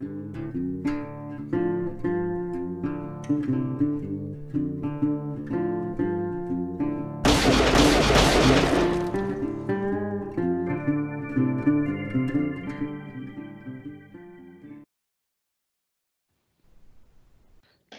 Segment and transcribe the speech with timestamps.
[0.00, 0.36] Thank
[3.48, 4.17] you.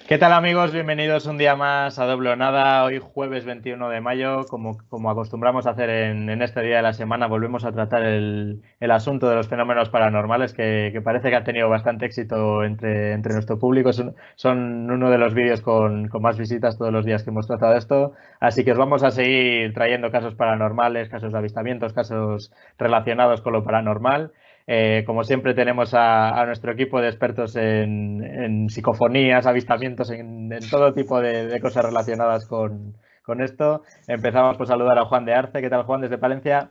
[0.09, 0.73] ¿Qué tal amigos?
[0.73, 2.83] Bienvenidos un día más a Doble Nada.
[2.83, 6.93] Hoy jueves 21 de mayo, como, como acostumbramos a hacer en, este día de la
[6.93, 11.69] semana, volvemos a tratar el, asunto de los fenómenos paranormales que, parece que han tenido
[11.69, 13.91] bastante éxito entre, entre nuestro público.
[13.93, 17.75] Son, uno de los vídeos con, con, más visitas todos los días que hemos tratado
[17.77, 18.13] esto.
[18.39, 23.53] Así que os vamos a seguir trayendo casos paranormales, casos de avistamientos, casos relacionados con
[23.53, 24.31] lo paranormal.
[24.71, 31.19] Eh, como siempre tenemos a, nuestro equipo de expertos en, psicofonías, avistamientos, en, todo tipo
[31.19, 32.93] de, cosas relacionadas con,
[33.39, 33.81] esto.
[34.07, 35.61] Empezamos por saludar a Juan de Arce.
[35.61, 36.69] ¿Qué tal Juan desde Palencia?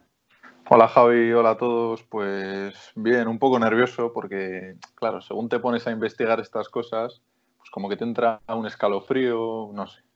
[0.70, 2.04] Hola Javi, hola a todos.
[2.04, 7.20] Pues bien, un poco nervioso porque, claro, según te pones a investigar estas cosas,
[7.58, 10.07] pues como que te entra un escalofrío, no sé.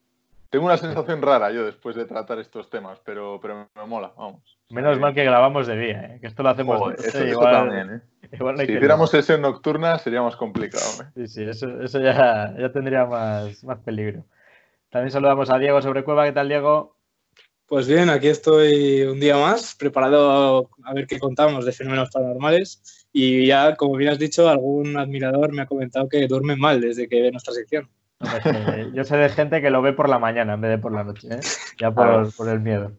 [0.53, 4.59] Tengo una sensación rara yo después de tratar estos temas, pero, pero me mola, vamos.
[4.69, 6.19] Menos mal que grabamos de día, ¿eh?
[6.21, 6.93] que esto lo hacemos.
[6.99, 8.67] eso, igual, también, ¿eh?
[8.67, 10.85] si hiciéramos sesión nocturna sería más complicado.
[11.01, 11.07] ¿eh?
[11.15, 14.27] Sí, sí, eso, eso ya, ya, tendría más, más peligro.
[14.91, 16.27] También saludamos a Diego sobre Cueva.
[16.27, 16.99] ¿Qué tal, Diego?
[17.65, 23.07] Pues bien, aquí estoy un día más, preparado a ver qué contamos de fenómenos paranormales.
[23.11, 27.09] Y ya, como bien has dicho, algún admirador me ha comentado que duerme mal desde
[27.09, 27.89] que ve nuestra sección.
[28.95, 31.05] Yo sé de gente que lo ve por la mañana en vez de por la
[31.05, 31.41] noche, ¿eh?
[31.79, 32.93] ya por, el miedo.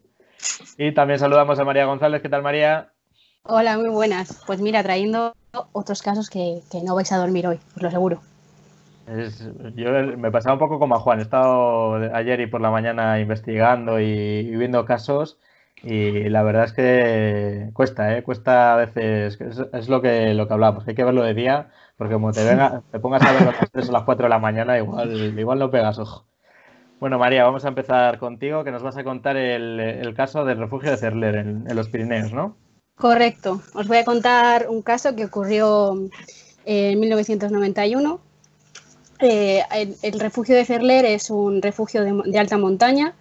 [0.76, 2.22] Y también saludamos a María González.
[2.22, 2.90] ¿Qué tal, María?
[3.44, 4.42] Hola, muy buenas.
[4.46, 5.34] Pues mira, trayendo
[5.72, 8.20] otros casos que, no vais a dormir hoy, os lo aseguro.
[9.74, 11.18] yo me pasaba un poco como a Juan.
[11.18, 15.38] He estado ayer y por la mañana investigando y, viendo casos
[15.82, 18.22] y la verdad es que cuesta, ¿eh?
[18.22, 19.38] Cuesta a veces,
[19.72, 22.82] es, lo que lo que hablamos, hay que verlo de día porque como te, venga,
[22.90, 25.58] te pongas a ver a las 3 o las 4 de la mañana, igual, igual
[25.58, 26.26] no pegas ojo.
[27.00, 30.90] Bueno, María, vamos a empezar contigo, que nos vas a contar el, caso del refugio
[30.90, 32.56] de Cerler en, los Pirineos, ¿no?
[32.96, 33.60] Correcto.
[33.74, 35.98] Os voy a contar un caso que ocurrió
[36.64, 38.20] en 1991.
[39.20, 39.62] Eh,
[40.02, 43.14] el, refugio de Cerler es un refugio de, alta montaña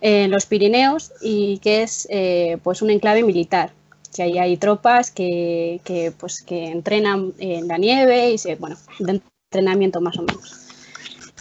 [0.00, 3.72] en los Pirineos y que es eh, pues un enclave militar
[4.16, 5.80] que ahí hay tropas que,
[6.18, 9.20] pues, que entrenan en la nieve y se, bueno, de
[9.52, 10.66] entrenamiento más o menos.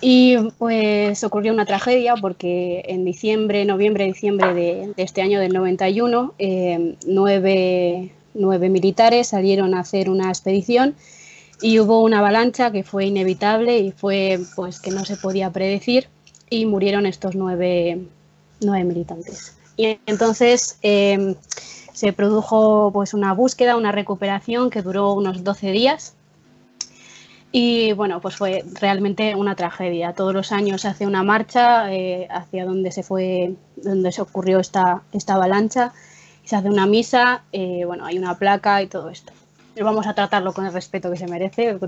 [0.01, 6.33] Y pues ocurrió una tragedia porque en diciembre, noviembre, diciembre de, este año del 91,
[6.37, 10.95] eh, nueve, nueve, militares salieron a hacer una expedición
[11.61, 16.09] y hubo una avalancha que fue inevitable y fue pues que no se podía predecir
[16.49, 18.05] y murieron estos nueve,
[18.59, 19.55] nueve militantes.
[19.77, 21.35] Y entonces eh,
[21.95, 26.13] se produjo pues una búsqueda, una recuperación que duró unos 12 días.
[27.53, 30.11] Y bueno, pues fue realmente una tragedia.
[30.11, 34.59] Todos los años se hace una marcha eh, hacia donde se fue, donde se ocurrió
[34.59, 35.93] esta, esta avalancha.
[36.43, 39.31] Se hace una misa, eh, bueno, hay una placa y todo esto.
[39.79, 41.79] vamos a tratarlo con el respeto que se merece.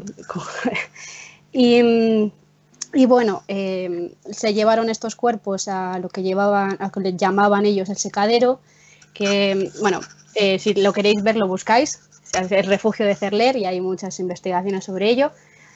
[1.52, 2.32] y,
[2.94, 7.66] y, bueno, eh, se llevaron estos cuerpos a lo que llevaban, a lo que llamaban
[7.66, 8.62] ellos el secadero,
[9.18, 10.00] que, bueno,
[10.36, 12.02] eh, si lo queréis ver, lo buscáis.
[12.34, 15.32] El refugio de Cerler y hay muchas investigaciones sobre ello.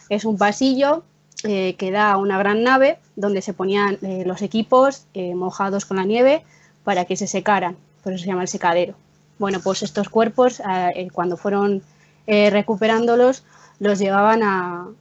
[0.10, 1.04] Es un pasillo
[1.44, 5.98] eh, que da a una gran nave donde se ponían eh, los equipos mojados con
[5.98, 6.44] la nieve
[6.84, 7.78] para que se secaran.
[8.04, 8.94] Por eso se llama el secadero.
[9.40, 10.62] Bueno, pues estos cuerpos,
[11.14, 11.82] cuando fueron
[12.28, 13.44] recuperándolos,
[13.80, 14.44] los llevaban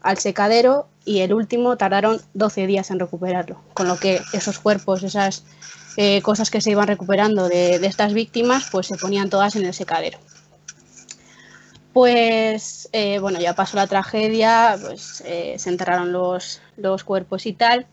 [0.00, 3.60] al secadero y el último tardaron 12 días en recuperarlo.
[3.74, 5.44] Con lo que esos cuerpos, esas
[5.96, 9.74] eh, cosas que se iban recuperando de, estas víctimas, pues se ponían todas en el
[9.74, 10.18] secadero.
[11.92, 16.60] Pues eh, bueno, ya pasó la tragedia, pues eh, se enterraron los,
[17.04, 17.86] cuerpos y tal.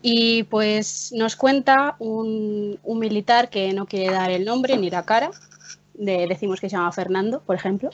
[0.00, 5.30] Y pues nos cuenta un, militar que no quiere dar el nombre ni la cara,
[5.94, 7.90] decimos que se llama Fernando, por ejemplo,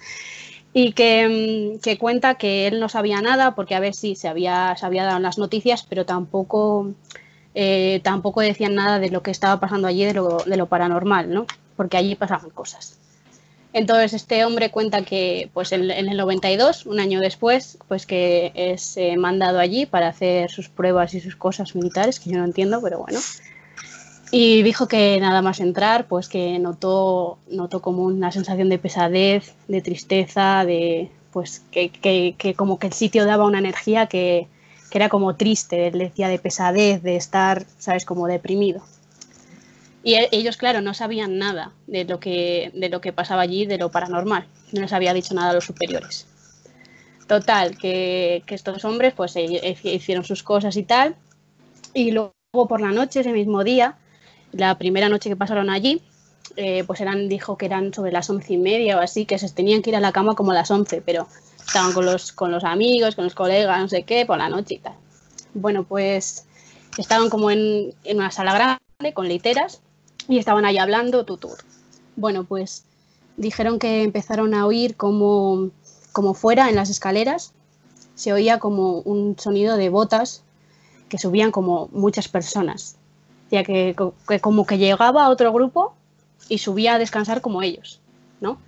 [0.72, 4.74] y que, que, cuenta que él no sabía nada porque a ver si se había,
[4.76, 6.94] se había dado las noticias, pero tampoco
[7.54, 11.32] eh, tampoco decían nada de lo que estaba pasando allí, de lo, de lo paranormal,
[11.32, 11.46] ¿no?
[11.76, 12.98] Porque allí pasaban cosas.
[13.74, 18.96] Entonces este hombre cuenta que pues en, el 92, un año después, pues que es
[18.98, 22.80] eh, mandado allí para hacer sus pruebas y sus cosas militares, que yo no entiendo,
[22.82, 23.18] pero bueno.
[24.30, 29.54] Y dijo que nada más entrar, pues que notó, notó como una sensación de pesadez,
[29.68, 34.48] de tristeza, de pues que, que, que como que el sitio daba una energía que,
[34.92, 38.82] que era como triste, él decía de pesadez, de estar, ¿sabes?, como deprimido.
[40.04, 43.64] Y e, ellos, claro, no sabían nada de lo que, de lo que pasaba allí,
[43.64, 44.46] de lo paranormal.
[44.70, 46.26] No les había dicho nada a los superiores.
[47.26, 51.16] Total, que, estos hombres pues eh, eh, hicieron sus cosas y tal.
[51.94, 53.96] Y luego por la noche, ese mismo día,
[54.52, 56.02] la primera noche que pasaron allí,
[56.56, 59.48] eh, pues eran, dijo que eran sobre las once y media o así, que se
[59.48, 61.28] tenían que ir a la cama como las once, pero
[61.72, 64.74] estaban con los, con los amigos, con los colegas, no sé qué, por la noche
[64.74, 64.92] y tal.
[65.54, 66.44] Bueno, pues
[66.98, 69.80] estaban como en, en una sala grande con literas
[70.28, 71.56] y estaban ahí hablando, tutur.
[72.14, 72.84] Bueno, pues
[73.38, 75.70] dijeron que empezaron a oír como,
[76.34, 77.54] fuera en las escaleras,
[78.16, 80.42] se oía como un sonido de botas
[81.08, 82.96] que subían como muchas personas.
[83.44, 83.96] Decía que,
[84.28, 85.94] que como que llegaba otro grupo
[86.50, 88.02] y subía a descansar como ellos,
[88.42, 88.58] ¿no?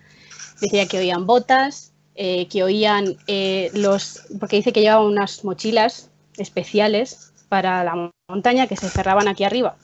[0.62, 6.10] Decía que oían botas, eh, que oían eh, los, porque dice que llevaban unas mochilas
[6.36, 9.76] especiales para la montaña que se cerraban aquí arriba.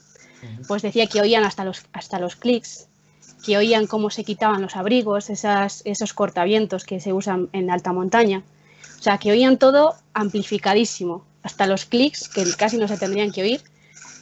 [0.67, 2.87] Pues decía que oían hasta los, hasta los clics,
[3.45, 7.93] que oían cómo se quitaban los abrigos, esas, esos cortavientos que se usan en alta
[7.93, 8.43] montaña.
[8.99, 13.41] O sea, que oían todo amplificadísimo, hasta los clics, que casi no se tendrían que
[13.41, 13.61] oír,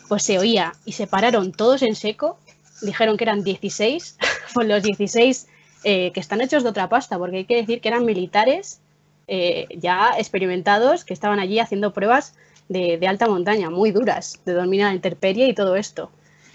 [0.08, 0.74] pues se oía.
[0.86, 2.38] Y se pararon todos en seco.
[2.82, 4.18] Dijeron que eran 16,
[4.54, 5.48] pues los 16
[5.84, 8.80] eh, que están hechos de otra pasta, porque hay que decir que eran militares
[9.28, 12.34] eh, ya experimentados que estaban allí haciendo pruebas
[12.68, 16.12] de, de, alta montaña, muy duras, de dormir a la intemperie y todo esto.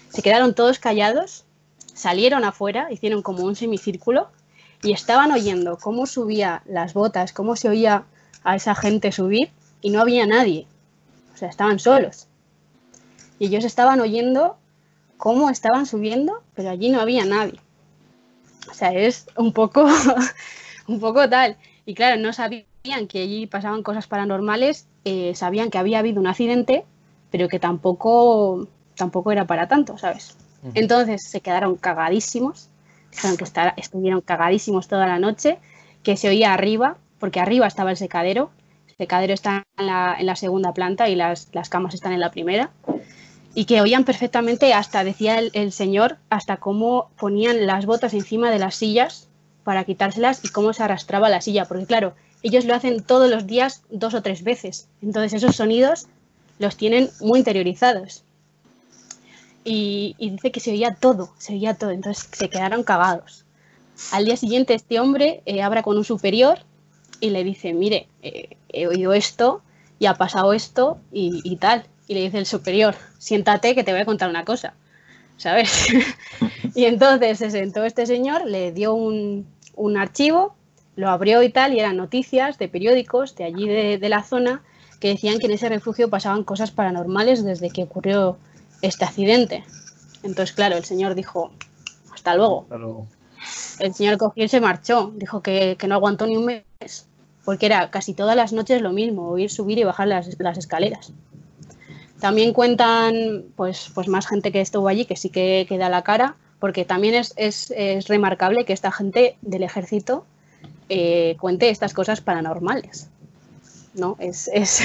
[0.09, 1.45] Se quedaron todos callados,
[1.93, 4.29] salieron afuera, hicieron como un semicírculo
[4.83, 8.03] y estaban oyendo cómo subía las botas, cómo se oía
[8.43, 9.49] a esa gente subir
[9.81, 10.67] y no había nadie.
[11.33, 12.27] O sea, estaban solos.
[13.39, 14.57] Y ellos estaban oyendo
[15.17, 17.59] cómo estaban subiendo, pero allí no había nadie.
[18.75, 19.87] O sea, es un poco,
[20.87, 21.55] un poco tal.
[21.85, 26.27] Y claro, no sabían que allí pasaban cosas paranormales, eh, sabían que había habido un
[26.27, 26.83] accidente,
[27.31, 28.67] pero que tampoco,
[28.97, 30.37] tampoco era para tanto, ¿sabes?
[30.73, 32.69] Entonces se quedaron cagadísimos,
[33.11, 35.57] dijeron que estar, estuvieron cagadísimos toda la noche,
[36.03, 38.49] que se oía arriba, porque arriba estaba el secadero,
[38.89, 42.19] el secadero está en la, en la segunda planta y las, las camas están en
[42.19, 42.71] la primera
[43.55, 48.59] y que oían perfectamente hasta, decía el, señor, hasta cómo ponían las botas encima de
[48.59, 49.29] las sillas
[49.63, 52.13] para quitárselas y cómo se arrastraba la silla, porque claro,
[52.43, 56.07] ellos lo hacen todos los días dos o tres veces, entonces esos sonidos
[56.59, 58.23] los tienen muy interiorizados.
[59.63, 63.45] Y, dice que se oía todo, se oía todo, entonces se quedaron cagados.
[64.11, 66.59] Al día siguiente este hombre eh, habla con un superior
[67.21, 69.61] y le dice, mire, eh, he oído esto
[69.97, 74.01] y ha pasado esto y tal y le dice el superior, siéntate que te voy
[74.01, 74.73] a contar una cosa,
[75.37, 75.87] ¿sabes?
[76.75, 80.55] y entonces se sentó este señor, le dio un, un, archivo,
[80.95, 84.61] lo abrió y tal, y eran noticias de periódicos de allí de, de, la zona
[84.99, 88.37] que decían que en ese refugio pasaban cosas paranormales desde que ocurrió
[88.81, 89.63] este accidente.
[90.23, 91.51] Entonces, claro, el señor dijo,
[92.13, 92.61] hasta luego.
[92.63, 93.07] Hasta luego.
[93.79, 97.07] El señor cogió y se marchó, dijo que, que no aguantó ni un mes,
[97.43, 101.11] porque era casi todas las noches lo mismo, oír subir y bajar las, las escaleras.
[102.25, 106.01] También cuentan pues, pues más gente que estuvo allí que sí que, que da la
[106.01, 110.25] cara, porque también es, es, remarcable que esta gente del ejército
[110.89, 113.09] eh, cuente estas cosas paranormales.
[113.93, 114.17] ¿no?
[114.19, 114.81] Es, es,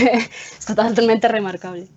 [0.67, 1.89] totalmente remarcable.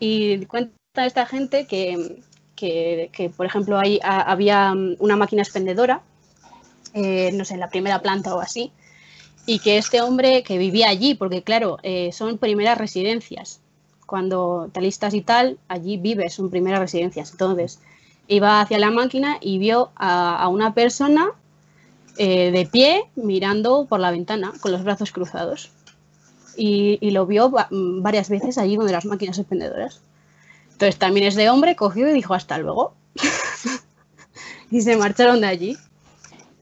[0.00, 2.24] Y cuenta esta gente que,
[2.56, 6.02] que, que por ejemplo, hay, había una máquina expendedora,
[6.94, 8.72] eh, no sé, en la primera planta o así,
[9.46, 13.60] y que este hombre que vivía allí, porque claro, eh, son primeras residencias,
[14.06, 17.32] cuando talistas y tal, allí vives, son primeras residencias.
[17.32, 17.80] Entonces,
[18.28, 21.32] iba hacia la máquina y vio a, a una persona
[22.16, 25.72] eh, de pie mirando por la ventana con los brazos cruzados.
[26.56, 30.00] Y, y, lo vio varias veces allí donde las máquinas expendedoras.
[30.70, 32.94] Entonces también es de hombre, cogió y dijo hasta luego.
[34.70, 35.76] y se marcharon de allí.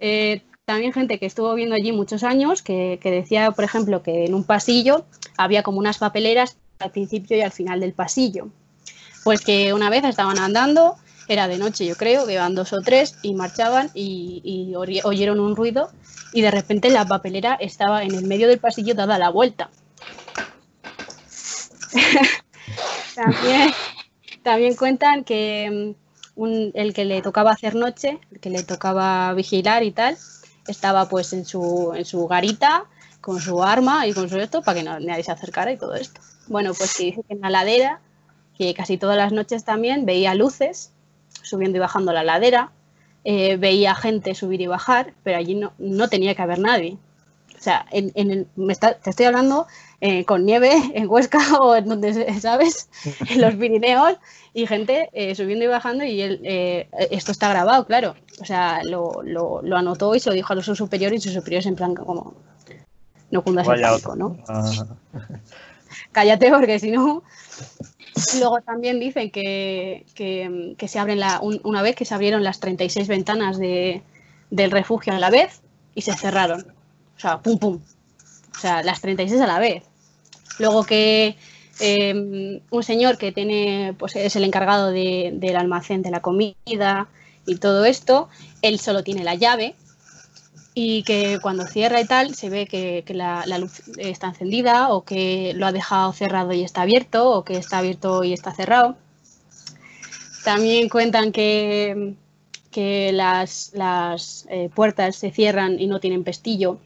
[0.00, 4.24] Eh, también gente que estuvo viendo allí muchos años, que, que decía, por ejemplo, que
[4.24, 5.04] en un pasillo
[5.36, 8.48] había como unas papeleras al principio y al final del pasillo.
[9.24, 10.96] Pues que una vez estaban andando,
[11.28, 14.72] era de noche yo creo, que iban dos o tres y marchaban y,
[15.04, 15.90] oyeron un ruido
[16.32, 19.70] y de repente la papelera estaba en el medio del pasillo dada la vuelta.
[23.14, 23.72] también,
[24.42, 29.32] también, cuentan que mm, un, el que le tocaba hacer noche, el que le tocaba
[29.34, 30.16] vigilar y tal,
[30.66, 32.84] estaba pues en su, en su garita
[33.20, 35.94] con su arma y con su esto para que no, nadie se acercara y todo
[35.94, 36.20] esto.
[36.48, 38.00] Bueno, pues que dice que en la ladera,
[38.58, 40.92] que casi todas las noches también veía luces
[41.42, 42.72] subiendo y bajando la ladera,
[43.24, 46.98] eh, veía gente subir y bajar, pero allí no, no tenía que haber nadie.
[47.62, 49.68] O sea, en, en el, me está, te estoy hablando
[50.00, 52.88] eh, con nieve en Huesca o en donde, ¿sabes?
[53.30, 54.16] En los Pirineos
[54.52, 58.16] y gente eh, subiendo y bajando y él, eh, esto está grabado, claro.
[58.40, 61.30] O sea, lo, lo, lo, anotó y se lo dijo a su superior y su
[61.30, 62.34] superior en plan como,
[63.30, 64.16] no cundas el pánico.
[64.16, 64.36] ¿no?
[64.48, 64.72] Ah,
[66.12, 67.22] Cállate porque si no...
[68.38, 72.44] Luego también dicen que, que- que se abren la, un- una vez que se abrieron
[72.44, 74.02] las 36 ventanas de-
[74.50, 75.62] del refugio a la vez
[75.94, 76.60] y se cerraron.
[77.16, 77.80] O sea, pum, pum.
[78.56, 79.82] O sea, las 36 a la vez.
[80.58, 81.36] Luego que
[81.80, 87.08] eh, un señor que tiene, pues es el encargado de- del almacén de la comida
[87.46, 88.28] y todo esto,
[88.60, 89.74] él solo tiene la llave
[90.74, 95.04] y que cuando cierra y tal se ve que, que la, luz está encendida o
[95.04, 98.96] que lo ha dejado cerrado y está abierto o que está abierto y está cerrado.
[100.44, 102.14] También cuentan que,
[102.70, 106.78] que las, las, eh, puertas se cierran y no tienen pestillo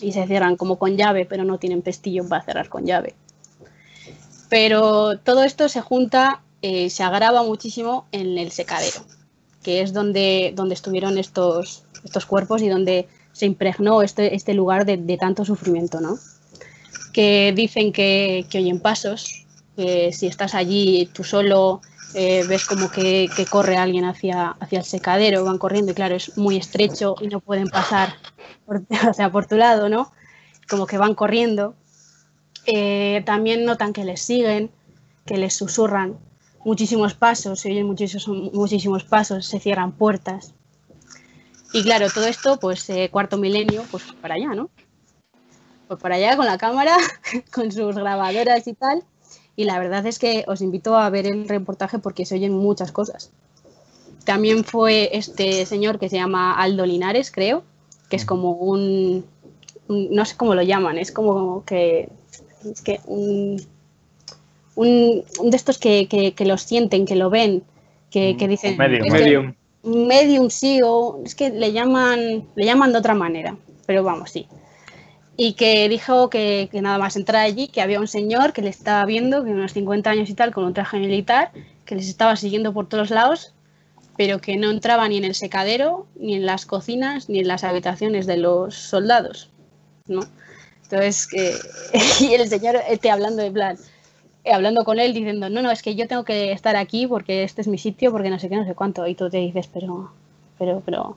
[0.00, 3.14] y se cierran como con llave, pero no tienen pestillo para cerrar con llave.
[4.48, 9.04] Pero todo esto se junta, eh, se agrava muchísimo en el secadero,
[9.62, 14.84] que es donde, donde estuvieron estos, estos cuerpos y donde se impregnó este, este lugar
[14.84, 16.18] de, de tanto sufrimiento, ¿no?
[17.12, 21.80] Que dicen que, que oyen pasos, que si estás allí tú solo
[22.14, 26.14] eh, ves como que, que corre alguien hacia, hacia el secadero, van corriendo y claro,
[26.14, 28.14] es muy estrecho y no pueden pasar
[28.66, 28.82] por,
[29.32, 30.12] por tu lado, ¿no?
[30.68, 31.74] Como que van corriendo.
[32.66, 34.70] Eh, también notan que les siguen,
[35.24, 36.18] que les susurran
[36.64, 40.54] muchísimos pasos, se oyen muchísimos, muchísimos pasos, se cierran puertas.
[41.72, 44.70] Y claro, todo esto, pues eh, cuarto milenio, pues para allá, ¿no?
[45.88, 46.96] Pues para allá con la cámara,
[47.52, 49.02] con sus grabadoras y tal.
[49.56, 52.92] Y la verdad es que os invito a ver el reportaje porque se oyen muchas
[52.92, 53.30] cosas.
[54.24, 57.64] También fue este señor que se llama Aldo Linares, creo,
[58.08, 59.24] que es como un,
[59.88, 62.08] un- no sé cómo lo llaman, es como que,
[62.64, 63.60] es que un,
[64.76, 67.62] un, un de estos que, que, que los sienten, que lo ven,
[68.10, 68.76] que, que Un dicen...
[68.76, 69.04] medium.
[69.06, 69.54] "Es que- Medium.
[69.82, 74.48] Medium sí o es que le llaman le llaman de otra manera pero vamos sí.
[75.36, 78.68] Y que dijo que, que nada más entrar allí que había un señor que le
[78.68, 81.50] estaba viendo que unos 50 años y tal con un traje militar
[81.84, 83.54] que les estaba siguiendo por todos lados
[84.16, 87.64] pero que no entraba ni en el secadero ni en las cocinas ni en las
[87.64, 89.50] habitaciones de los soldados
[90.06, 90.20] no
[90.84, 91.54] entonces que
[92.24, 93.78] y el señor esté hablando de plan
[94.44, 97.60] hablando con él diciendo, no, no, es que yo tengo que estar aquí porque este
[97.60, 99.06] es mi sitio, porque no sé qué, no sé cuánto.
[99.06, 100.12] Y tú te dices, pero,
[100.58, 101.16] pero, pero,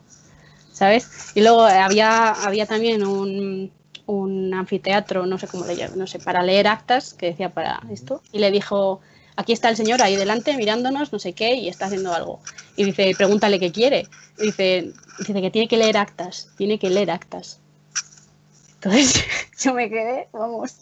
[0.72, 1.32] ¿sabes?
[1.34, 3.70] Y luego eh, había, había también un,
[4.06, 7.80] un anfiteatro, no sé cómo le llaman, no sé, para leer actas, que decía para
[7.90, 8.22] esto.
[8.32, 9.00] Y le dijo,
[9.34, 12.40] aquí está el señor ahí delante mirándonos, no sé qué, y está haciendo algo.
[12.76, 14.06] Y dice, pregúntale qué quiere.
[14.38, 17.60] Y dice, dice que tiene que leer actas, tiene que leer actas.
[18.74, 19.24] Entonces
[19.60, 20.76] yo me quedé, vamos,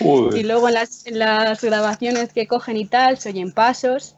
[0.00, 0.46] y Joder.
[0.46, 4.14] luego en las, en las grabaciones que cogen y tal, se oyen pasos.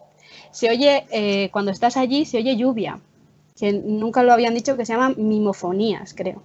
[0.52, 3.00] Se oye, eh, cuando estás allí, se oye lluvia.
[3.58, 6.42] Que nunca lo habían dicho, que se llaman mimofonías, creo.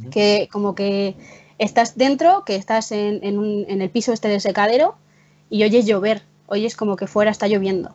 [0.00, 0.10] Ujú.
[0.10, 1.16] Que como que
[1.58, 4.94] estás dentro, que estás en, en un- en el piso este del secadero
[5.50, 6.22] y oyes llover.
[6.46, 7.94] Oyes como que fuera está lloviendo.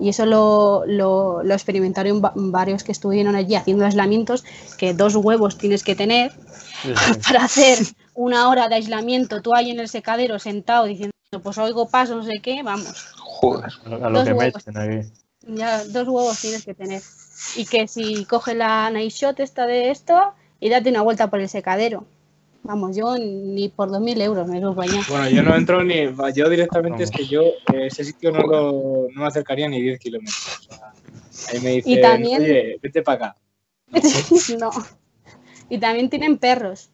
[0.00, 4.44] Y eso lo, lo, lo experimentaron va- varios que estuvieron allí haciendo aislamientos,
[4.78, 6.30] que dos huevos tienes que tener
[6.82, 7.18] Sí, sí.
[7.26, 7.78] para hacer
[8.20, 12.24] una hora de aislamiento, tú ahí en el secadero sentado diciendo, pues oigo paso, no
[12.24, 13.70] sé qué, vamos, Joder.
[13.84, 14.62] A lo- lo Dos que me huevos.
[14.66, 15.08] echen aquí.
[15.46, 17.00] ya dos huevos tienes que tener.
[17.56, 21.38] Y que si coges la night shot esta de esto y date una vuelta por
[21.40, 22.06] el secadero.
[22.64, 25.00] Vamos, yo ni por 2.000 euros me subo allá.
[25.08, 25.94] Bueno, yo no entro ni.
[26.34, 30.00] Yo directamente es que yo eh, ese sitio no, lo, no me acercaría ni 10
[30.00, 30.68] kilómetros.
[30.68, 30.92] O sea,
[31.52, 33.36] ahí me dicen, también- oye, vete para acá.
[34.58, 34.70] no.
[35.70, 36.90] Y también tienen perros.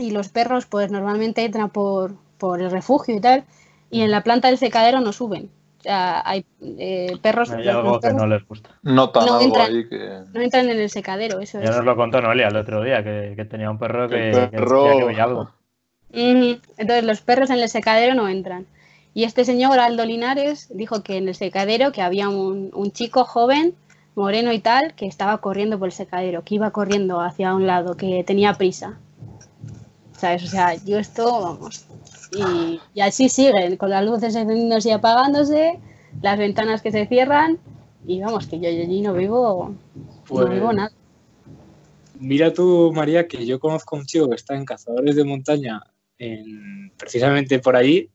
[0.00, 3.44] Y los perros, pues normalmente entran por, por el refugio y tal.
[3.90, 5.50] Y en la planta del secadero no suben.
[5.80, 6.44] O sea, hay
[6.78, 8.70] eh, perros, Hay algo que no les gusta.
[8.82, 9.64] No algo entra.
[9.64, 10.20] ahí que.
[10.32, 11.76] no entran en el secadero, eso Ya es.
[11.76, 15.08] nos lo contó Noelia el otro día, que, que tenía un perro que, El perro-
[15.14, 15.50] que algo.
[16.12, 18.66] Entonces los perros en el secadero no entran.
[19.14, 23.24] Y este señor Aldo Linares dijo que en el secadero que había un, un chico
[23.24, 23.74] joven,
[24.14, 27.96] moreno y tal, que estaba corriendo por el secadero, que iba corriendo hacia un lado,
[27.96, 28.98] que tenía prisa.
[30.18, 30.44] ¿Sabes?
[30.44, 31.86] O sea, yo esto, vamos.
[32.32, 35.78] Y, y así siguen, con las luces encendiéndose y apagándose,
[36.20, 37.58] las ventanas que se cierran,
[38.06, 39.74] y vamos, que yo, allí no vivo,
[40.26, 40.90] Pues- no vivo nada.
[42.20, 45.80] Mira tú, María, que yo conozco a un chico que está en Cazadores de Montaña,
[46.18, 48.10] en- precisamente por allí,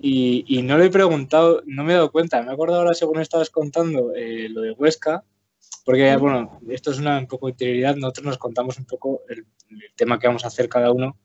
[0.00, 2.94] y, y no le he preguntado, no me he dado cuenta, me he acordado ahora
[2.94, 5.22] según estabas contando eh, lo de Huesca,
[5.84, 9.46] porque, bueno, esto es una un poco de interioridad, nosotros nos contamos un poco el,
[9.70, 11.16] el tema que vamos a hacer cada uno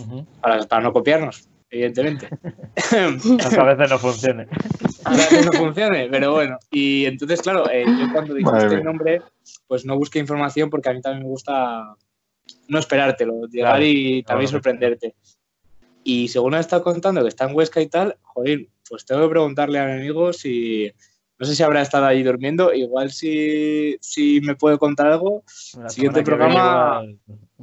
[0.00, 0.26] Ujú.
[0.40, 2.28] para, para no copiarnos, evidentemente.
[2.92, 4.46] A veces no funcione.
[5.04, 6.58] Ahora que no funcione, pero bueno.
[6.70, 9.22] Y entonces, claro, eh, yo cuando dijiste el nombre,
[9.66, 11.96] pues no busqué información porque a mí también me gusta
[12.68, 15.14] no esperártelo, llegar Claro, y también no, sorprenderte.
[16.04, 19.30] Y según ha estado contando que está en Huesca y tal, joder, pues tengo que
[19.30, 20.92] preguntarle a mi amigo si,
[21.42, 25.42] no sé si habrá estado ahí durmiendo, igual si, si me puede contar algo.
[25.76, 27.02] La Siguiente que programa-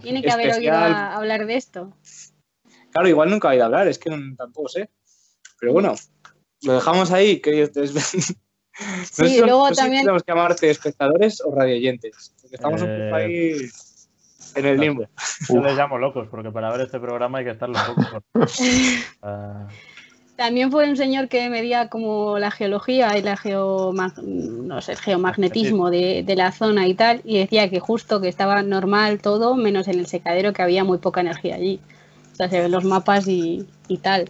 [0.02, 1.96] Tiene que haber oído a- hablar de esto.
[2.92, 4.90] Claro, igual nunca ha oído hablar, es que no- tampoco sé.
[5.62, 5.96] Pero bueno,
[6.64, 7.94] lo dejamos ahí, que ustedes
[8.76, 12.90] no Sí, sé- luego no también- tenemos que llamarte espectadores o radioyentes, porque estamos un
[12.90, 13.54] Eh, poco ahí
[14.56, 15.08] en el limbo.
[15.48, 18.24] Yo les llamo locos, porque para ver este programa hay que estar los locos.
[19.22, 19.68] Ah,
[20.40, 24.98] También fue un señor que medía como la geología y la geomag- no sé, el
[24.98, 29.56] geomagnetismo de, de la zona y tal, y decía que justo que estaba normal todo,
[29.56, 31.82] menos en el secadero que había muy poca energía allí.
[32.32, 34.30] O sea, se ven los mapas y, y tal.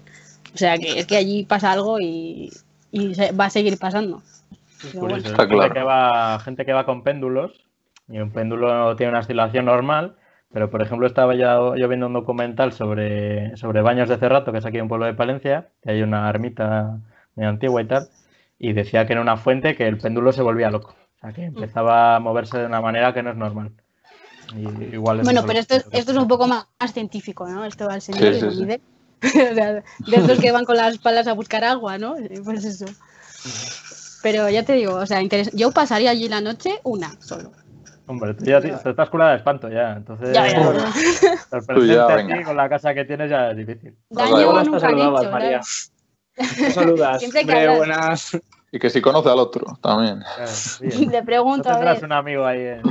[0.55, 2.49] O sea, que es que allí pasa algo y,
[2.91, 4.23] y se- va a seguir pasando.
[4.95, 4.99] Bueno.
[5.01, 5.27] curioso.
[5.29, 5.73] Está gente, claro.
[5.75, 7.51] que va, gente que va con péndulos
[8.11, 10.15] y un péndulo tiene una oscilación normal,
[10.51, 14.59] pero por ejemplo estaba ya yo viendo un documental sobre, sobre Baños de Cerrato, que
[14.59, 16.97] es aquí un pueblo de Palencia, que hay una ermita
[17.35, 18.09] muy antigua y tal,
[18.57, 21.45] y decía que era una fuente que el péndulo se volvía loco, o sea que
[21.45, 23.71] empezaba a moverse de una manera que no es normal.
[24.55, 27.65] Y igual es Bueno, pero esto esto es un poco más, más científico, ¿no?
[27.65, 28.81] Esto al señor Sí, sí, sí.
[29.51, 29.83] O sea, de
[30.15, 32.15] estos que van con las palas a buscar agua, ¿no?
[32.43, 32.85] Pues eso.
[34.23, 35.21] Pero ya te digo, o sea,
[35.53, 37.51] yo pasaría allí la noche una solo.
[38.09, 40.59] Hombre, tú ya te, te estás curada de espanto ya, entonces Ya, ya.
[42.07, 42.37] a venga.
[42.39, 43.95] ti con la casa que tienes ya es difícil.
[44.09, 45.61] Daño nunca te saludabas, hecho, María.
[46.73, 47.19] saludas.
[47.19, 48.31] Siempre que Hombre, buenas.
[48.71, 50.23] Y que si conoce al otro también.
[50.35, 50.51] Claro,
[50.81, 51.11] bien.
[51.11, 52.05] Le No pregunto, a tendrás ver.
[52.05, 52.81] un amigo ahí en...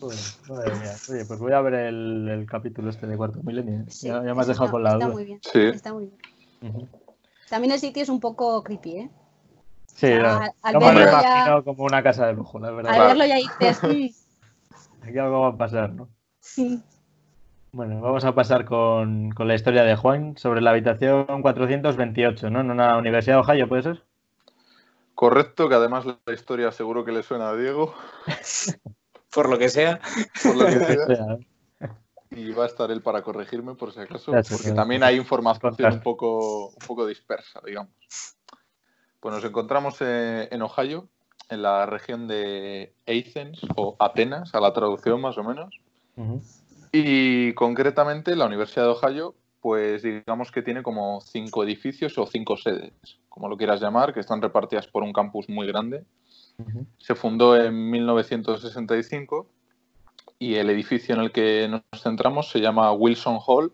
[0.00, 0.18] Joder,
[0.48, 0.92] madre mía.
[1.10, 3.84] Oye, pues voy a ver el, el capítulo este de Cuarto Milenio.
[3.88, 5.14] Sí, ya, ya me has dejado está- con la Está duda.
[5.14, 5.40] muy bien.
[5.42, 5.60] Sí.
[5.60, 6.74] Está muy bien.
[6.74, 6.88] Ujú.
[7.50, 9.10] También el sitio es un poco creepy, ¿eh?
[9.98, 10.28] Sí, O sea, no,
[10.62, 12.92] al- no me lo verlo ya- imagino como una casa de lujo, la verdad.
[12.92, 14.06] Al verlo ya dices, "Mm,
[15.02, 16.08] Aquí algo va a pasar, ¿no?
[16.38, 16.80] sí".
[17.72, 22.60] Bueno, vamos a pasar con, con la historia de Juan sobre la habitación 428, ¿no?
[22.60, 24.04] En una universidad de Ohio, ¿puede ser?
[25.16, 27.92] Correcto, que además la historia seguro que le suena a Diego,
[29.34, 30.00] Por lo que sea.
[30.44, 31.38] por lo que sea,
[32.30, 36.00] y va a estar él para corregirme por si acaso, porque también hay información un
[36.00, 37.92] poco, un poco dispersa, digamos.
[39.20, 41.08] Pues nos encontramos eh, en Ohio,
[41.48, 45.80] en la región de Athens, o Atenas, a la traducción más o menos.
[46.92, 52.56] Y concretamente la Universidad de Ohio, pues digamos que tiene como cinco edificios o cinco
[52.56, 52.92] sedes,
[53.28, 56.04] como lo quieras llamar, que están repartidas por un campus muy grande.
[56.98, 59.46] Se fundó en 1965
[60.38, 63.72] y el edificio en el que nos centramos se llama Wilson Hall.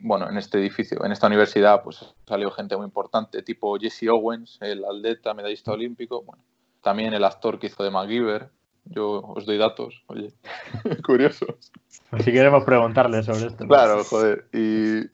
[0.00, 4.58] Bueno, en este edificio, en esta universidad, pues salió gente muy importante, tipo Jesse Owens,
[4.60, 6.42] el atleta medallista olímpico, bueno,
[6.82, 8.50] también el actor que hizo de MacGyver.
[8.88, 10.32] Yo os doy datos, oye,
[11.04, 11.72] curiosos.
[12.10, 13.64] Pues si queremos preguntarle sobre esto.
[13.64, 13.68] ¿no?
[13.68, 14.46] Claro, joder.
[14.52, 15.08] Y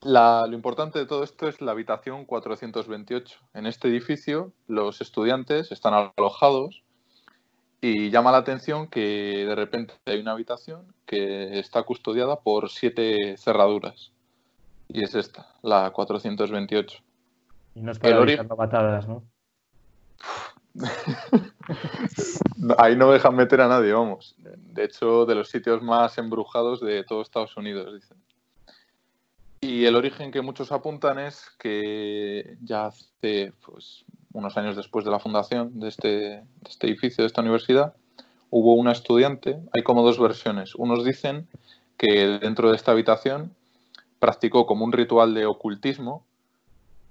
[0.00, 3.38] la- lo importante de todo esto es la habitación 428.
[3.52, 6.82] En este edificio los estudiantes están alojados
[7.80, 13.36] y llama la atención que de repente hay una habitación que está custodiada por siete
[13.36, 14.12] cerraduras.
[14.88, 16.98] Y es esta, la 428.
[17.74, 19.22] Y no es para el ori- evitar patadas, ¿no?
[20.74, 20.74] No,
[22.78, 24.34] Ahí no dejan meter a nadie, vamos.
[24.38, 28.16] De hecho, de los sitios más embrujados de todo Estados Unidos, dicen.
[29.60, 35.10] Y el origen que muchos apuntan es que ya hace pues, unos años después de
[35.10, 37.94] la fundación de este, de este edificio, de esta universidad,
[38.50, 40.74] hubo una estudiante, hay como dos versiones.
[40.74, 41.48] Unos dicen
[41.96, 43.54] que dentro de esta habitación
[44.18, 46.24] practicó como un ritual de ocultismo,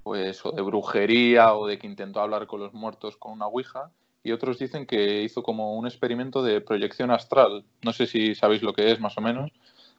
[0.03, 3.91] pues o de brujería o de que intentó hablar con los muertos con una ouija,
[4.23, 7.63] y otros dicen que hizo como un experimento de proyección astral.
[7.83, 9.51] No sé si sabéis lo que es más o menos.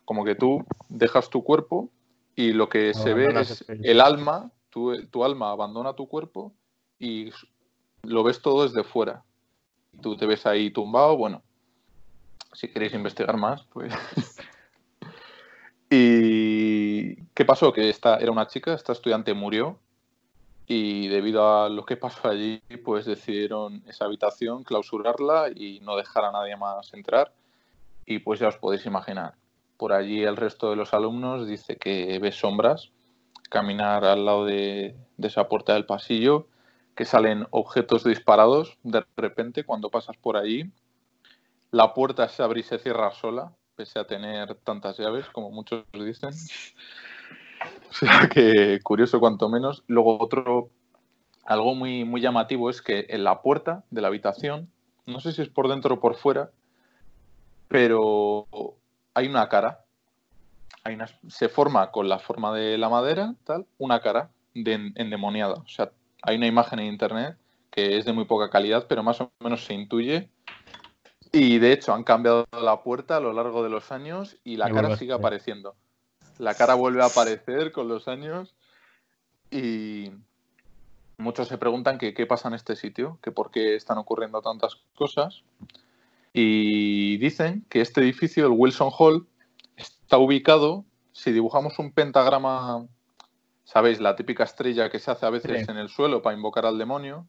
[0.04, 1.88] Como que tú dejas tu cuerpo
[2.36, 6.52] y lo que se ve es el alma, tu, tu alma abandona tu cuerpo
[7.00, 7.32] y
[8.02, 9.24] lo ves todo desde fuera.
[10.00, 11.42] Tú te ves ahí tumbado, bueno,
[12.52, 13.92] si queréis investigar más, pues...
[15.92, 17.72] ¿Y qué pasó?
[17.72, 19.80] Que esta era una chica, esta estudiante murió
[20.66, 26.26] y debido a lo que pasó allí, pues decidieron esa habitación clausurarla y no dejar
[26.26, 27.32] a nadie más entrar.
[28.06, 29.34] Y pues ya os podéis imaginar,
[29.76, 32.92] por allí el resto de los alumnos dice que ve sombras
[33.48, 36.46] caminar al lado de, de esa puerta del pasillo,
[37.00, 40.70] que salen objetos disparados de repente cuando pasas por allí.
[41.70, 45.86] La puerta se abre y se cierra sola, pese a tener tantas llaves, como muchos
[45.94, 46.34] dicen.
[47.88, 49.82] O sea que curioso cuanto menos.
[49.86, 50.68] Luego otro,
[51.46, 54.70] algo muy, muy llamativo es que en la puerta de la habitación,
[55.06, 56.50] no sé si es por dentro o por fuera,
[57.68, 58.46] pero
[59.14, 59.86] hay una cara.
[60.84, 65.54] Hay una- se forma con la forma de la madera, tal, una cara de, endemoniada.
[65.54, 67.36] O sea, hay una imagen en internet
[67.70, 70.28] que es de muy poca calidad, pero más o menos se intuye.
[71.32, 74.70] Y de hecho han cambiado la puerta a lo largo de los años y la
[74.70, 75.76] cara sigue apareciendo.
[76.38, 78.56] La cara vuelve a aparecer con los años
[79.50, 80.10] y
[81.18, 84.76] muchos se preguntan que qué pasa en este sitio, que por qué están ocurriendo tantas
[84.96, 85.42] cosas.
[86.32, 89.26] Y dicen que este edificio, el Wilson Hall,
[89.76, 92.86] está ubicado, si dibujamos un pentagrama,
[93.72, 94.00] ¿sabéis?
[94.00, 95.70] La típica estrella que se hace a veces Sí.
[95.70, 97.26] en el suelo para invocar al demonio.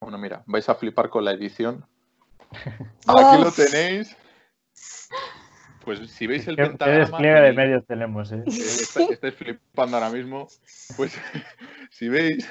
[0.00, 1.84] Bueno, mira, vais a flipar con la edición.
[3.06, 4.16] Aquí lo tenéis.
[5.84, 7.00] Pues si veis el ¿Qué, qué pentagrama...
[7.00, 8.42] despliegue de medios tenemos, eh?
[8.46, 10.48] eh, está- estáis flipando ahora mismo.
[10.96, 11.12] Pues
[11.90, 12.48] si veis,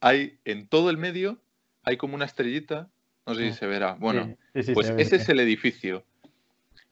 [0.00, 1.38] hay en todo el medio,
[1.82, 2.88] hay como una estrellita.
[3.26, 3.94] No sé si se verá.
[3.98, 6.04] Bueno, Sí, sí, sí, pues ve, ese es el edificio.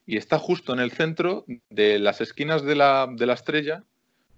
[0.07, 3.83] Y está justo en el centro de las esquinas de la, de la estrella.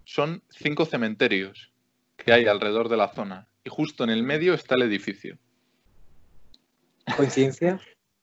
[0.05, 1.71] Son cinco cementerios
[2.15, 3.47] que hay alrededor de la zona.
[3.63, 5.37] Y justo en el medio está el edificio.
[7.17, 7.79] ¿Coincidencia?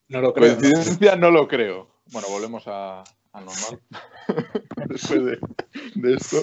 [0.09, 0.57] No lo creo.
[0.57, 1.89] Coincidencia no lo creo.
[2.13, 3.81] Bueno, volvemos a, al normal.
[4.89, 5.39] Después de,
[5.95, 6.39] de esto.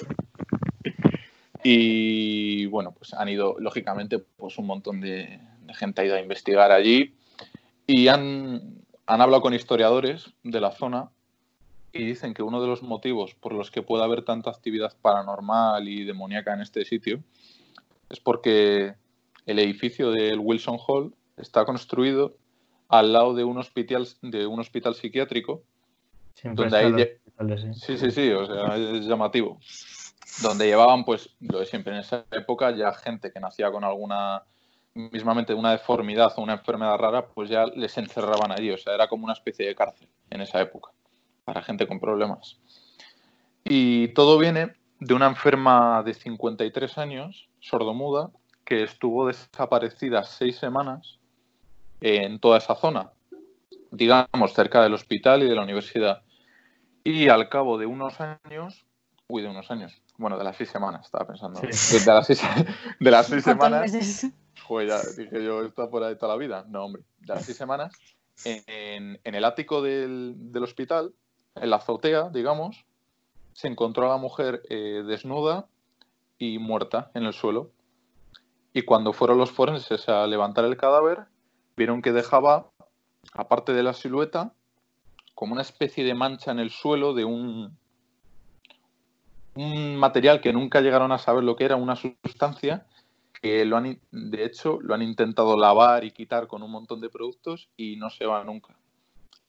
[1.62, 6.20] Y bueno, pues han ido, lógicamente, pues un montón de, de gente ha ido a
[6.20, 7.14] investigar allí
[7.86, 11.10] y han, han hablado con historiadores de la zona
[11.92, 15.88] y dicen que uno de los motivos por los que puede haber tanta actividad paranormal
[15.88, 17.22] y demoníaca en este sitio
[18.08, 18.94] es porque
[19.46, 22.36] el edificio del Wilson Hall está construido
[22.88, 25.62] al lado de un hospital, de un hospital psiquiátrico.
[26.34, 27.74] Siempre donde hay hospitales, sí.
[27.74, 29.58] Sí, sí, sí, o sea, es llamativo.
[30.42, 34.42] Donde llevaban, pues, lo de siempre en esa época, ya gente que nacía con alguna,
[34.94, 38.70] mismamente una deformidad o una enfermedad rara, pues ya les encerraban allí.
[38.70, 40.90] O sea, era como una especie de cárcel en esa época,
[41.50, 42.60] para gente con problemas.
[43.64, 48.30] Y todo viene de una enferma de 53 años, sordomuda,
[48.64, 51.18] que estuvo desaparecida seis semanas
[52.00, 53.10] en toda esa zona,
[53.90, 56.22] digamos, cerca del hospital y de la universidad.
[57.02, 58.86] Y al cabo de unos años,
[59.26, 61.60] uy, de unos años, bueno, de las seis semanas, estaba pensando.
[61.72, 61.98] Sí.
[61.98, 62.40] De, las seis,
[63.00, 64.26] de las seis ¿Cuántos semanas?
[64.68, 66.64] Joder, ya dije yo, está por ahí toda la vida.
[66.68, 67.92] No, hombre, de las seis semanas,
[68.44, 71.12] en, en el ático del, del hospital,
[71.54, 72.84] en la azotea, digamos,
[73.52, 75.66] se encontró a la mujer eh, desnuda
[76.38, 77.70] y muerta en el suelo.
[78.72, 81.26] Y cuando fueron los forenses a levantar el cadáver,
[81.76, 82.70] vieron que dejaba,
[83.34, 84.52] aparte de la silueta,
[85.34, 87.76] como una especie de mancha en el suelo de un,
[89.54, 92.86] un material que nunca llegaron a saber lo que era, una sustancia
[93.40, 97.08] que lo han, de hecho, lo han intentado lavar y quitar con un montón de
[97.08, 98.76] productos y no se va nunca.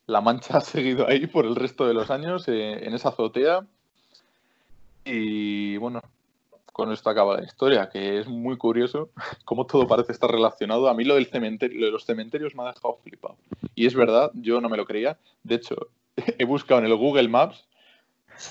[0.07, 3.65] La mancha ha seguido ahí por el resto de los años eh, en esa azotea
[5.03, 6.01] y bueno,
[6.71, 9.09] con esto acaba la historia, que es muy curioso
[9.45, 10.89] cómo todo parece estar relacionado.
[10.89, 13.37] A mí lo del cementerio, lo de los cementerios me ha dejado flipado.
[13.75, 15.17] Y es verdad, yo no me lo creía.
[15.43, 15.75] De hecho,
[16.37, 17.67] he buscado en el Google Maps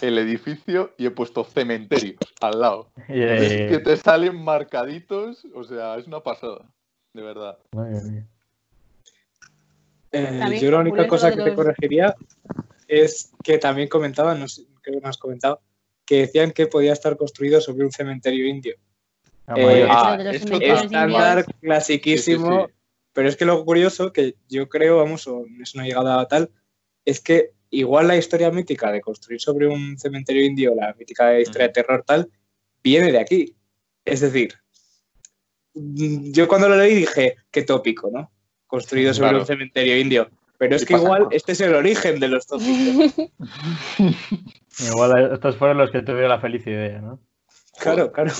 [0.03, 2.91] el edificio y he puesto cementerios al lado.
[3.09, 6.65] Es que te salen marcaditos, o sea, es una pasada,
[7.13, 7.59] de verdad.
[7.73, 8.27] madre mía.
[10.13, 12.15] Eh, yo la única cosa de que te corregiría
[12.89, 15.61] es que también comentaban, no sé, creo que no has comentado,
[16.05, 18.75] que decían que podía estar construido sobre un cementerio indio.
[19.47, 22.75] Ah, Eh, ah, de Estándar clasiquísimo, Sí, sí, sí.
[23.13, 26.27] pero es que lo curioso, que yo creo, vamos, o eso no ha llegado a
[26.27, 26.51] tal,
[27.05, 31.69] es que igual la historia mítica de construir sobre un cementerio indio, la mítica historia
[31.69, 32.29] de terror tal,
[32.83, 33.55] viene de aquí.
[34.05, 34.55] Es decir,
[35.75, 38.31] mm, yo cuando lo leí dije, qué tópico, ¿no?
[38.71, 39.41] Construido sobre Claro.
[39.41, 40.31] un cementerio indio.
[40.59, 43.15] Pero es que igual este es el origen de los tópicos.
[44.89, 47.19] Igual estos fueron los que tuvieron la feliz idea, ¿no?
[47.79, 48.31] claro, claro.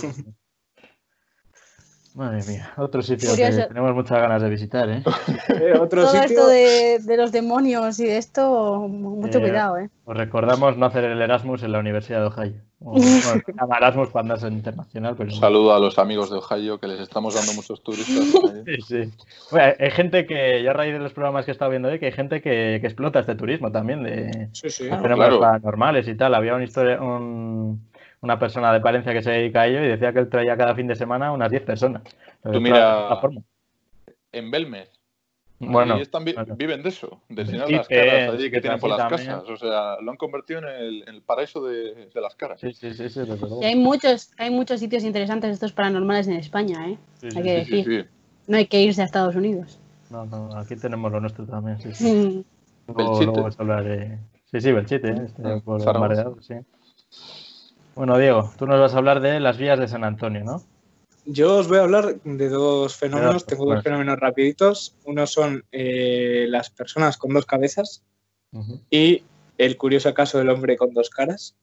[2.15, 3.59] Madre mía, otro sitio Curioso.
[3.59, 5.03] que tenemos muchas ganas de visitar, ¿eh?
[5.49, 6.25] Eh, otro Todo sitio.
[6.25, 9.91] esto de, de los demonios y de esto, mucho Eh, cuidado, ¿eh?
[10.05, 12.61] Os recordamos no hacer el Erasmus en la Universidad de Ohio.
[12.81, 15.31] O, bueno, Erasmus cuando es internacional, pero...
[15.33, 18.25] Un saludo a los amigos de Ohio, que les estamos dando muchos turistas.
[18.67, 19.11] Sí, sí.
[19.53, 21.99] Bueno, hay gente que, yo a raíz de los programas que he estado viendo hoy,
[22.01, 24.85] que hay gente que, que explota este turismo también, de Sí, sí.
[24.85, 25.41] Fenómenos claro.
[25.41, 26.35] paranormales y tal.
[26.35, 27.89] Había una historia, un-
[28.23, 30.75] una persona de Palencia que se dedica a ello y decía que él traía cada
[30.75, 32.03] fin de semana unas 10 personas.
[32.43, 33.41] Tú mira- forma.
[34.33, 34.91] En Belmez.
[35.59, 36.57] Bueno, Allí están vi- claro.
[36.57, 39.29] viven de eso, de enseñar Sí, las caras allí sí, que tienen por las también.
[39.29, 39.51] casas.
[39.51, 42.61] O sea, lo han convertido en el, en el paraíso de, de las caras.
[42.61, 43.21] sí, sí, sí, sí.
[43.61, 46.99] Y hay muchos, hay muchos sitios interesantes estos paranormales en España, ¿eh?
[47.21, 47.85] Sí, hay sí, que decir.
[47.85, 48.09] sí.
[48.47, 49.79] No hay que irse a Estados Unidos.
[50.09, 52.45] No, no, aquí tenemos lo nuestro también, sí, sí.
[52.87, 53.25] Luego, Belchite.
[53.27, 54.19] luego vas a hablar de...
[54.47, 55.15] Sí, sí, Belchite, ¿eh?
[55.27, 56.55] Este, Ah, por mareado, sí.
[57.95, 60.63] Bueno, Diego, tú nos vas a hablar de las vías de San Antonio, ¿no?
[61.27, 63.47] Yo os voy a hablar de dos fenómenos.
[63.47, 64.97] Tengo dos fenómenos rapiditos.
[65.05, 68.03] Uno son eh, las personas con dos cabezas
[68.91, 69.23] y
[69.59, 71.57] el curioso caso del hombre con dos caras.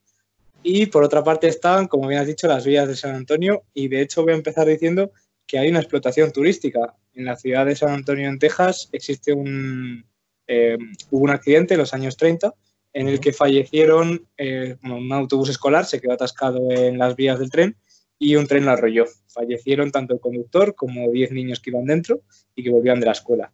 [0.63, 3.63] Y por otra parte están, como bien has dicho, las vías de San Antonio.
[3.73, 5.11] Y de hecho voy a empezar diciendo
[5.45, 6.95] que hay una explotación turística.
[7.13, 10.05] En la ciudad de San Antonio, en Texas, existe un,
[10.45, 10.77] eh,
[11.09, 12.53] hubo un accidente en los años 30
[12.97, 17.51] en el que fallecieron, eh, un autobús escolar se quedó atascado en las vías del
[17.51, 17.77] tren
[18.17, 19.05] y un tren lo arrolló.
[19.27, 22.21] Fallecieron tanto el conductor como 10 niños que iban dentro
[22.55, 23.53] y que volvían de la escuela.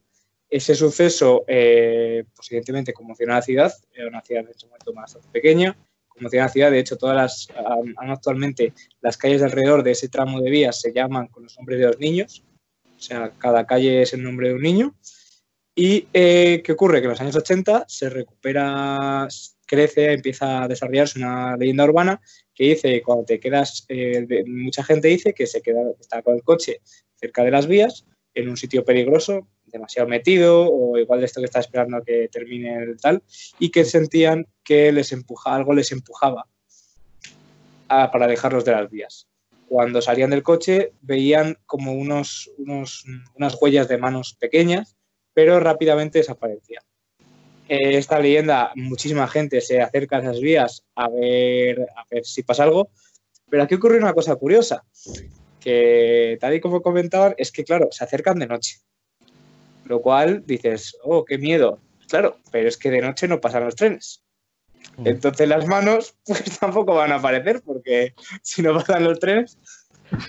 [0.49, 4.93] Ese suceso, eh, pues evidentemente, conmocionó a la ciudad, era una ciudad en ese momento
[4.93, 5.75] bastante pequeña,
[6.07, 7.47] conmocionó a la ciudad, de hecho, todas las,
[7.97, 11.79] actualmente las calles de alrededor de ese tramo de vías se llaman con los nombres
[11.79, 12.45] de los niños,
[12.95, 14.95] o sea, cada calle es el nombre de un niño.
[15.75, 16.99] ¿Y eh, qué ocurre?
[16.99, 19.27] Que en los años 80 se recupera,
[19.65, 22.21] crece, empieza a desarrollarse una leyenda urbana
[22.53, 26.21] que dice cuando te quedas, eh, de- mucha gente dice que se queda, que está
[26.21, 26.81] con el coche
[27.15, 28.05] cerca de las vías,
[28.35, 32.27] en un sitio peligroso, demasiado metido, o igual de esto que está esperando a que
[32.31, 33.23] termine el tal,
[33.57, 36.45] y que sentían que les empuja, algo les empujaba
[37.87, 39.27] para dejarlos de las vías.
[39.67, 43.05] Cuando salían del coche veían como unos, unos,
[43.35, 44.95] unas huellas de manos pequeñas,
[45.33, 46.83] pero rápidamente desaparecían.
[47.69, 52.43] Eh, esta leyenda, muchísima gente se acerca a esas vías a ver, a ver si
[52.43, 52.89] pasa algo,
[53.49, 54.83] pero aquí ocurre una cosa curiosa,
[55.59, 58.79] que tal y como comentaban, es que, claro, se acercan de noche,
[59.85, 61.79] lo cual dices, oh, qué miedo.
[62.09, 64.23] Claro, pero es que de noche no pasan los trenes.
[64.97, 65.07] Mm.
[65.07, 69.57] Entonces las manos pues tampoco van a aparecer porque si no pasan los trenes,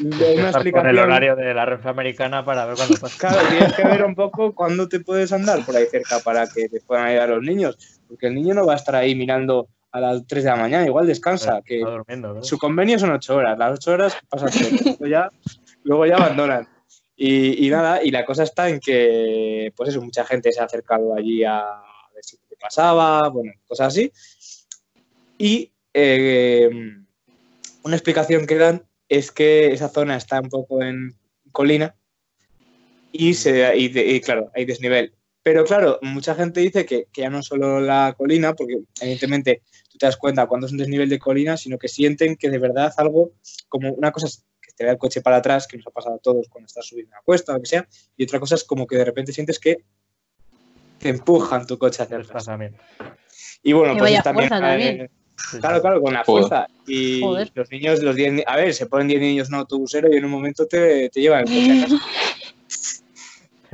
[0.05, 3.17] una Estás con el horario de la Renfe Americana para ver cuándo pasa.
[3.19, 6.69] Claro, tienes que ver un poco cuándo te puedes andar por ahí cerca para que
[6.69, 10.01] te puedan ayudar los niños, porque el niño no va a estar ahí mirando a
[10.01, 11.83] las 3 de la mañana, igual descansa, que
[12.43, 14.51] su convenio son 8 horas, las 8 horas pasan
[14.85, 15.31] luego ya,
[15.85, 16.69] luego ya abandonan.
[17.17, 20.65] Y, y nada, y la cosa está en que, pues eso, mucha gente se ha
[20.65, 21.63] acercado allí a
[22.13, 24.11] ver si qué pasaba, bueno, cosas así.
[25.39, 26.69] Y eh,
[27.85, 31.15] una explicación que dan es que esa zona está un poco en
[31.53, 31.95] colina
[33.13, 35.15] y, se, y, de- y claro, hay desnivel.
[35.43, 39.99] Pero claro, mucha gente dice que, que ya no solo la colina, porque evidentemente tú
[39.99, 42.93] te das cuenta cuando es un desnivel de colina, sino que sienten que de verdad
[42.97, 43.33] algo,
[43.69, 46.15] como una cosa es que te da el coche para atrás, que nos ha pasado
[46.17, 47.87] a todos cuando estás subiendo una cuesta o lo que sea,
[48.17, 49.85] y otra cosa es como que de repente sientes que
[50.99, 52.47] te empujan tu coche hacia atrás.
[53.63, 55.11] Y bueno, Que pues vaya también, fuerza también.
[55.61, 56.45] Claro, claro, con la Joder.
[56.49, 56.67] fuerza.
[56.87, 57.51] Y Joder.
[57.55, 60.17] los niños, los 10, ni- a ver, se ponen 10 niños en un autobusero y
[60.17, 61.97] en un momento te, te llevan el coche a casa.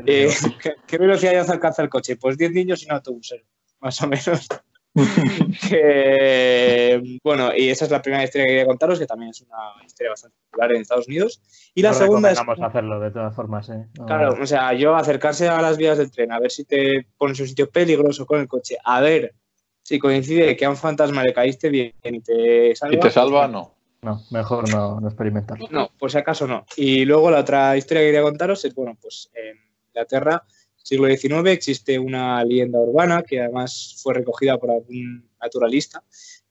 [0.06, 0.30] Eh,
[0.62, 2.16] ¿qué, qué velocidad ya se alcanza el coche?
[2.16, 3.44] Pues 10 niños y un autobusero,
[3.80, 4.48] más o menos.
[5.68, 9.56] Que, bueno, y esa es la primera historia que quería contaros, que también es una
[9.86, 11.40] historia bastante popular en Estados Unidos.
[11.74, 13.86] Y la No segunda es, hacerlo de todas formas, ¿eh?
[13.98, 17.06] No- claro, o sea, yo acercarse a las vías del tren, a ver si te
[17.18, 19.34] pones en un sitio peligroso con el coche, a ver
[19.82, 22.96] si coincide que a un fantasma le caíste bien y te salva.
[22.96, 23.48] ¿Y te salva?
[23.48, 23.80] No.
[24.02, 25.68] No, mejor no, no experimentarlo.
[25.70, 26.64] No, por si acaso no.
[26.76, 30.42] Y luego la otra historia que quería contaros es, bueno, pues en Inglaterra,
[30.76, 36.02] siglo XIX, existe una leyenda urbana que además fue recogida por algún naturalista,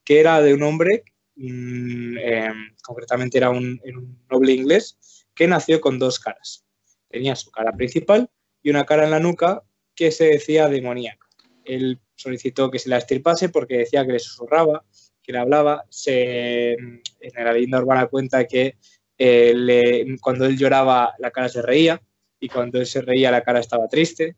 [0.04, 1.02] que era de un hombre,
[1.34, 2.52] mm, eh,
[2.84, 6.64] concretamente era un, un noble inglés, que nació con dos caras.
[7.08, 8.30] Tenía su cara principal
[8.62, 9.64] y una cara en la nuca
[9.96, 11.26] que se decía demoníaca.
[11.64, 14.84] Él solicitó que se la estirpase porque decía que le susurraba,
[15.22, 15.84] que le hablaba.
[15.88, 17.02] Se, en
[17.34, 18.76] la leyenda urbana cuenta que
[19.18, 22.00] eh, le- cuando él lloraba la cara se reía
[22.38, 24.36] y cuando él se reía la cara estaba triste.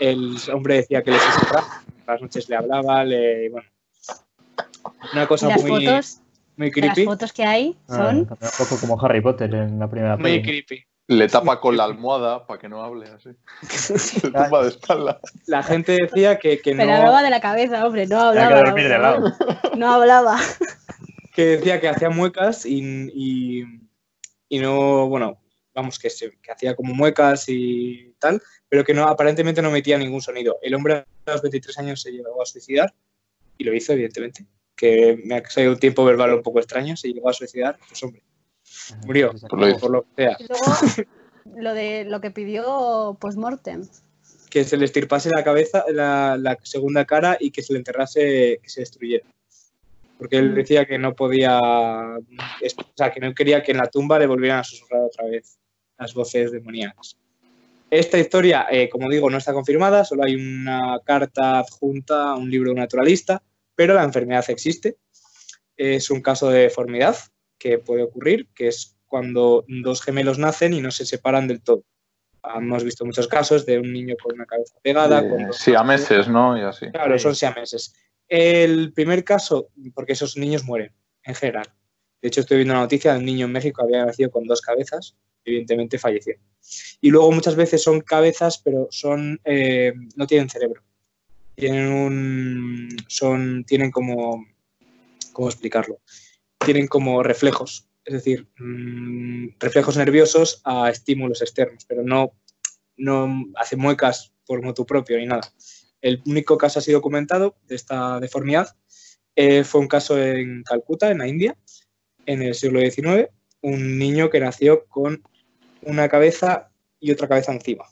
[0.00, 1.66] El hombre decía que le susurraba,
[2.06, 3.68] las noches le hablaba, le, bueno,
[5.12, 6.20] una cosa las muy, fotos,
[6.56, 7.04] muy las creepy.
[7.04, 10.42] fotos que hay Ah, son un poco como Harry Potter en la primera Muy peli.
[10.42, 10.84] creepy.
[11.08, 13.30] Le tapa con la almohada para que no hable así.
[13.68, 15.20] Se tumba de espalda.
[15.46, 18.48] La gente decía que, que Pero no, hablaba de la cabeza, hombre, no Hay hablaba.
[18.48, 19.32] que dormir de lado.
[19.76, 20.38] No hablaba.
[21.34, 23.64] que decía que hacía muecas y, y,
[24.50, 25.40] y no, bueno,
[25.74, 29.96] vamos, que, se- que hacía como muecas y tal, pero que no aparentemente no metía
[29.96, 30.58] ningún sonido.
[30.60, 32.92] El hombre a los 23 años se llegó a suicidar
[33.56, 34.44] y lo hizo, evidentemente.
[34.76, 38.02] Que me ha salido un tiempo verbal un poco extraño, se llegó a suicidar, pues
[38.02, 38.22] hombre,
[39.06, 40.36] murió, lo por lo que sea.
[40.38, 40.64] Y luego
[41.56, 43.86] lo de lo que pidió postmortem.
[44.50, 48.60] Que se le estirpase la cabeza, la, la segunda cara y que se le enterrase,
[48.62, 49.26] que se destruyera.
[50.18, 50.54] Porque él Mm.
[50.54, 54.60] decía que no podía, o sea, que no quería que en la tumba le volvieran
[54.60, 55.58] a susurrar otra vez
[55.98, 57.16] las voces demoníacas.
[57.90, 62.50] Esta historia, eh, como digo, no está confirmada, solo hay una carta adjunta a un
[62.50, 63.42] libro de un naturalista,
[63.74, 64.96] pero la enfermedad existe.
[65.76, 67.16] Es un caso de deformidad
[67.58, 71.84] que puede ocurrir, que es cuando dos gemelos nacen y no se separan del todo.
[72.56, 75.28] Hemos visto muchos casos de un niño con una cabeza pegada.
[75.28, 76.56] Con dos sí, a meses, ¿no?
[76.56, 76.90] Y así.
[76.90, 77.22] Claro, Sí.
[77.24, 77.94] son siameses.
[78.28, 80.92] El primer caso, porque esos niños mueren,
[81.24, 81.66] en general.
[82.22, 84.44] De hecho, estoy viendo una noticia de un niño en México que había nacido con
[84.46, 86.36] dos cabezas, evidentemente falleció.
[87.00, 90.82] Y luego muchas veces son cabezas, pero son eh, no tienen cerebro.
[91.54, 92.88] Tienen un.
[93.08, 93.64] son.
[93.64, 94.46] tienen como.
[95.32, 96.00] ¿Cómo explicarlo?
[96.68, 97.88] Tienen como reflejos.
[98.04, 102.34] Es decir, mm, reflejos nerviosos a estímulos externos, pero no,
[102.98, 105.50] no hacen muecas por motu propio ni nada.
[106.02, 108.76] El único caso así documentado de esta deformidad
[109.34, 111.56] eh, fue un caso en Calcuta, en la India,
[112.26, 113.30] en el siglo XIX,
[113.62, 115.22] un niño que nació con
[115.80, 117.86] una cabeza y otra cabeza encima,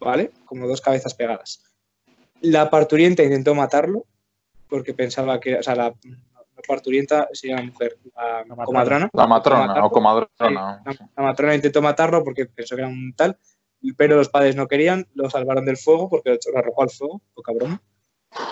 [0.00, 0.30] ¿vale?
[0.46, 1.62] Como dos cabezas pegadas.
[2.40, 4.06] La parturienta intentó matarlo
[4.66, 5.94] porque pensaba que, o sea, la
[6.66, 8.64] parturienta sería la mujer, la, matrona.
[8.64, 9.10] comadrona.
[9.12, 9.86] La matrona matarlo.
[9.86, 10.30] o comadrona.
[10.38, 10.82] Sí, la,
[11.16, 13.38] la matrona intentó matarlo porque pensó que era un tal,
[13.96, 17.52] pero los padres no querían, lo salvaron del fuego porque lo, arrojó al fuego, poca
[17.52, 17.82] broma.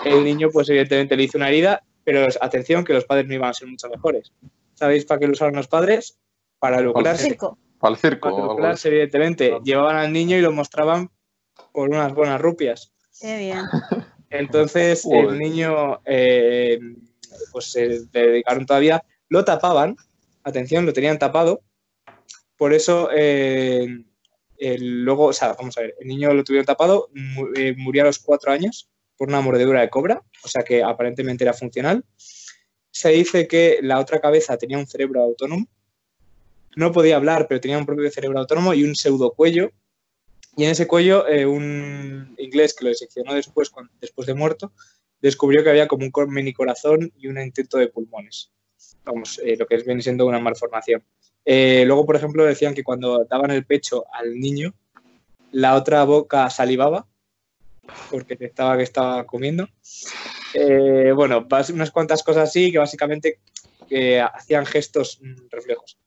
[0.03, 3.49] El niño, pues evidentemente le hizo una herida, pero atención que los padres no iban
[3.49, 4.31] a ser mucho mejores.
[4.73, 6.19] ¿Sabéis para qué lo usaron los padres?
[6.59, 7.23] Para lucrarse.
[7.23, 7.57] Circo.
[7.79, 8.31] Para el circo.
[8.31, 9.57] Para lucrarse, evidentemente.
[9.63, 11.09] Llevaban al niño y lo mostraban
[11.71, 12.93] por unas buenas rupias.
[13.19, 13.59] Qué bien.
[14.29, 16.79] Entonces el niño, eh,
[17.51, 19.95] pues se dedicaron todavía, lo tapaban,
[20.43, 21.61] atención, lo tenían tapado,
[22.57, 23.87] por eso eh,
[24.57, 27.09] el- luego, o sea, vamos a ver, el niño lo tuvieron tapado,
[27.55, 31.43] eh, murió a los cuatro años por una mordedura de cobra, o sea que aparentemente
[31.43, 32.03] era funcional.
[32.91, 35.67] Se dice que la otra cabeza tenía un cerebro autónomo,
[36.75, 39.71] no podía hablar, pero tenía un propio cerebro autónomo y un pseudocuello.
[40.57, 44.71] Y en ese cuello, eh, un inglés que lo diseccionó después, después de muerto,
[45.25, 48.51] descubrió que había como un mini corazón y un intento de pulmones.
[49.03, 51.03] Vamos, eh, lo que viene siendo una malformación.
[51.43, 54.75] Eh, luego, por ejemplo, decían que cuando daban el pecho al niño,
[55.51, 57.07] la otra boca salivaba
[58.11, 59.67] porque detectaba que estaba comiendo.
[60.53, 63.39] Eh, bueno, unas cuantas cosas así que básicamente
[64.31, 65.97] hacían gestos mm, reflejos.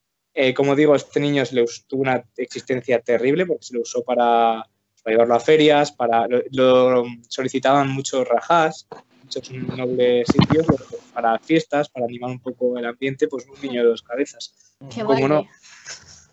[0.55, 4.65] Como digo, este niño le tuvo una existencia terrible porque se lo usó para,
[5.05, 8.87] llevarlo a ferias, para lo solicitaban muchos rajás,
[9.37, 10.77] muchos nobles sitios lo-
[11.13, 14.75] para fiestas, para animar un poco el ambiente, pues un niño de dos cabezas.
[14.89, 15.27] Qué ¿Cómo baile.
[15.27, 15.47] no?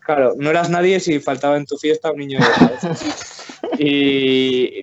[0.05, 3.43] Claro, no eras nadie si faltaba en tu fiesta un niño de dos cabezas.
[3.79, 4.81] Y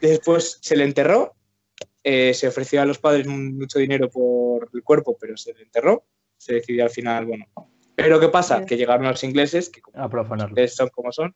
[0.00, 1.34] después se le enterró,
[2.02, 6.06] eh, se ofreció a los padres mucho dinero por el cuerpo, pero se le enterró,
[6.38, 7.44] se decidió al final, bueno.
[7.94, 8.60] Pero ¿qué pasa?
[8.60, 8.66] Sí.
[8.66, 10.52] Que llegaron los ingleses, que como A profanarlo.
[10.54, 11.34] ustedes son como son,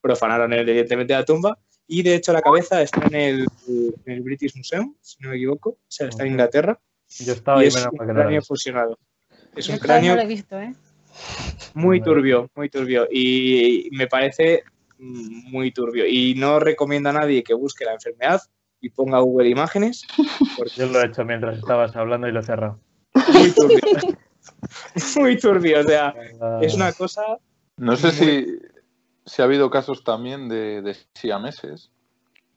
[0.00, 4.56] profanaron evidentemente la tumba y de hecho la cabeza está en el, en el British
[4.56, 6.32] Museum, si no me equivoco, o sea, está en.
[6.32, 6.78] Inglaterra
[7.18, 8.98] Yo estaba y ahí es menos un cráneo fusionado.
[9.56, 10.74] Es Yo un no cráneo lo he visto, ¿eh?
[11.74, 13.06] muy turbio, muy turbio.
[13.10, 14.62] Y me parece
[14.98, 16.06] mm, muy turbio.
[16.06, 18.40] Y no recomiendo a nadie que busque la enfermedad
[18.80, 20.04] y ponga Google Imágenes,
[20.56, 22.80] porque Yo lo he hecho mientras estabas hablando y lo he cerrado.
[23.32, 23.78] muy turbio.
[25.16, 26.14] muy turbio, o sea,
[26.62, 27.22] es una cosa...
[27.76, 28.58] No sé Muy- si,
[29.24, 31.90] si ha habido casos también de, de siameses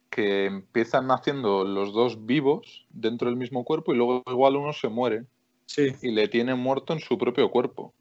[0.10, 4.88] que empiezan naciendo los dos vivos dentro del mismo cuerpo y luego igual uno se
[4.88, 5.26] muere
[5.66, 7.94] Sí, y le tiene muerto en su propio cuerpo.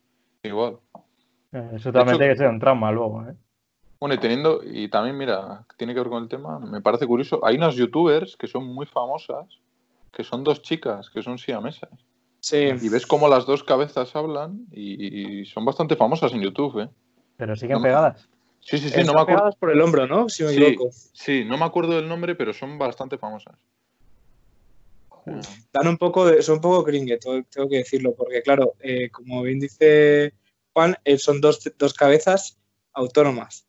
[0.42, 0.78] Igual.
[1.52, 3.34] eh, Eso también hecho- tiene que ser un trauma luego, ¿eh?
[3.98, 7.40] Bueno, y teniendo, y también, mira, tiene que ver con el tema, me parece curioso,
[7.44, 9.46] hay unas youtubers que son muy famosas,
[10.12, 11.88] que son dos chicas, que son siamesas.
[12.40, 12.56] sí.
[12.82, 16.90] Y ves cómo las dos cabezas hablan y, y son bastante famosas en YouTube, ¿eh?
[17.38, 18.28] Pero siguen No pegadas.
[18.64, 19.56] Sí, sí, sí, no Están me acuerdo.
[19.60, 20.28] por el hombro, ¿no?
[20.28, 20.62] Si me Sí.
[20.62, 20.90] equivoco.
[21.12, 23.54] Sí, no me acuerdo del nombre, pero son bastante famosas.
[25.72, 29.42] Dan un poco de, son un poco cringe, tengo que decirlo, porque claro, eh, como
[29.42, 30.34] bien dice
[30.72, 32.58] Juan, eh, son dos, dos cabezas
[32.92, 33.66] autónomas.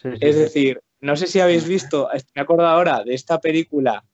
[0.00, 0.42] Sí, sí, Es sí.
[0.42, 4.04] decir, no sé si habéis visto, me acuerdo ahora de esta película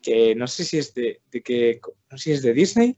[0.00, 2.96] que no sé si es de, de que no sé si es de Disney,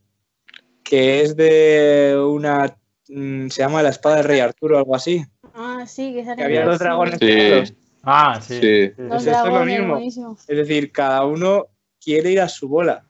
[0.83, 2.77] que es de una
[3.09, 6.36] mm, se llama La espada del rey Arturo o algo así, Ah, sí, que sale
[6.36, 7.74] que había dos dragones Sí.
[8.02, 8.92] Ah, sí.
[8.96, 9.94] Pues esto es lo mismo.
[9.94, 10.36] buenísimo.
[10.46, 11.68] Es decir, cada uno
[12.02, 13.05] quiere ir a su bola.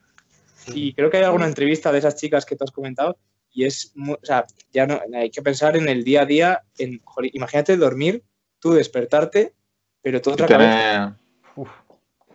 [0.73, 3.19] Y creo que hay alguna entrevista de esas chicas que tú has comentado
[3.55, 7.01] y es, o sea, ya no hay que pensar en el día a día, en,
[7.05, 8.25] joder, imagínate dormir,
[8.59, 9.55] tú despertarte,
[10.03, 11.17] pero tú Y otra cabeza.
[11.55, 11.69] Uf,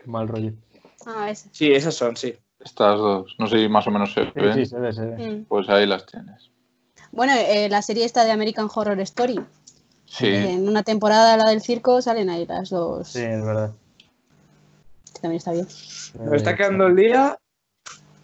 [0.02, 0.54] qué mal rollo.
[1.06, 1.50] Ah, ese.
[1.52, 2.36] Sí, esas son, sí.
[2.60, 5.06] estas dos, no sé si más o menos se Sí, ven, sí, se ve, se
[5.06, 5.30] ve.
[5.30, 5.46] Mm.
[5.46, 6.52] pues ahí las tienes.
[7.12, 9.40] Bueno, eh, la serie esta de American Horror Story.
[10.12, 13.10] Sí, En una temporada, la del circo, salen ahí las dos.
[13.10, 13.72] Sí, es verdad.
[15.14, 15.68] Que también está bien.
[16.16, 17.38] Nos está quedando el día.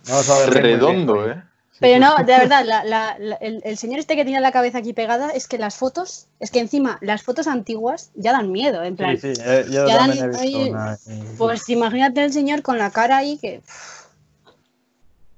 [0.07, 1.41] Vamos a ver redondo, ¿eh?
[1.79, 4.77] Pero no, de verdad, la- la- la- el, el señor este que tiene la cabeza
[4.77, 8.81] aquí pegada es que las fotos, es que encima las fotos antiguas ya dan miedo,
[8.83, 9.17] en plan.
[9.19, 10.93] Sí, sí, eh, yo Ya también he dan- visto ahí- una.
[10.93, 13.61] eh, Pues imagínate el señor con la cara ahí que.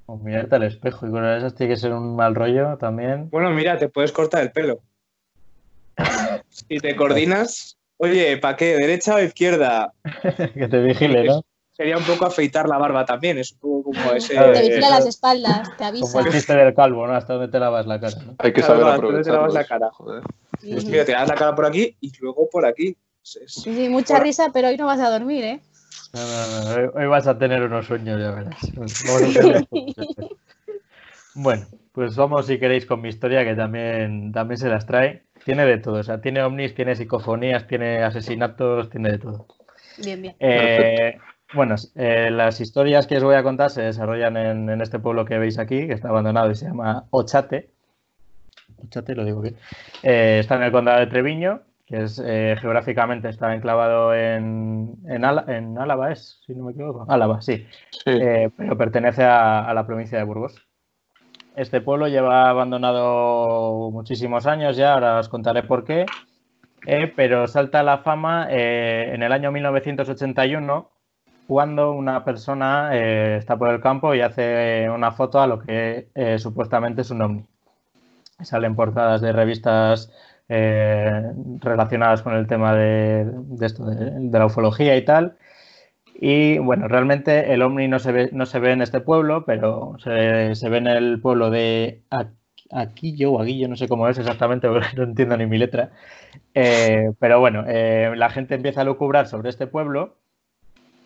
[0.05, 3.29] o mirarte al espejo y con esas tiene que ser un mal rollo también.
[3.29, 4.79] Bueno, mira, te puedes cortar el pelo.
[6.67, 8.75] Si te coordinas, oye, ¿para qué?
[8.75, 9.93] ¿Derecha o izquierda?
[10.53, 11.43] que te vigile, ¿no?
[11.71, 14.33] Sería un poco afeitar la barba también, es un poco como ese.
[14.33, 16.19] Te vigila las espaldas, te Como avisa.
[16.21, 17.13] el chiste del calvo, ¿no?
[17.13, 18.35] Hasta donde te lavas la cara, ¿no?
[18.39, 19.33] Hay que saber claro, tú te aprovechar.
[19.33, 19.91] lavas la cara.
[19.91, 20.23] Joder.
[20.59, 20.91] Pues Ujú.
[20.91, 22.97] mira, te das la cara por aquí y luego por aquí.
[23.21, 25.59] Sí, sí, mucha risa, pero hoy no vas a dormir, ¿eh?
[26.13, 28.55] No, no, no, Hoy, hoy vas a tener unos sueños, ya verás.
[29.05, 29.67] Vamos a tener-
[31.35, 35.26] bueno, pues vamos si queréis con mi historia, que también, también se las trae.
[35.47, 39.47] Tiene de todo, o sea, tiene ovnis, tiene psicofonías, tiene asesinatos, tiene de todo.
[40.03, 40.35] Bien, bien.
[40.41, 41.17] Eh,
[41.53, 45.23] bueno, eh, las historias que os voy a contar se desarrollan en, en este pueblo
[45.23, 47.69] que veis aquí, que está abandonado y se llama Ochate.
[48.83, 49.55] Ochate, lo digo bien.
[50.03, 55.23] Eh, está en el condado de Treviño, que es eh, geográficamente está enclavado en, en,
[55.23, 57.05] Ala- en Álava, es, si no me equivoco.
[57.07, 57.65] Álava, sí.
[57.91, 58.01] Sí.
[58.21, 60.66] Eh, pero pertenece a, a la provincia de Burgos.
[61.57, 66.05] Este pueblo lleva abandonado muchísimos años ya, ahora os contaré por qué,
[66.85, 70.87] eh, pero salta a la fama eh, en el año 1981
[71.47, 76.09] cuando una persona eh, está por el campo y hace una foto a lo que
[76.37, 77.45] supuestamente es un ovni.
[78.39, 80.11] Salen portadas de revistas
[80.47, 83.31] relacionadas con el tema de,
[83.61, 85.37] esto, de la ufología y tal.
[86.19, 89.97] Y bueno, realmente el ovni no se ve, no se ve en este pueblo, pero
[90.03, 92.33] se, se ve en el pueblo de Aqu-
[92.71, 95.91] Aquillo o Aguillo, no sé cómo es exactamente, porque no entiendo ni mi letra.
[96.55, 100.15] Eh, pero bueno, eh, la gente empieza a lucubrar sobre este pueblo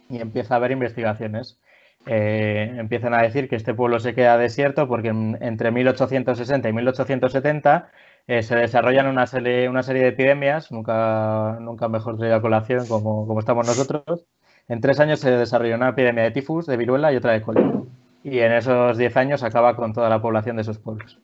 [0.10, 1.60] y empieza a haber investigaciones.
[2.08, 6.74] Eh, empiezan a decir que este pueblo se queda desierto porque en- entre 1860 y
[6.74, 7.90] 1870
[8.28, 12.88] eh, se desarrollan una serie, una serie de epidemias, nunca, nunca mejor traído a colación
[12.88, 14.26] como, como estamos nosotros.
[14.72, 17.74] En tres años se desarrolló una epidemia de tifus, de viruela y otra de cólera.
[18.24, 21.20] Y en esos diez años acaba con toda la población de esos pueblos.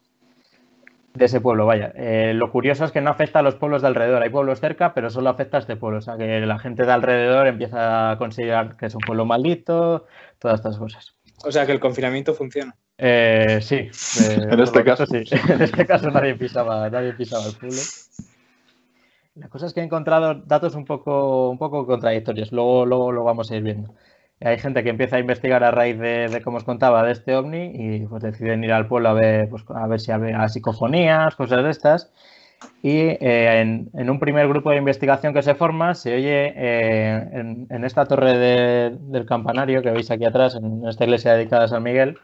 [1.14, 1.90] De ese pueblo, vaya.
[1.94, 4.22] Eh, lo curioso es que no afecta a los pueblos de alrededor.
[4.22, 5.96] Hay pueblos cerca, pero solo afecta a este pueblo.
[5.96, 10.04] O sea, que la gente de alrededor empieza a considerar que es un pueblo maldito,
[10.38, 11.14] todas estas cosas.
[11.42, 12.76] O sea que el confinamiento funciona.
[12.98, 13.76] Eh, sí.
[13.76, 13.88] eh,
[14.50, 15.06] En este visto, caso.
[15.06, 15.24] sí.
[15.48, 17.78] En este caso nadie pisaba, nadie pisaba el pueblo.
[19.38, 22.50] La cosa es que he encontrado datos un poco, un poco contradictorios.
[22.52, 23.94] Luego, luego lo vamos a ir viendo.
[24.40, 27.34] Hay gente que empieza a investigar a raíz de, de como os contaba, de este
[27.36, 31.34] ovni y pues deciden ir al pueblo a ver, pues, a ver si había psicofonías,
[31.36, 32.12] cosas de estas.
[32.82, 37.28] Y eh, en, en un primer grupo de investigación que se forma, se oye eh,
[37.32, 41.64] en, en esta torre de- del campanario que veis aquí atrás, en esta iglesia dedicada
[41.64, 42.18] a San Miguel,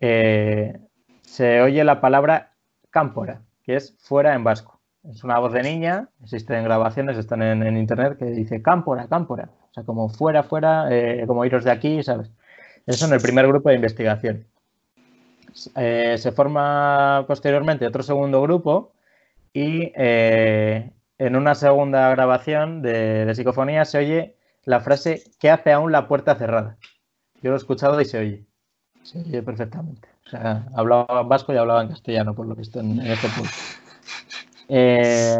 [0.00, 0.78] eh,
[1.22, 2.52] se oye la palabra
[2.90, 4.75] cámpora, que es fuera en vasco.
[5.10, 9.50] Es una voz de niña, existen grabaciones, están en, en internet, que dice cámpora, cámpora.
[9.70, 12.30] O sea, como fuera, fuera, eh, como iros de aquí, ¿sabes?
[12.86, 14.46] Eso en el primer grupo de investigación.
[15.76, 18.92] Eh, se forma posteriormente otro segundo grupo
[19.52, 25.72] y eh, en una segunda grabación de, de psicofonía se oye la frase ¿qué hace
[25.72, 26.76] aún la puerta cerrada?
[27.42, 28.44] Yo lo he escuchado y se oye.
[29.02, 30.08] Se oye perfectamente.
[30.26, 33.50] O sea, hablaba vasco y hablaba en castellano, por lo visto, en, en este punto.
[34.68, 35.36] Eh,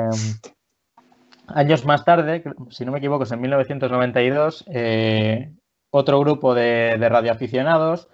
[1.48, 5.52] años más tarde, si no me equivoco, es en 1992, eh,
[5.90, 8.08] otro grupo de, radioaficionados,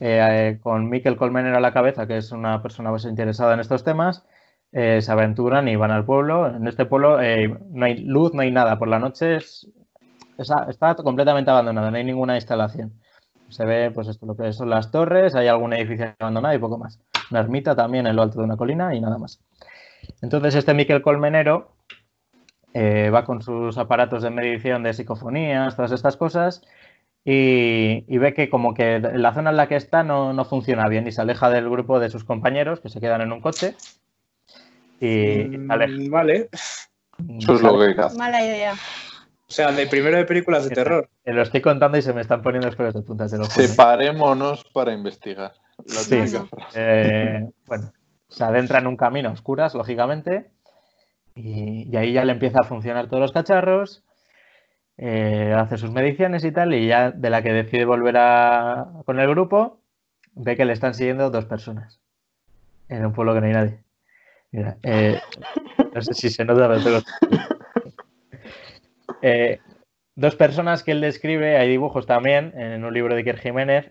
[0.00, 3.84] eh, con Miquel Colmener a la cabeza, que es una persona bastante interesada en estos
[3.84, 4.24] temas,
[4.72, 6.48] se aventuran y van al pueblo.
[6.54, 7.18] En este pueblo
[7.70, 8.78] no hay luz, no hay nada.
[8.78, 9.66] Por la noche es-
[10.36, 12.92] está, está completamente abandonado, no hay ninguna instalación.
[13.48, 16.78] Se ve, pues esto, lo que son las torres, hay algún edificio abandonado y poco
[16.78, 17.00] más.
[17.30, 19.40] Una ermita también en lo alto de una colina y nada más.
[20.22, 21.72] Entonces este Miquel Colmenero
[22.74, 26.62] eh, va con sus aparatos de medición de psicofonías, todas estas cosas,
[27.24, 30.88] y, y ve que como que la zona en la que está no, no funciona
[30.88, 33.74] bien y se aleja del grupo de sus compañeros que se quedan en un coche
[35.00, 35.92] y Mm, aleja.
[36.10, 36.48] Vale.
[37.38, 37.94] Eso es lo que.
[38.16, 38.74] Mala idea.
[39.48, 41.08] O sea, de primero de películas de terror.
[41.22, 43.44] Te lo estoy contando y se me están poniendo los pelos de punta, lo.
[43.44, 45.52] Separémonos para investigar.
[45.86, 46.16] La Sí.
[46.16, 46.46] típica No.
[46.46, 46.78] frase.
[46.80, 47.92] Eh, bueno,
[48.28, 50.50] se adentra en un camino a oscuras, lógicamente,
[51.34, 54.04] y, y ahí ya le empieza a funcionar todos los cacharros,
[54.98, 59.20] eh, hace sus mediciones y tal, y ya de la que decide volver a, con
[59.20, 59.80] el grupo,
[60.34, 62.00] ve que le están siguiendo dos personas
[62.88, 63.84] en un pueblo que no hay nadie.
[64.52, 65.20] Mira, eh,
[65.94, 67.02] no sé si se nota, pero tengo-
[69.22, 69.60] Eh,
[70.14, 73.88] dos personas que él describe, hay dibujos también en un libro de Iker Jiménez,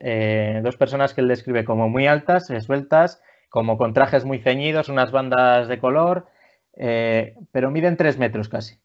[0.63, 3.21] dos personas que él describe como muy altas, esbeltas,
[3.56, 6.28] como con trajes muy ceñidos, unas bandas de color,
[6.76, 8.76] eh, pero miden tres metros casi.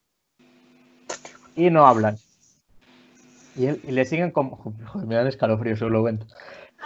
[1.57, 2.19] Y no hablan.
[3.57, 4.57] Y, le siguen como.
[4.87, 6.27] Joder, me dan escalofrío, solo lo cuento.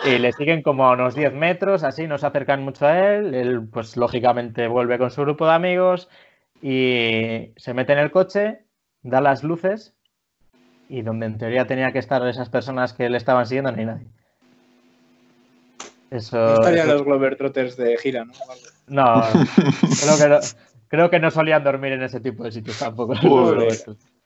[0.03, 3.35] Y le siguen como a unos 10 metros, así, no se acercan mucho a él.
[3.35, 6.09] Él, pues lógicamente, vuelve con su grupo de amigos
[6.63, 8.65] y se mete en el coche,
[9.03, 9.95] da las luces
[10.89, 13.85] y donde en teoría tenía que estar esas personas que le estaban siguiendo, no hay
[13.85, 14.07] nadie.
[16.15, 16.37] Eso.
[16.37, 18.33] No estarían eso- los Globetrotters de gira, ¿no?
[18.87, 19.23] no,
[20.01, 20.39] creo que no,
[20.87, 23.15] creo que no solían dormir en ese tipo de sitios tampoco.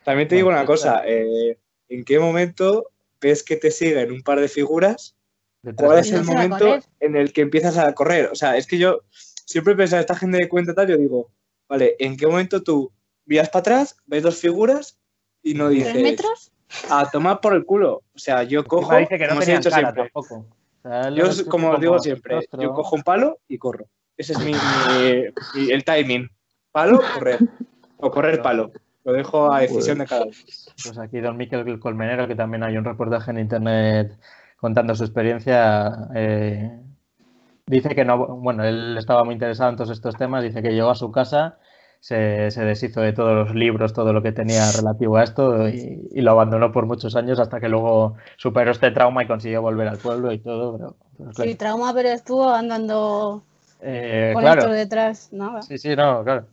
[0.04, 1.58] También te digo una cosa, eh,
[1.88, 5.16] ¿en qué momento ves que te siguen un par de figuras?
[5.76, 8.26] ¿Cuál es el momento en el que empiezas a correr?
[8.26, 9.00] O sea, es que yo
[9.46, 11.30] siempre he pensado, esta gente de cuenta tal, yo digo,
[11.68, 12.92] vale, ¿en qué momento tú
[13.24, 14.98] miras para atrás, ves dos figuras
[15.42, 16.52] y no dices, ¿Tres metros?
[16.90, 18.02] a tomar por el culo?
[18.14, 20.46] O sea, yo cojo, dice que no como tenían cara siempre, tampoco.
[21.14, 23.86] Yo, como os digo siempre, yo cojo un palo y corro.
[24.16, 26.28] Ese es mi, mi- mi- el timing.
[26.72, 27.38] Palo, correr.
[27.98, 28.70] O correr palo.
[29.04, 30.32] Lo dejo a decisión de cada uno.
[30.82, 34.18] Pues aquí don Miquel Colmenero, que también hay un reportaje en internet
[34.56, 36.80] contando su experiencia, eh,
[37.66, 40.90] dice que no, bueno, él estaba muy interesado en todos estos temas, dice que llegó
[40.90, 41.58] a su casa,
[42.00, 46.08] se, se deshizo de todos los libros, todo lo que tenía relativo a esto y,
[46.12, 49.88] y lo abandonó por muchos años hasta que luego superó este trauma y consiguió volver
[49.88, 53.42] al pueblo y todo, pero, pero claro, Sí, trauma, pero estuvo andando
[53.80, 54.60] eh, claro.
[54.62, 55.32] esto detrás.
[55.32, 55.62] Nada.
[55.62, 56.46] Sí, sí, no, claro.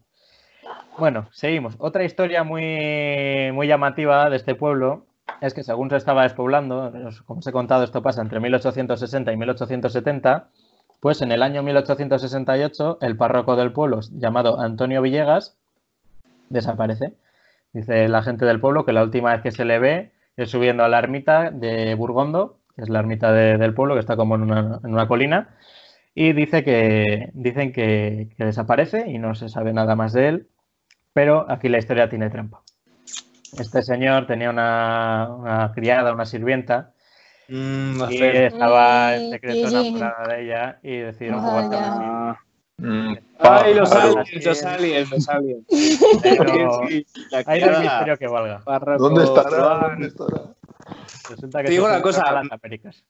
[0.98, 1.76] Bueno, seguimos.
[1.78, 5.06] Otra historia muy, muy llamativa de este pueblo
[5.42, 6.92] es que según se estaba despoblando,
[7.26, 10.48] como os he contado, esto pasa entre 1860 y 1870,
[11.06, 15.56] pues en el año 1868 el párroco del pueblo, llamado Antonio Villegas,
[16.50, 17.14] desaparece.
[17.74, 20.84] Dice la gente del pueblo que la última vez que se le ve es subiendo
[20.84, 24.34] a la ermita de Burgondo, que es la ermita de- del pueblo, que está como
[24.34, 25.50] en una, en una colina,
[26.16, 30.48] y dice que dicen que, desaparece y no se sabe nada más de él,
[31.14, 32.64] pero aquí la historia tiene trampa.
[33.60, 36.95] Este señor tenía una criada, una sirvienta,
[37.48, 39.76] Mm, y hacer- estaba en Mm, secreto sí.
[39.76, 41.70] enamorada de ella y decidieron jugar.
[41.74, 42.40] Ah.
[42.78, 45.66] Mm, Ay, los aliens, los aliens, los aliens.
[46.38, 46.82] Pero
[47.46, 48.64] hay misterio que valga.
[48.98, 49.88] ¿Dónde estará?
[49.90, 50.42] ¿Dónde estará?
[51.30, 52.24] Resulta que Te digo una cosa.
[52.50, 53.04] Américas.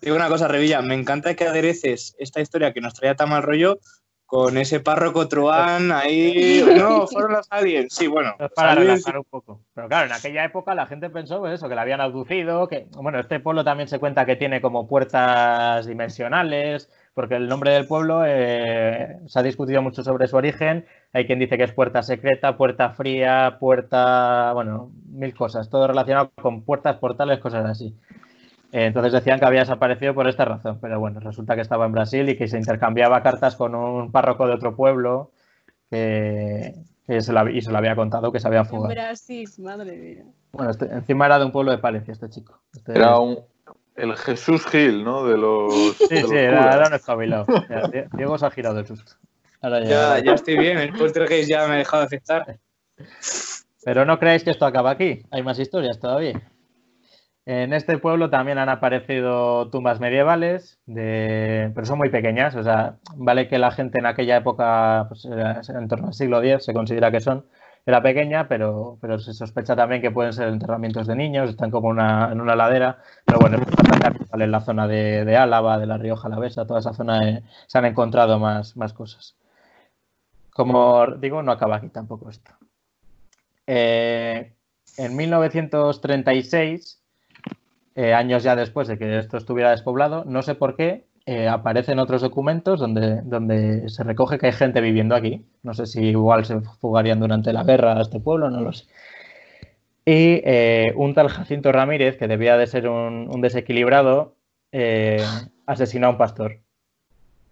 [0.00, 3.42] Digo una cosa, Revilla, me encanta que adereces esta historia que nos traía tan mal
[3.42, 3.78] rollo
[4.30, 6.62] con ese párroco truán ahí.
[6.80, 7.92] No, fueron los aliens.
[7.92, 8.34] Sí, bueno.
[8.38, 9.60] Es para aliens- relajar un poco.
[9.74, 12.86] Pero claro, en aquella época la gente pensó pues eso, que la habían abducido, que
[12.96, 17.86] bueno, este pueblo también se cuenta que tiene como puertas dimensionales, porque el nombre del
[17.88, 20.86] pueblo eh, se ha discutido mucho sobre su origen.
[21.12, 26.30] Hay quien dice que es puerta secreta, puerta fría, puerta, bueno, mil cosas, todo relacionado
[26.40, 27.96] con puertas, portales, cosas así.
[28.72, 32.28] Entonces decían que había desaparecido por esta razón, pero bueno, resulta que estaba en Brasil
[32.28, 35.32] y que se intercambiaba cartas con un párroco de otro pueblo
[35.90, 36.74] que,
[37.06, 38.94] que se, lo, hab- y se lo había contado que se había En fugado.
[38.94, 40.24] Brasil, madre mía.
[40.52, 42.60] Bueno, este- encima era de un pueblo de Palencia este chico.
[42.72, 43.40] Este- Era un,
[43.96, 45.24] el Jesús Gil, ¿no?
[45.26, 45.96] De los.
[45.96, 47.46] Sí, de los sí, era, era un espabilado.
[48.16, 49.12] Diego se ha girado del susto.
[49.62, 52.58] Ahora Ya, ya estoy bien, el poltergeist ya me ha dejado de afectar.
[53.84, 55.22] Pero no creáis que esto acaba aquí.
[55.30, 56.40] Hay más historias todavía.
[57.52, 62.54] En este pueblo también han aparecido tumbas medievales, pero son muy pequeñas.
[62.54, 66.40] O sea, vale que la gente en aquella época, pues, era en torno al siglo
[66.40, 67.46] X, se considera que son,
[67.86, 71.90] era pequeña, pero, pero se sospecha también que pueden ser enterramientos de niños, están como
[71.90, 72.98] en una ladera.
[73.24, 73.58] Pero bueno,
[74.32, 77.78] en la zona de, de Álava, de la Rioja Alavesa, toda esa zona eh, se
[77.78, 79.36] han encontrado más, más cosas.
[80.52, 82.52] Como digo, no acaba aquí tampoco esto.
[83.66, 84.54] Eh,
[84.98, 86.99] en 1936,
[88.00, 91.98] eh, años ya después de que esto estuviera despoblado, no sé por qué, eh, aparecen
[91.98, 95.44] otros documentos donde, donde se recoge que hay gente viviendo aquí.
[95.62, 98.86] No sé si igual se fugarían durante la guerra a este pueblo, no lo sé.
[100.06, 104.34] Y eh, un tal Jacinto Ramírez, que debía de ser un, desequilibrado,
[104.72, 105.22] eh,
[105.66, 106.60] asesinó a un pastor.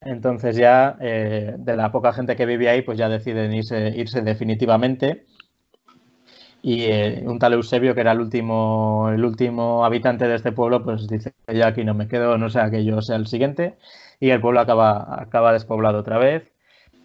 [0.01, 5.27] Entonces ya de la poca gente que vivía ahí, pues ya deciden irse, irse definitivamente.
[6.63, 10.83] Y eh, un tal Eusebio, que era el último, el último habitante de este pueblo,
[10.85, 13.79] pues dice, ya aquí no me quedo, no sea que yo sea el siguiente.
[14.21, 16.53] Y el pueblo acaba, acaba despoblado otra vez.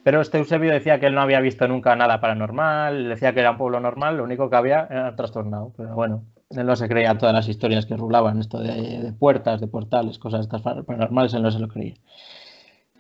[0.03, 3.51] Pero este Eusebio decía que él no había visto nunca nada paranormal, decía que era
[3.51, 5.73] un pueblo normal, lo único que había era trastornado.
[5.77, 9.61] Pero bueno, él no se creía todas las historias que rulaban, esto de, de puertas,
[9.61, 11.95] de portales, cosas estas paranormales, él no se lo creía.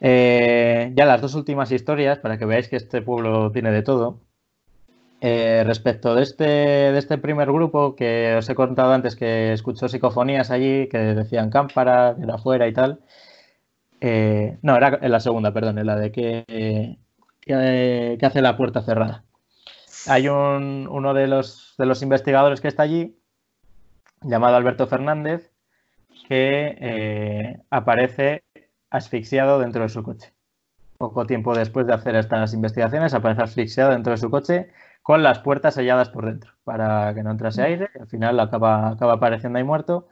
[0.01, 4.19] Eh, ya las dos últimas historias, para que veáis que este pueblo tiene de todo.
[5.25, 9.87] Eh, respecto de este, de este primer grupo que os he contado antes que escuchó
[9.87, 12.99] psicofonías allí, que decían cámpara, era afuera y tal.
[14.01, 16.97] Eh, no, era en la segunda, perdón, en la de que,
[17.39, 19.23] que, hace la puerta cerrada.
[20.07, 23.17] Hay un, uno de los, de los investigadores que está allí,
[24.23, 25.53] llamado Alberto Fernández,
[26.27, 28.43] que aparece
[28.89, 30.33] asfixiado dentro de su coche.
[30.97, 34.69] Poco tiempo después de hacer estas investigaciones, aparece asfixiado dentro de su coche
[35.03, 37.89] con las puertas selladas por dentro para que no entrase aire.
[37.99, 40.07] Al final acaba, acaba apareciendo ahí muerto.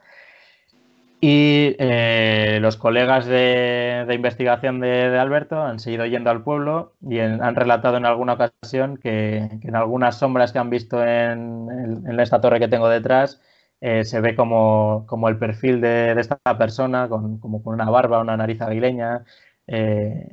[1.23, 7.55] Y eh, los colegas de, investigación de, Alberto han seguido yendo al pueblo y han
[7.55, 12.67] relatado en alguna ocasión que, en algunas sombras que han visto en, esta torre que
[12.67, 13.39] tengo detrás
[13.81, 18.37] eh, se ve como, el perfil de, esta persona, con, como con una barba, una
[18.37, 19.23] nariz aguileña.
[19.67, 20.27] Eh,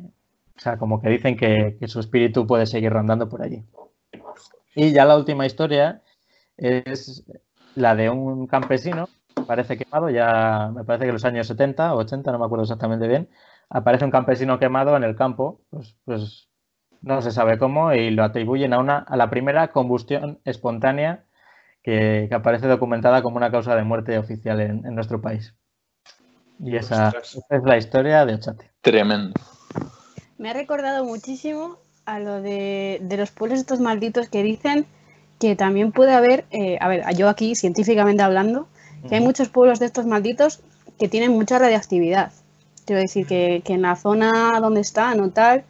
[0.57, 3.63] o sea, como que dicen que su espíritu puede seguir rondando por allí.
[4.75, 6.03] Y ya la última historia
[6.57, 7.25] es
[7.75, 9.09] la de un campesino,
[9.47, 12.65] parece quemado, ya me parece que en los años 70 o 80, no me acuerdo
[12.65, 13.29] exactamente bien,
[13.71, 16.49] aparece un campesino quemado en el campo, pues, pues
[17.03, 21.25] no se sabe cómo, y lo atribuyen a, una, a la primera combustión espontánea
[21.83, 25.55] que, aparece documentada como una causa de muerte oficial en, nuestro país.
[26.59, 28.73] Y esa, es la historia de Ochate.
[28.81, 29.33] Tremendo.
[30.39, 31.79] Me ha recordado muchísimo
[32.09, 34.87] a lo de, los pueblos estos malditos que dicen
[35.39, 38.67] que también puede haber, eh, a ver, yo aquí científicamente hablando,
[39.07, 40.61] que hay muchos pueblos de estos malditos
[40.99, 42.33] que tienen mucha radiactividad.
[42.87, 45.65] Quiero decir que, en la zona donde están o tal,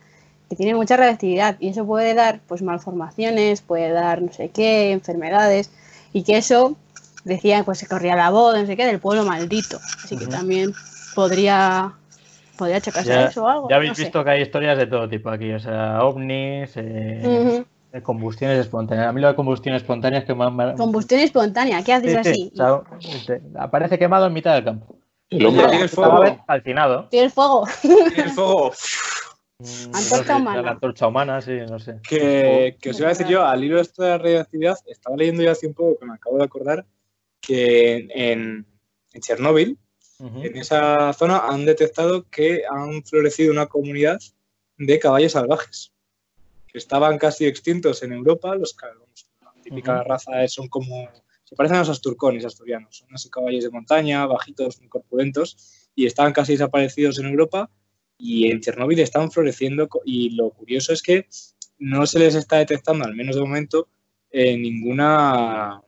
[0.49, 4.93] que tienen mucha radiactividad y eso puede dar pues malformaciones, puede dar no sé qué,
[4.93, 5.73] enfermedades
[6.13, 6.77] y que eso,
[7.25, 9.81] decían, pues se corría la voz, no sé qué, del pueblo maldito.
[10.05, 10.73] Así que también
[11.17, 11.95] podría
[12.59, 13.71] Podría checarse eso o algo.
[13.71, 17.65] Ya habéis visto que hay historias de todo tipo aquí, o sea, ovnis, eh,
[18.03, 19.09] combustiones espontáneas.
[19.09, 20.77] A mí lo de combustión espontánea es que más...
[20.77, 22.53] Combustión espontánea, ¿qué haces así?
[23.01, 24.99] Este, aparece quemado en mitad del campo.
[25.31, 26.45] El hombre tiene fuego.
[26.47, 27.09] Calcinado.
[27.11, 27.67] Tiene fuego.
[28.15, 28.73] Tiene fuego.
[29.59, 30.63] Mm, antorcha humana.
[30.63, 32.01] La antorcha humana, sí, no sé.
[32.09, 35.17] Que, que os iba a decir yo, al hilo de esto de la radioactividad, estaba
[35.17, 36.87] leyendo yo hace un poco, que me acabo de acordar,
[37.41, 38.67] que en,
[39.13, 39.79] en Chernóbil,
[40.21, 44.21] en esa zona han detectado que han florecido una comunidad
[44.77, 45.93] de caballos salvajes,
[46.67, 48.55] que estaban casi extintos en Europa.
[48.55, 48.77] Los
[49.41, 51.09] la típica raza son como,
[51.45, 56.07] se parecen a los asturcones asturianos, son así caballos de montaña, bajitos, muy corpulentos, y
[56.07, 57.71] estaban casi desaparecidos en Europa.
[58.21, 61.27] Y en Chernóbil están floreciendo, y lo curioso es que
[61.79, 63.89] no se les está detectando, al menos de momento,
[64.31, 65.81] eh, ninguna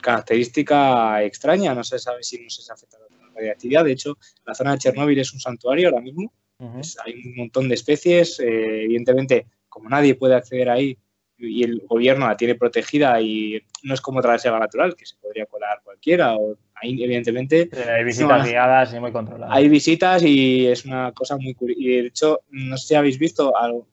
[0.00, 3.84] característica extraña, no se sabe si no se afecta la radiactividad.
[3.84, 6.32] De hecho, la zona de Chernóbil es un santuario ahora mismo.
[6.58, 8.40] hay un montón de especies.
[8.40, 10.98] Eh, evidentemente, como nadie puede acceder ahí
[11.38, 15.16] y el gobierno la tiene protegida y no es como otra reserva natural, que se
[15.16, 16.34] podría colar cualquiera.
[16.34, 17.68] O, ahí, evidentemente.
[17.88, 19.54] hay visitas guiadas y muy controladas.
[19.54, 21.80] Hay visitas y es una cosa muy curiosa.
[21.80, 23.86] Y de hecho, no sé si habéis visto algo.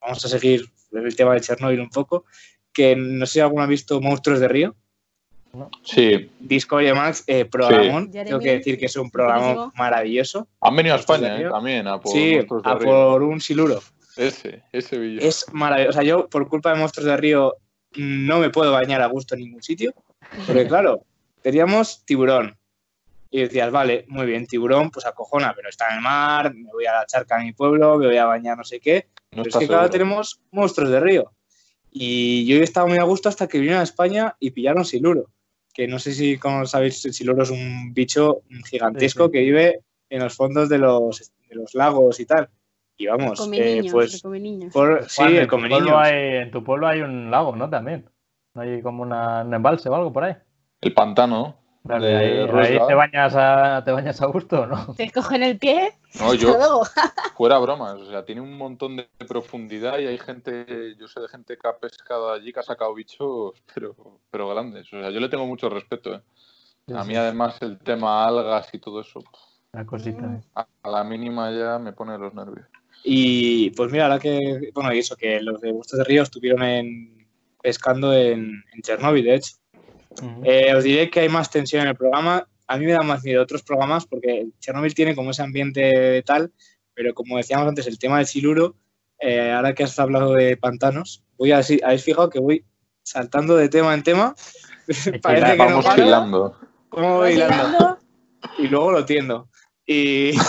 [0.00, 2.24] Vamos a seguir el tema de Chernóbil un poco.
[2.72, 4.76] Que no sé si alguno ha visto Monstruos de Río.
[5.82, 6.30] Sí.
[6.40, 8.10] Discovery Max, eh, programón.
[8.10, 10.46] Tengo que decir que es un programa maravilloso.
[10.60, 13.80] Han venido a España eh, también, a por, sí, a por un siluro.
[14.16, 15.20] Ese, ese vídeo.
[15.26, 15.90] Es maravilloso.
[15.90, 17.56] O sea, yo, por culpa de Monstruos de Río,
[17.96, 19.94] no me puedo bañar a gusto en ningún sitio.
[20.46, 21.02] Porque, claro,
[21.42, 22.56] teníamos tiburón.
[23.30, 26.86] Y decías, vale, muy bien, tiburón, pues acojona, pero está en el mar, me voy
[26.86, 29.08] a la charca de mi pueblo, me voy a bañar no sé qué.
[29.30, 31.32] pero es que, claro, tenemos monstruos de río.
[31.90, 35.28] Y yo estaba muy a gusto hasta que vinieron a España y pillaron siluro
[35.78, 40.24] que no sé si como sabéis, el siluro es un bicho gigantesco que vive en
[40.24, 42.48] los fondos de los, de los lagos y tal.
[42.96, 44.20] Y vamos, eh, pues.
[44.72, 47.70] Por, sí, el come en tu pueblo hay un lago, ¿no?
[47.70, 48.10] También.
[48.54, 50.34] Hay como una, un embalse o algo por ahí.
[50.80, 51.54] El pantano.
[51.88, 54.94] Ahí, te, bañas a, te bañas a gusto, ¿no?
[54.96, 55.94] Te cogen el pie.
[56.20, 56.82] No, yo.
[57.36, 57.94] fuera bromas.
[57.94, 60.94] O sea, tiene un montón de profundidad y hay gente.
[60.98, 63.94] Yo sé de gente que ha pescado allí, que ha sacado bichos, pero,
[64.30, 64.92] pero grandes.
[64.92, 66.14] O sea, yo le tengo mucho respeto.
[66.14, 66.22] ¿eh?
[66.94, 69.22] A mí, además, el tema algas y todo eso.
[69.72, 70.24] La cosita.
[70.24, 70.40] ¿eh?
[70.54, 72.66] A, la mínima ya me pone los nervios.
[73.04, 74.70] Y pues mira, ahora que.
[74.74, 77.26] Bueno, y eso, que los de Bustos de Río estuvieron en,
[77.62, 79.54] pescando en, en Chernóbil, de hecho.
[80.44, 82.48] Eh, os diré que hay más tensión en el programa.
[82.66, 86.52] A mí me da más miedo otros programas porque Chernobyl tiene como ese ambiente tal,
[86.94, 88.76] pero como decíamos antes, el tema del siluro,
[89.20, 92.64] eh, ahora que has hablado de pantanos, voy a decir, habéis fijado que voy
[93.02, 94.34] saltando de tema en tema.
[95.22, 96.56] Parece que vamos no hilando.
[96.88, 97.98] ¿Cómo voy hilando?
[98.58, 99.48] Y luego lo tiendo.
[99.86, 100.32] Y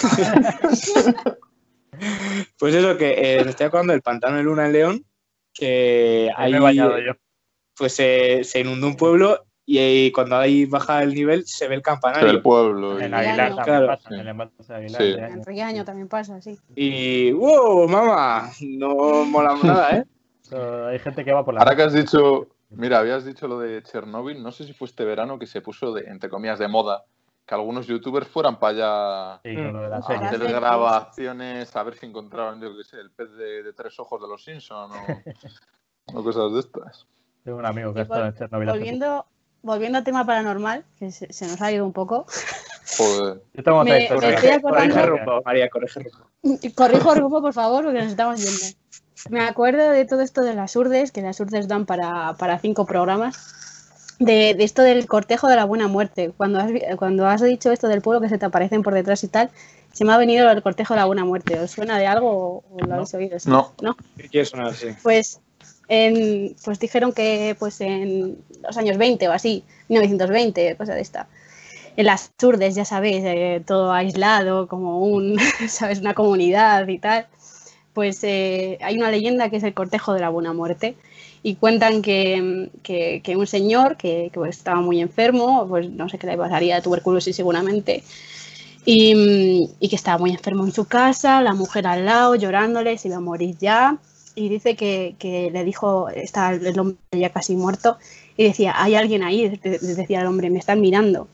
[2.57, 5.05] Pues eso, que eh, me estoy acordando del pantano de Luna en León,
[5.53, 7.13] que Ahí me he bañado yo.
[7.75, 9.45] pues se se inundó un pueblo
[9.77, 12.41] y cuando ahí baja el nivel se ve el campanario.
[12.41, 12.99] pueblo.
[12.99, 13.87] y- En Aguilar también Claro.
[13.87, 14.13] pasa, Sí.
[14.15, 15.01] en el embalse de Aguilar.
[15.01, 15.07] Sí.
[15.13, 15.41] En año.
[15.45, 16.57] Riaño también pasa, sí.
[16.75, 20.03] Y wow, mamá, no mola nada, ¿eh?
[20.89, 23.83] Hay gente que va por la Ahora que has dicho, mira, habías dicho lo de
[23.83, 27.03] Chernóbil, no sé si fue este verano que se puso, de, entre comillas, de moda,
[27.45, 30.25] que algunos youtubers fueran para allá Sí, con lo de la a serie.
[30.27, 34.19] hacer grabaciones, a ver si encontraban, yo qué sé, el pez de, de tres ojos
[34.21, 34.97] de los Simpsons o,
[36.19, 37.05] o cosas de estas.
[37.43, 38.69] Tengo un amigo que Y ha estado vol- en Chernobyl.
[38.69, 39.25] Volviendo,
[39.61, 42.25] volviendo al tema paranormal, que se, se nos ha ido un poco.
[42.97, 43.41] Joder.
[43.53, 44.29] Yo tengo otra Me- historia.
[44.29, 46.73] me estoy acordando- Corrige rumbo, María, corrige rumbo.
[46.75, 48.75] Corrijo rumbo, por favor, porque nos estamos yendo.
[49.29, 52.85] Me acuerdo de todo esto de las urdes, que las urdes dan para, para cinco
[52.85, 53.55] programas.
[54.19, 56.33] De, de esto del cortejo de la buena muerte.
[56.35, 59.29] Cuando has, cuando has dicho esto del pueblo que se te aparecen por detrás y
[59.29, 59.49] tal,
[59.93, 61.57] se me ha venido el cortejo de la buena muerte.
[61.59, 62.93] ¿Os suena de algo o, o lo No.
[62.95, 63.39] habéis oído?
[63.39, 63.49] ¿Sí?
[63.49, 63.71] No.
[63.81, 63.95] ¿No?
[64.17, 64.73] ¿Qué quiere sonar?
[64.73, 64.87] Sí.
[65.03, 65.39] Pues,
[65.89, 71.27] en, pues dijeron que pues en los años 20 o así, 1920, cosa de esta.
[71.97, 75.37] En las urdes, ya sabéis, eh, todo aislado, como un,
[75.69, 75.99] ¿sabes?
[75.99, 77.27] una comunidad y tal.
[77.93, 80.95] Pues eh, hay una leyenda que es el cortejo de la buena muerte.
[81.43, 86.27] Y cuentan que, que- un señor que, pues, estaba muy enfermo, pues no sé qué
[86.27, 88.03] le pasaría de tuberculosis seguramente,
[88.85, 93.07] y, y que estaba muy enfermo en su casa, la mujer al lado llorándole, se
[93.09, 93.97] iba a morir ya,
[94.39, 97.97] y dice que, que le dijo, está el hombre ya casi muerto,
[98.37, 101.27] y decía, hay alguien ahí, de- de- decía el hombre, me están mirando.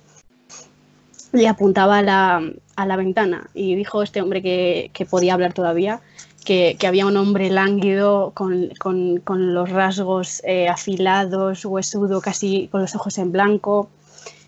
[1.34, 2.42] Y apuntaba a la,
[2.76, 6.00] a la ventana, y dijo este hombre que, que podía hablar todavía,
[6.46, 12.68] que, que había un hombre lánguido con, con- con los rasgos eh, afilados, huesudo, casi
[12.72, 13.90] con los ojos en blanco,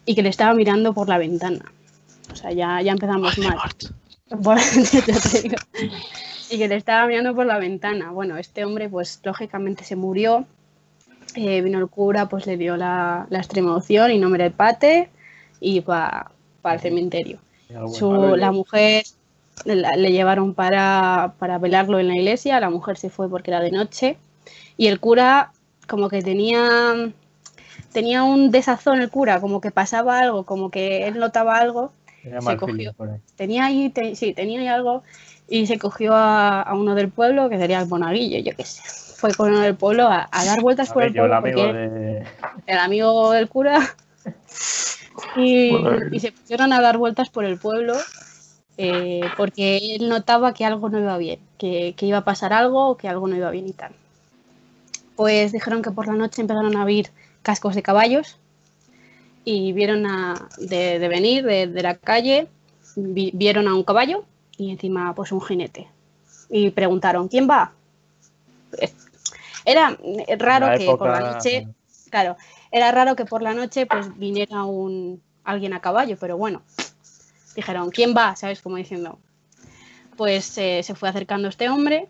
[0.05, 1.65] y que le estaba mirando por la ventana.
[2.31, 3.57] O sea, ya, ya empezamos mal.
[4.43, 4.57] Por-
[5.07, 5.55] ya te digo.
[6.49, 8.11] Y que le estaba mirando por la ventana.
[8.11, 10.45] Bueno, este hombre, pues lógicamente se murió.
[11.35, 14.51] Eh, vino el cura, pues le dio la, la extrema opción y no me el
[14.51, 15.09] pate
[15.59, 16.31] y para
[16.73, 17.39] el cementerio.
[17.99, 19.03] Su- la mujer
[19.65, 23.59] la- le llevaron para, para velarlo en la iglesia, la mujer se fue porque era
[23.59, 24.17] de noche
[24.77, 25.51] y el cura
[25.87, 27.11] como que tenía
[27.91, 31.91] tenía un desazón el cura, como que pasaba algo, como que él notaba algo,
[32.41, 32.93] se cogió.
[33.35, 35.03] tenía ahí, te- sí, tenía ahí algo
[35.49, 38.81] y se cogió a, a uno del pueblo, que sería el monaguillo, yo qué sé.
[39.17, 41.29] Fue con uno del pueblo a, a dar vueltas A por ver, el yo, el
[41.31, 42.23] pueblo amigo de.
[42.67, 43.79] el amigo del cura
[45.37, 46.13] y, Joder.
[46.13, 47.95] y se pusieron a dar vueltas por el pueblo
[48.77, 52.89] eh, porque él notaba que algo no iba bien, que, que iba a pasar algo
[52.89, 53.91] o que algo no iba bien y tal.
[55.15, 57.09] Pues dijeron que por la noche empezaron a oír
[57.41, 58.37] cascos de caballos
[59.45, 62.47] y vieron a, de, de venir de, de la calle,
[62.95, 64.25] vi- vieron a un caballo
[64.57, 65.87] y encima pues un jinete.
[66.49, 67.73] Y preguntaron, ¿quién va?
[69.65, 69.97] Era
[70.37, 71.67] raro que por la noche
[72.09, 72.37] Claro,
[72.71, 76.61] era raro que por la noche pues viniera un alguien a caballo, pero bueno,
[77.55, 78.35] dijeron, ¿quién va?
[78.35, 78.61] ¿Sabes?
[78.61, 79.19] Como diciendo.
[80.15, 82.09] Pues eh, se fue acercando este hombre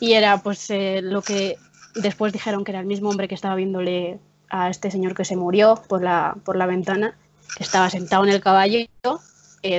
[0.00, 1.58] y era pues eh, lo que
[1.94, 4.18] después dijeron que era el mismo hombre que estaba viéndole
[4.48, 7.16] a este señor que se murió por la, por la ventana,
[7.56, 8.88] que estaba sentado en el caballo, eh,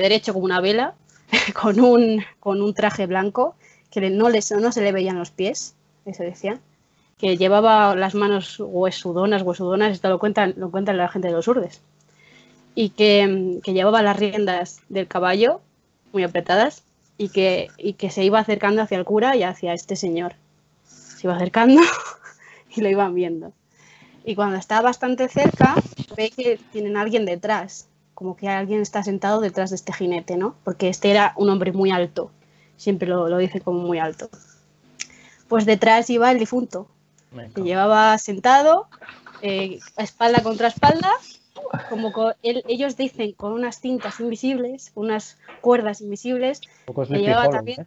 [0.00, 0.94] derecho como una vela,
[1.60, 3.54] con un, con un traje blanco,
[3.90, 5.74] que no, les, no se le veían los pies,
[6.04, 6.60] eso decían
[7.18, 11.48] que llevaba las manos huesudonas, huesudonas, esto lo cuentan, lo cuentan la gente de los
[11.48, 11.82] urdes,
[12.74, 15.60] y que, que llevaba las riendas del caballo
[16.12, 16.84] muy apretadas
[17.18, 20.34] y que, y que se iba acercando hacia el cura y hacia este señor.
[20.84, 21.82] Se iba acercando
[22.76, 23.52] y lo iban viendo.
[24.24, 25.74] Y cuando está bastante cerca,
[26.16, 27.88] ve que tienen a alguien detrás,
[28.18, 30.56] como que alguien está sentado detrás de este jinete, ¿no?
[30.64, 32.32] Porque este era un hombre muy alto,
[32.76, 34.28] siempre lo, lo dice como muy alto.
[35.46, 36.88] Pues detrás iba el difunto,
[37.54, 38.88] que llevaba sentado,
[39.40, 41.12] eh, espalda contra espalda,
[41.88, 46.60] como co- él- ellos dicen con unas cintas invisibles, unas cuerdas invisibles,
[47.06, 47.86] Sleepy llevaba también-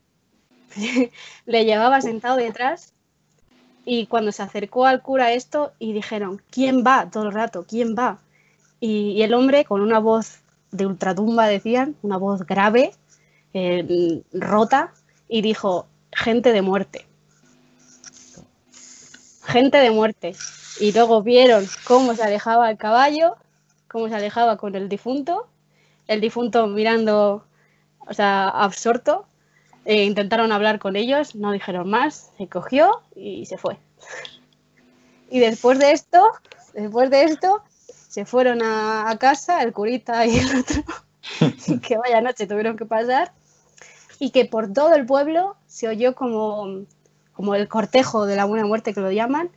[0.77, 1.11] ¿eh?
[1.45, 2.93] le llevaba sentado detrás
[3.83, 7.09] y cuando se acercó al cura esto y dijeron, ¿quién va?
[7.11, 8.19] Todo el rato, ¿quién va?
[8.81, 10.39] Y, el hombre con una voz
[10.71, 12.91] de ultratumba, decían, una voz grave,
[13.53, 14.91] eh, rota,
[15.29, 17.05] y dijo, gente de muerte.
[19.43, 20.35] Gente de muerte.
[20.79, 23.35] Y luego vieron cómo se alejaba el caballo,
[23.87, 25.47] cómo se alejaba con el difunto,
[26.07, 27.45] el difunto mirando,
[27.99, 29.27] o sea, absorto,
[29.85, 33.77] eh, intentaron hablar con ellos, no dijeron más, se cogió y se fue.
[35.33, 36.29] Y después de esto,
[36.73, 37.63] después de esto,
[38.11, 40.83] se fueron a, a casa, el curita y el otro,
[41.87, 43.31] que vaya noche tuvieron que pasar.
[44.19, 46.83] y que por todo el pueblo se oyó como,
[47.31, 49.49] como el cortejo de la buena muerte que lo llaman,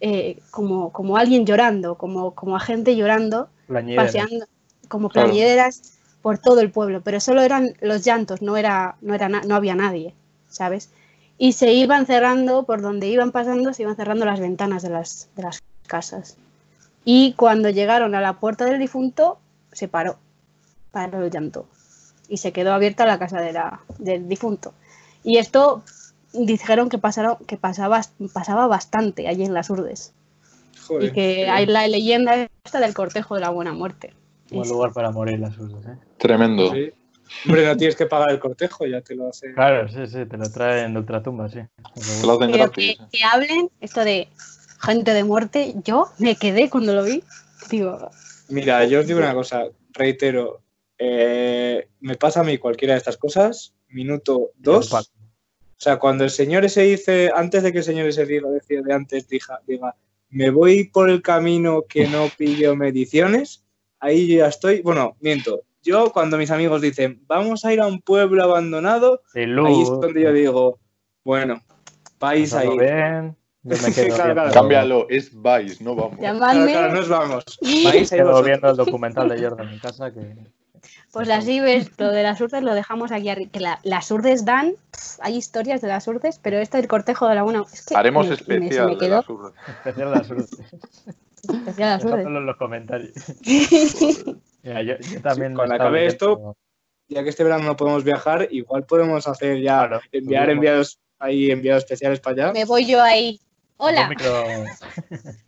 [0.00, 3.50] eh, como, como alguien llorando, como, como a gente llorando,
[3.96, 4.46] paseando,
[4.88, 5.28] como Claro.
[5.28, 9.54] plañideras por todo el pueblo, pero solo eran los llantos, no, era, no, era no
[9.54, 10.14] había nadie,
[10.48, 10.88] ¿sabes?
[11.36, 15.28] Y se iban cerrando, por donde iban pasando, se iban cerrando las ventanas de las,
[15.36, 16.38] de las casas.
[17.04, 19.38] Y cuando llegaron a la puerta del difunto,
[19.72, 20.18] se paró,
[20.90, 21.66] paró el llanto.
[22.28, 24.74] Y se quedó abierta la casa de la- del difunto.
[25.24, 25.82] Y esto
[26.32, 30.12] dijeron que, pasaron, que pasaba, pasaba bastante allí en las urdes.
[30.86, 31.10] Joder.
[31.10, 34.12] Y que hay la leyenda esta del cortejo de la buena muerte.
[34.50, 35.96] Buen lugar para morir las urdes, ¿eh?
[36.18, 36.72] Tremendo.
[36.72, 36.90] Sí.
[37.46, 39.54] Hombre, no tienes que pagar el cortejo, ya te lo hace.
[39.54, 41.60] Claro, sí, sí, te lo traen de ultratumba, sí.
[41.94, 42.98] Te lo hacen Pero que, gratis.
[43.12, 44.28] que hablen esto de
[44.80, 47.22] gente de muerte, yo me quedé cuando lo vi.
[47.70, 48.10] Digo,
[48.50, 50.60] Mira, yo os digo una cosa, reitero,
[50.98, 54.92] eh, me pasa a mí cualquiera de estas cosas, minuto dos.
[54.92, 58.82] O sea, cuando el señor ese dice, antes de que el señor ese diga, decía
[58.82, 59.94] de antes, diga, diga,
[60.28, 63.64] me voy por el camino que no pillo mediciones,
[64.00, 65.62] ahí yo ya estoy, bueno, miento.
[65.82, 70.22] Yo cuando mis amigos dicen, vamos a ir a un pueblo abandonado, ahí es donde
[70.22, 70.78] yo digo,
[71.24, 71.62] bueno,
[72.18, 72.68] vais ahí.
[73.62, 74.52] Yo me quedo Claro, claro.
[74.52, 76.18] Cámbialo, es Vice, no vamos.
[76.20, 77.44] Llamadme, claro, nos vamos.
[77.60, 78.46] Vais ahí quedo vosotros.
[78.46, 80.36] viendo el documental de Jordan en casa que...
[81.12, 83.50] pues así ves, lo de las urdes lo dejamos aquí arriba.
[83.52, 84.72] Que la- las urdes dan,
[85.20, 87.64] hay historias de las urdes, pero esto del cortejo de la buena.
[87.72, 88.34] Es que Haremos me- me-
[88.66, 89.52] especial me de quedó las urdes.
[89.68, 90.50] Especial las urdes.
[91.42, 92.26] especial las urdes.
[92.26, 93.12] En los comentarios.
[94.62, 96.56] Mira, yo, yo también cuando he estado acabe esto,
[97.08, 101.50] ya que este verano no podemos viajar, igual podemos hacer ya, Claro, enviar enviados ahí,
[101.50, 102.52] enviados especiales para allá.
[102.52, 103.40] Me voy yo ahí.
[103.82, 104.10] Hola,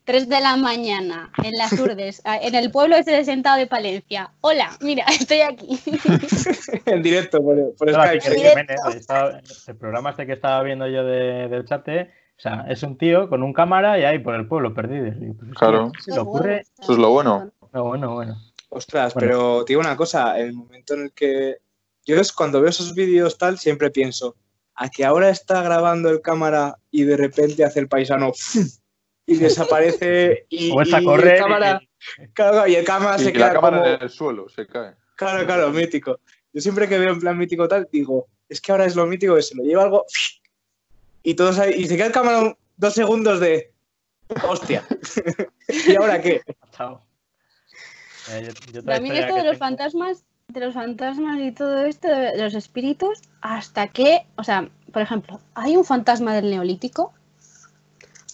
[0.05, 4.33] 3 de la mañana, en las urdes, en el pueblo ese de Sentado de Palencia.
[4.41, 5.78] Hola, mira, estoy aquí.
[6.87, 8.39] en directo, por, por Claro, Skype.
[8.39, 12.83] Jiménez, estaba- el programa este que estaba viendo yo de, del chat, o sea, es
[12.83, 15.09] un tío con un cámara y ahí por el pueblo perdido.
[15.09, 15.93] Y, pues, Claro.
[15.95, 16.62] ¿qué Se le ocurre.
[16.80, 17.53] Eso es lo bueno.
[17.72, 18.37] No, bueno, bueno.
[18.70, 19.28] Ostras, Bueno.
[19.28, 21.59] pero te digo una cosa, el momento en el que
[22.07, 24.35] yo es cuando veo esos vídeos tal, siempre pienso,
[24.75, 28.33] a que ahora está grabando el cámara y de repente hace el paisano
[29.27, 31.35] y desaparece y, O esa y correr.
[31.35, 31.81] el cámara,
[32.35, 34.66] claro, y el cámara Y se que la queda cámara como, en el suelo se
[34.66, 34.95] cae.
[35.16, 36.18] claro, claro, mítico.
[36.53, 39.35] Yo siempre que veo en plan mítico tal, digo, es que ahora es lo mítico
[39.37, 40.05] que se lo lleva algo
[41.23, 43.73] y todos ahí, y se queda el cámara dos segundos de
[44.47, 44.85] hostia.
[45.87, 46.43] ¿Y ahora qué?
[46.77, 47.01] Chao.
[48.31, 51.53] Eh, yo- yo otra También historia esto de los tengo- fantasmas, de los fantasmas y
[51.53, 56.51] todo esto, de los espíritus, hasta que, o sea, por ejemplo, hay un fantasma del
[56.51, 57.12] neolítico,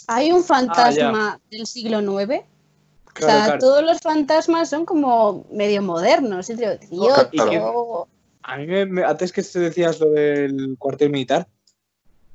[0.06, 3.58] hay un fantasma del siglo IX, o sea, claro.
[3.58, 6.48] todos los fantasmas son como medio modernos.
[6.50, 7.30] Y digo, tío, Claro.
[7.30, 8.08] tío,
[8.42, 11.48] A mí, me, me- antes que te decías lo del cuartel militar,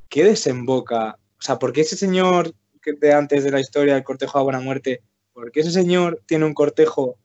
[0.09, 1.17] ¿qué desemboca?
[1.39, 4.43] O sea, ¿por qué ese señor que de antes de la historia del cortejo a
[4.43, 5.01] buena muerte,
[5.31, 7.17] por qué ese señor tiene un cortejo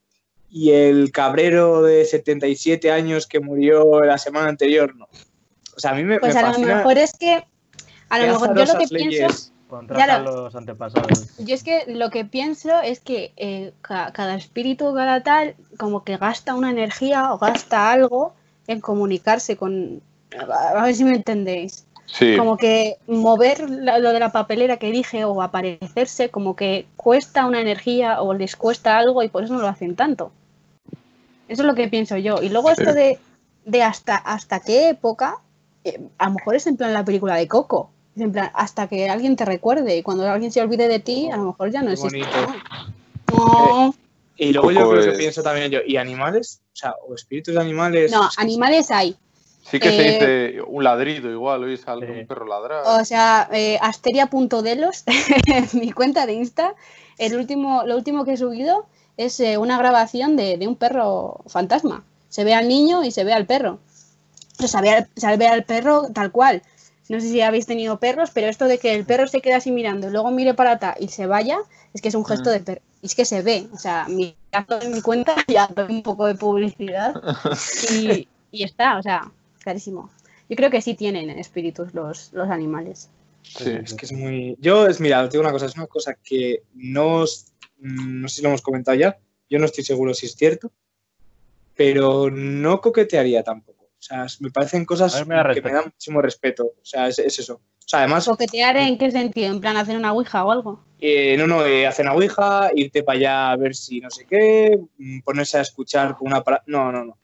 [0.51, 5.07] y el cabrero de 77 años que murió la semana anterior no?
[5.77, 7.45] O sea, a mí me, pues me a lo mejor es que,
[8.09, 9.53] a lo mejor yo lo que pienso, leyes.
[9.69, 10.29] Contrata Claro.
[10.29, 11.37] a los antepasados.
[11.39, 16.05] yo es que lo que pienso es que eh, ca- cada espíritu, cada tal, como
[16.05, 18.35] que gasta una energía o gasta algo
[18.67, 20.01] en comunicarse con,
[20.75, 21.85] a ver si me entendéis.
[22.11, 27.45] Sí, como que mover lo de la papelera que dije o aparecerse como que cuesta
[27.47, 30.33] una energía o les cuesta algo y por eso no lo hacen tanto.
[31.49, 32.43] Eso es lo que pienso yo.
[32.43, 32.77] Y luego Sí.
[32.79, 33.19] esto de,
[33.67, 35.37] de hasta, hasta qué época,
[35.85, 37.91] eh, a lo mejor es en plan la película de Coco.
[38.17, 41.31] Es en plan, hasta que alguien te recuerde y cuando alguien se olvide de ti,
[41.31, 42.19] a lo mejor ya no existe.
[42.27, 42.55] bonito.
[43.37, 43.95] No,
[44.39, 46.61] Y luego yo Coco creo que pienso también yo, ¿y animales?
[46.73, 48.11] O sea, o espíritus de animales.
[48.11, 49.15] no, es que- animales hay.
[49.71, 52.25] Sí que se eh, dice un ladrido igual, oís a algún Sí.
[52.25, 52.83] perro ladrar.
[52.87, 55.05] O sea, eh, asteria.delos,
[55.75, 56.75] mi cuenta de Insta,
[57.19, 61.41] el último, lo último que he subido es eh, una grabación de, de un perro
[61.47, 62.05] fantasma.
[62.29, 63.79] Se ve al niño y se ve al perro.
[64.57, 66.63] Pero se ve al, se ve al perro tal cual.
[67.09, 69.71] No sé si habéis tenido perros, pero esto de que el perro se queda así
[69.71, 71.57] mirando y luego mire para atrás y se vaya,
[71.95, 72.53] es que es un gesto Mm.
[72.53, 72.81] de perro.
[73.03, 73.67] Y es que se ve.
[73.73, 77.15] O sea, mirando en mi cuenta ya doy un poco de publicidad
[77.93, 80.11] y, y está, o sea, clarísimo.
[80.49, 83.11] Yo creo que sí tienen espíritus los, los animales.
[83.43, 83.71] Sí.
[83.83, 84.57] Es que es muy.
[84.61, 88.37] Yo, es, mira, te digo una cosa, es una cosa que no, os- no sé
[88.37, 90.71] si lo hemos comentado ya, yo no estoy seguro si es cierto,
[91.75, 93.85] pero no coquetearía tampoco.
[93.85, 96.65] O sea, me parecen cosas me que me dan muchísimo respeto.
[96.67, 97.55] O sea, es, es eso.
[97.55, 99.49] O sea, además, ¿Coquetear en qué sentido?
[99.51, 100.85] ¿En plan hacer una ouija o algo?
[101.01, 104.27] eh, no, no, eh, hacer una ouija, irte para allá a ver si no sé
[104.27, 106.43] qué, mm, ponerse a escuchar con una.
[106.43, 107.19] para- No, no, no.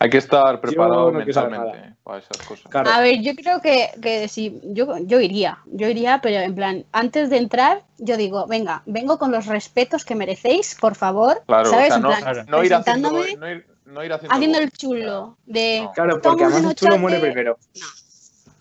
[0.00, 2.66] Hay que estar preparado no mentalmente para esas cosas.
[2.70, 2.90] Claro.
[2.90, 6.84] A ver, yo creo que, que sí, yo, yo iría, yo iría, pero en plan,
[6.92, 11.70] antes de entrar, yo digo, venga, vengo con los respetos que merecéis, por favor, Claro,
[11.70, 11.86] ¿sabes?
[11.86, 14.70] o sea, En no, plan, no ir haciendo, no ir, no ir haciendo, haciendo el
[14.72, 15.92] chulo, de, No.
[15.92, 17.56] Claro, porque además el chulo un muere primero.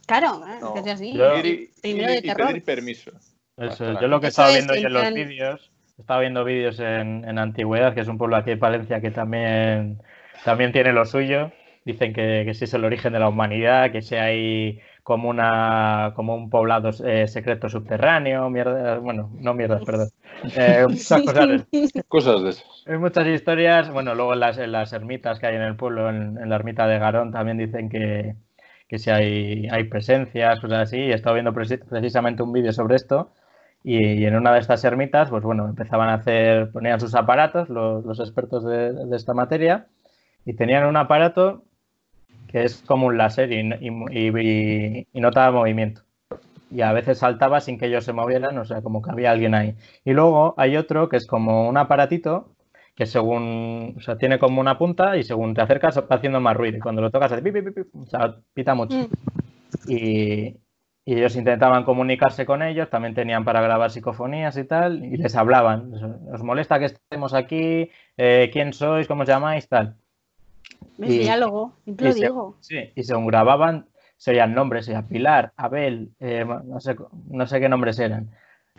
[0.06, 0.82] claro, ¿eh?
[0.84, 1.14] Sea así.
[1.14, 2.48] Yo- Ir y, Primero ir de y terror.
[2.50, 3.12] pedir permiso.
[3.58, 6.02] Eso, yo lo que he Eso estado es, viendo yo en los plan- vídeos, he
[6.02, 10.02] estado viendo vídeos en, en Antigüedad, que es un pueblo aquí en Palencia que también,
[10.44, 11.52] también tiene lo suyo.
[11.86, 16.14] Dicen que, que sí es el origen de la humanidad, que sí hay como una
[16.16, 20.10] como un poblado eh, secreto subterráneo, mierda, bueno, no mierdas, perdón.
[20.56, 21.50] Eh, muchas cosas.
[22.08, 22.66] Cosas de esas.
[22.86, 23.89] Hay muchas historias.
[23.91, 26.56] Bueno, luego en las, en las ermitas que hay en el pueblo, en, en la
[26.56, 28.36] ermita de Garón, también dicen que,
[28.88, 30.98] que sí hay, hay presencias, cosas así.
[30.98, 33.34] Y he estado viendo preci- precisamente un vídeo sobre esto.
[33.84, 37.68] Y, y en una de estas ermitas, pues bueno, empezaban a hacer, ponían sus aparatos,
[37.70, 39.88] los, los expertos de, de esta materia,
[40.46, 41.64] y tenían un aparato
[42.48, 43.89] que es como un láser y, y,
[44.39, 46.02] y- y notaba movimiento.
[46.72, 49.56] Y a veces saltaba sin que ellos se movieran, o sea, como que había alguien
[49.56, 49.76] ahí.
[50.06, 52.50] Y luego hay otro que es como un aparatito
[52.96, 56.56] que según, o sea, tiene como una punta y según te acercas va haciendo más
[56.58, 56.78] ruido.
[56.78, 58.98] Y cuando lo tocas hace pi, pi, pi, pi, o sea, pita mucho.
[58.98, 59.06] Mm.
[59.88, 60.58] Y,
[61.06, 65.36] y ellos intentaban comunicarse con ellos, también tenían para grabar psicofonías y tal, y les
[65.36, 65.91] hablaban.
[66.34, 67.89] ¿Os molesta que estemos aquí?
[68.18, 69.08] Eh, ¿Quién sois?
[69.08, 69.68] ¿Cómo os llamáis?
[69.68, 69.96] Tal.
[70.98, 71.10] ¿Ves?
[71.10, 72.58] Y- Diálogo, y lo se- digo.
[72.60, 73.88] Sí, y según grababan,
[74.18, 76.96] se oían nombres, se oía Pilar, Abel, eh, no, sé,
[77.30, 78.30] no sé qué nombres eran.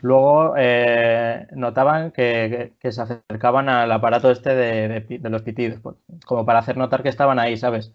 [0.01, 5.79] Luego eh, notaban que, que- se acercaban al aparato este de, de de los pitidos,
[5.81, 5.95] pues,
[6.25, 7.93] como para hacer notar que estaban ahí, ¿sabes?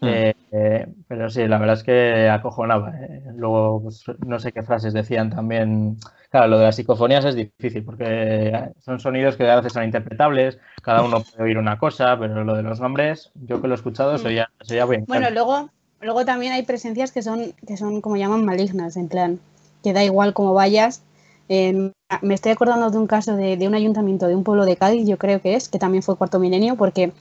[0.00, 0.06] Mm.
[0.08, 2.92] Eh, eh, pero sí, la verdad es que acojonaba.
[3.00, 3.22] eh.
[3.34, 5.96] Luego, pues, no sé qué frases decían también.
[6.30, 10.58] Claro, lo de las psicofonías es difícil porque son sonidos que a veces son interpretables,
[10.82, 13.76] cada uno puede oír una cosa, pero lo de los nombres, yo que lo he
[13.76, 15.04] escuchado, se oía, se oía bien.
[15.06, 15.70] Bueno, luego,
[16.00, 19.38] luego también hay presencias que son, que son como llaman malignas, en plan,
[19.84, 21.02] que da igual cómo vayas.
[21.48, 21.92] Eh,
[22.22, 25.06] me estoy acordando de un caso de, de un ayuntamiento de un pueblo de Cádiz,
[25.06, 27.12] yo creo que es, que también fue cuarto milenio, porque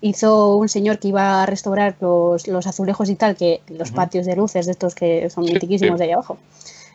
[0.00, 4.26] hizo un señor que iba a restaurar los, los azulejos y tal, que los patios
[4.26, 5.98] de luces de estos que son Sí, mitiquísimos sí.
[5.98, 6.38] de ahí abajo.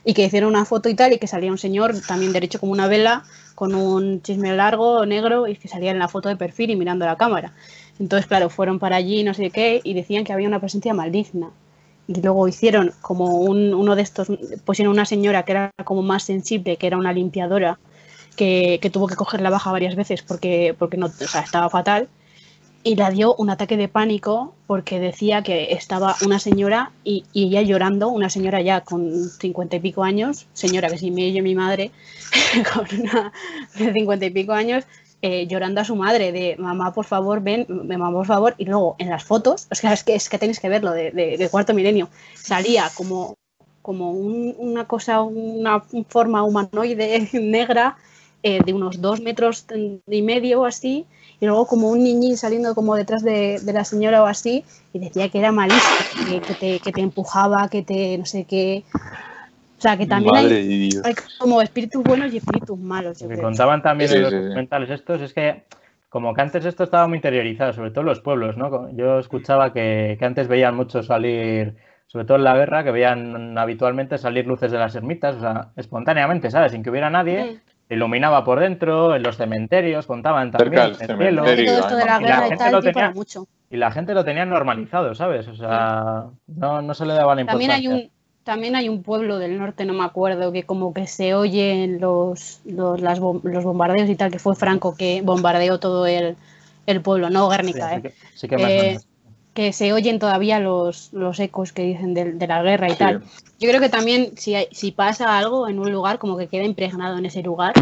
[0.04, 2.72] Y que hicieron una foto y tal, y que salía un señor también derecho como
[2.72, 3.24] una vela,
[3.56, 7.06] con un chisme largo, negro, y que salía en la foto de perfil y mirando
[7.06, 7.54] la cámara.
[8.00, 11.52] Entonces, claro, fueron para allí, no sé qué, y decían que había una presencia maligna.
[12.08, 14.28] Y luego hicieron como un- uno de estos,
[14.66, 17.78] pusieron una señora que era como más sensible, que era una limpiadora,
[18.36, 21.70] que, que tuvo que coger la baja varias veces porque, porque no, o sea, estaba
[21.70, 22.08] fatal.
[22.84, 27.46] Y la dio un ataque de pánico porque decía que estaba una señora y, y
[27.46, 31.54] ella llorando, una señora ya con cincuenta y pico años, señora que si me mi
[31.54, 31.92] madre,
[32.74, 33.32] con una
[33.78, 34.84] de cincuenta y pico años,
[35.22, 38.96] eh, llorando a su madre de mamá por favor ven mamá por favor y luego
[38.98, 42.10] en las fotos o sea es que es que tenéis que verlo de, cuarto milenio
[42.34, 43.36] salía como
[43.84, 47.98] como un- una cosa una forma humanoide negra
[48.42, 49.66] eh, de unos dos metros
[50.10, 51.06] y medio así
[51.42, 54.64] y luego como un niñín saliendo como detrás de, de la señora o así
[54.94, 55.98] y decía que era malísimo
[56.30, 58.84] que, que te, que te empujaba que te no sé qué
[59.78, 60.90] o sea que también hay,
[61.40, 63.46] como espíritus buenos y espíritus malos Lo que creo.
[63.46, 64.46] contaban también Sí, en los sí, sí.
[64.46, 65.64] documentales estos es que
[66.10, 68.90] como que antes esto estaba muy interiorizado, sobre todo en los pueblos, ¿no?
[68.96, 71.78] Yo escuchaba que, que antes veían mucho salir,
[72.08, 75.72] sobre todo en la guerra, que veían habitualmente salir luces de las ermitas, o sea,
[75.78, 76.74] espontáneamente, ¿sabes?
[76.74, 77.71] Sin que hubiera nadie, Mm.
[77.92, 81.72] Iluminaba por dentro, en los cementerios, contaban también Cerca del en el cielo, cementerio.
[81.72, 83.48] todo esto de la Y la guerra y gente tal, tenía- mucho.
[83.70, 85.48] y la gente lo tenía normalizado, ¿sabes?
[85.48, 87.76] O sea, no, no se le daba la También importancia.
[87.76, 91.36] hay un también hay un pueblo del norte, no me acuerdo, que como que se
[91.36, 96.36] oyen los, los, las los bombardeos y tal, que fue Franco que bombardeó todo el,
[96.88, 98.02] el pueblo, no Guernica, sí ¿eh?
[98.02, 99.00] que, sí que Eh.
[99.54, 102.98] Que se oyen todavía los, los ecos que dicen de, de la guerra y Sí.
[103.00, 103.22] tal.
[103.60, 106.64] Yo creo que también si, hay- si pasa algo en un lugar, como que queda
[106.64, 107.74] impregnado en ese lugar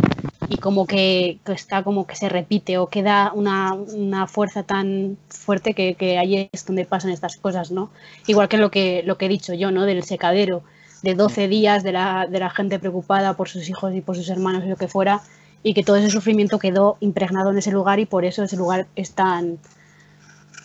[0.50, 5.18] y como que, que está como que se repite o queda una, una fuerza tan
[5.30, 7.92] fuerte que, que ahí es donde pasan estas cosas, ¿no?
[8.26, 9.86] Igual que lo que, lo que he dicho yo, ¿no?
[9.86, 10.64] Del secadero,
[11.04, 14.28] de 12 días de la, de la gente preocupada por sus hijos y por sus
[14.30, 15.22] hermanos y lo que fuera,
[15.62, 18.88] y que todo ese sufrimiento quedó impregnado en ese lugar y por eso ese lugar
[18.96, 19.60] es tan,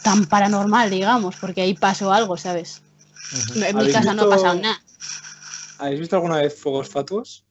[0.05, 2.83] tan paranormal, digamos, porque ahí pasó algo, ¿sabes?
[3.33, 3.55] Ujú.
[3.55, 4.81] En mi ¿Habéis casa no ha visto- pasado nada.
[5.79, 7.45] ¿Habéis visto alguna vez fuegos fatuos?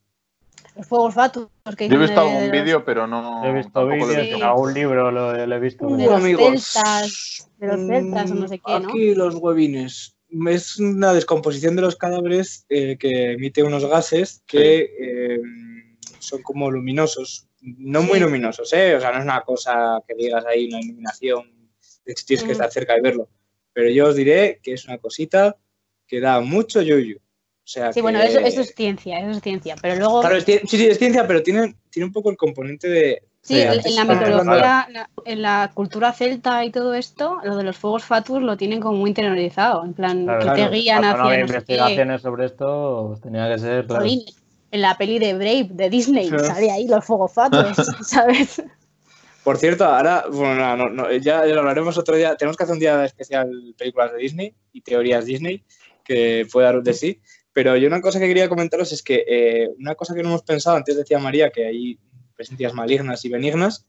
[0.75, 3.43] Los fuegos fatuos que Yo he visto de- algún de los- vídeo, pero no.
[3.45, 4.35] He visto vídeos, visto.
[4.37, 5.87] en algún libro lo, lo he visto.
[5.87, 6.63] de pero- los amigos.
[6.63, 8.89] celtas, de los celtas o no sé qué, ¿no?
[8.89, 10.15] Aquí los huevines.
[10.47, 15.39] Es una descomposición de los cadáveres eh, que emite unos gases que eh,
[16.19, 17.47] son como luminosos.
[17.61, 18.19] No muy Sí.
[18.21, 18.95] luminosos, ¿eh?
[18.95, 21.62] O sea, no es una cosa que digas ahí, una iluminación De
[22.25, 23.29] tienes que estar cerca de verlo.
[23.73, 25.55] Pero yo os diré que es una cosita
[26.07, 27.17] que da mucho yuyu.
[27.17, 27.21] O
[27.65, 29.75] sea Sí, bueno, que- eso, eso es ciencia, eso es ciencia.
[29.81, 32.89] Pero luego, Claro, es sí, sí, es ciencia, pero tiene, tiene un poco el componente
[32.89, 33.23] de.
[33.41, 37.63] sí, de en, la mitología, la- en la cultura celta y todo esto, lo de
[37.63, 39.85] los fuegos fatuos lo tienen como muy interiorizado.
[39.85, 40.69] En plan, Claro, que claro.
[40.71, 41.39] te guían hacia no sé qué.
[41.41, 43.87] investigaciones sobre esto, pues tenía que ser.
[43.87, 44.05] claro.
[44.71, 46.39] En la peli de Brave de Disney Sí.
[46.39, 47.77] sale ahí los fuegos fatuos,
[48.07, 48.61] ¿sabes?
[49.43, 52.35] Por cierto, ahora, bueno, no, no, no, ya, ya lo hablaremos otro día.
[52.37, 55.63] Tenemos que hacer un día especial películas de Disney y teorías Disney
[56.03, 57.21] que puede dar de sí.
[57.51, 60.43] Pero yo una cosa que quería comentaros es que eh, una cosa que no hemos
[60.43, 61.99] pensado, antes decía María que hay
[62.35, 63.85] presencias malignas y benignas,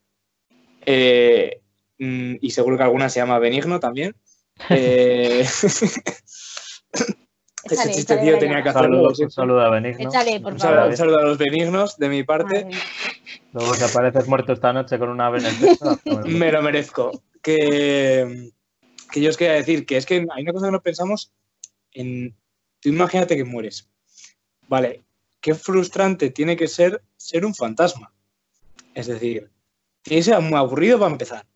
[0.85, 1.63] eh,
[1.99, 4.15] mm, y seguro que alguna se llama benigno también.
[4.71, 5.47] Eh,
[7.65, 9.15] ese Échale, chiste, tío, tenía que hacerlo.
[9.15, 9.35] Siento.
[9.35, 10.09] saludo a Benigno.
[10.09, 10.91] Échale, por Un saludo, favor.
[10.91, 12.69] un saludo a los benignos de mi parte.
[13.53, 17.23] Luego, si apareces muerto esta noche con una ave en el pecho, Me lo merezco.
[17.43, 18.51] Que,
[19.12, 21.33] que yo os quería decir que es que hay una cosa que no pensamos
[21.93, 22.35] en.
[22.81, 23.89] Tú imagínate que mueres.
[24.69, 25.03] Vale,
[25.41, 28.12] qué frustrante tiene que ser ser un fantasma.
[28.95, 29.51] Es decir,
[30.03, 31.47] tiene que ser muy aburrido para empezar.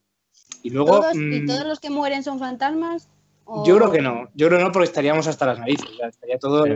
[0.62, 1.00] Y luego.
[1.00, 3.08] ¿Todos, ¿Y mm, todos los que mueren son fantasmas?
[3.50, 4.28] ¿O- yo creo que no.
[4.34, 5.88] Yo creo que no porque estaríamos hasta las narices.
[5.90, 6.64] o sea, estaría todo.
[6.66, 6.72] Sí.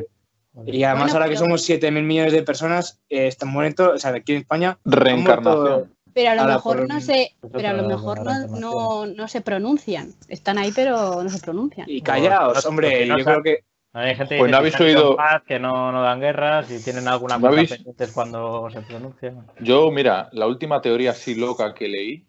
[0.66, 3.88] Y además, Bueno, ahora que somos 7.000 millones de personas, eh, están muertos.
[3.94, 4.78] O sea, aquí en España.
[4.84, 5.58] Reencarnación.
[5.60, 9.06] muerto- Pero a lo Ahora, mejor no un- se, pero a lo mejor no, no,
[9.06, 10.12] no se pronuncian.
[10.28, 11.88] Están ahí, pero no se pronuncian.
[11.88, 13.06] Y callaos, Los- hombre.
[13.06, 13.64] no Yo creo que.
[13.94, 17.08] Hay gente que Pues no habéis oído- paz, que no, no dan guerras y tienen
[17.08, 19.46] alguna ¿No cosa habéis- cuando se pronuncian.
[19.60, 22.24] Yo, mira, la última teoría así loca que leí,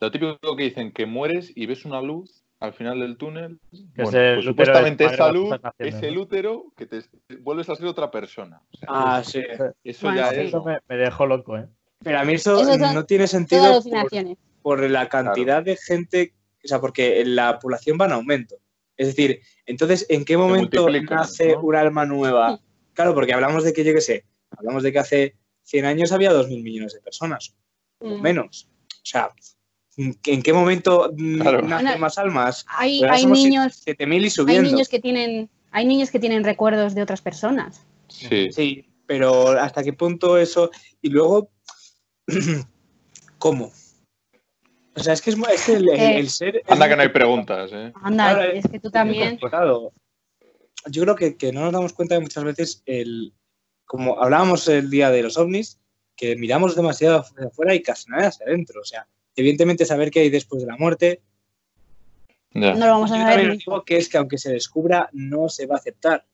[0.00, 3.58] lo típico que dicen que mueres y ves una luz al final del túnel.
[3.94, 7.02] Que Bueno, es el pues supuestamente esa luz es el útero que te
[7.40, 8.60] vuelves a ser otra persona.
[8.72, 9.42] O sea, Ah, sí.
[9.84, 10.36] eso Bueno, ya sí.
[10.40, 10.48] es.
[10.48, 11.66] Eso me, me dejó loco, ¿eh?
[12.02, 13.80] Pero a mí eso Eso son no tiene sentido
[14.62, 16.34] por, la cantidad de gente,
[16.64, 18.56] o sea, porque la población va en aumento.
[18.96, 21.60] Es decir, entonces, ¿en qué momento nace ¿no?
[21.60, 22.58] un alma nueva?
[22.98, 26.32] Claro, porque hablamos de que, yo qué sé, hablamos de que hace 100 años había
[26.32, 27.54] 2.000 millones de personas,
[28.00, 28.20] o Mm.
[28.20, 28.68] menos.
[28.90, 29.30] O sea,
[29.98, 31.62] ¿en qué momento Claro.
[31.62, 32.64] nacen Bueno, más almas?
[32.68, 34.70] Hay, hay niños, 7.000 y hay subiendo.
[34.70, 37.84] niños que tienen, hay niños que tienen recuerdos de otras personas.
[38.08, 38.48] Sí.
[38.52, 40.70] Sí, pero ¿hasta qué punto eso?
[41.02, 41.50] Y luego,
[43.38, 43.72] ¿cómo?
[44.94, 46.18] O sea, es que, es, es que el, el- Eh.
[46.18, 46.56] el ser...
[46.56, 47.92] es Anda que no hay preguntas, ¿eh?
[48.02, 49.38] Anda, Claro, es que tú también.
[50.86, 53.34] Yo creo que, que no nos damos cuenta de muchas veces el,
[53.84, 55.78] como hablábamos el día de los ovnis,
[56.16, 58.80] que miramos demasiado hacia afuera y casi nada hacia adentro.
[58.80, 59.06] O sea,
[59.40, 61.20] evidentemente saber qué hay después de la muerte.
[62.52, 62.74] Ya.
[62.74, 63.56] No lo vamos a Yo saber.
[63.58, 66.24] digo que es que aunque se descubra, no se va a aceptar.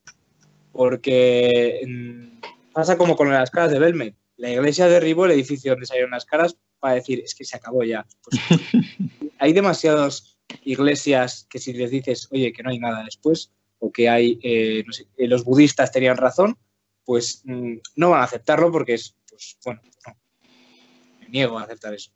[0.73, 4.15] Porque mm, pasa como con las caras de Belmed.
[4.37, 7.85] La iglesia derribó el edificio donde salieron las caras para decir, es que se acabó
[7.85, 8.07] ya.
[8.23, 8.41] Pues,
[9.39, 14.09] hay demasiadas iglesias que si les dices, oye, que no hay nada después, o que
[14.09, 16.57] hay, eh, no sé, eh, los budistas tenían razón,
[17.05, 20.17] pues mm, no van a aceptarlo porque es, pues bueno, no.
[21.21, 22.11] Me niego a aceptar eso.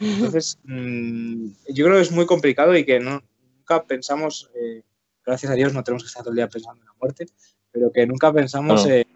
[0.00, 3.22] Entonces, mm, yo creo que es muy complicado y que no,
[3.58, 4.82] nunca pensamos, eh,
[5.24, 7.26] gracias a Dios no tenemos que estar todo el día pensando en la muerte,
[7.70, 8.90] pero que nunca pensamos No.
[8.92, 9.06] eh,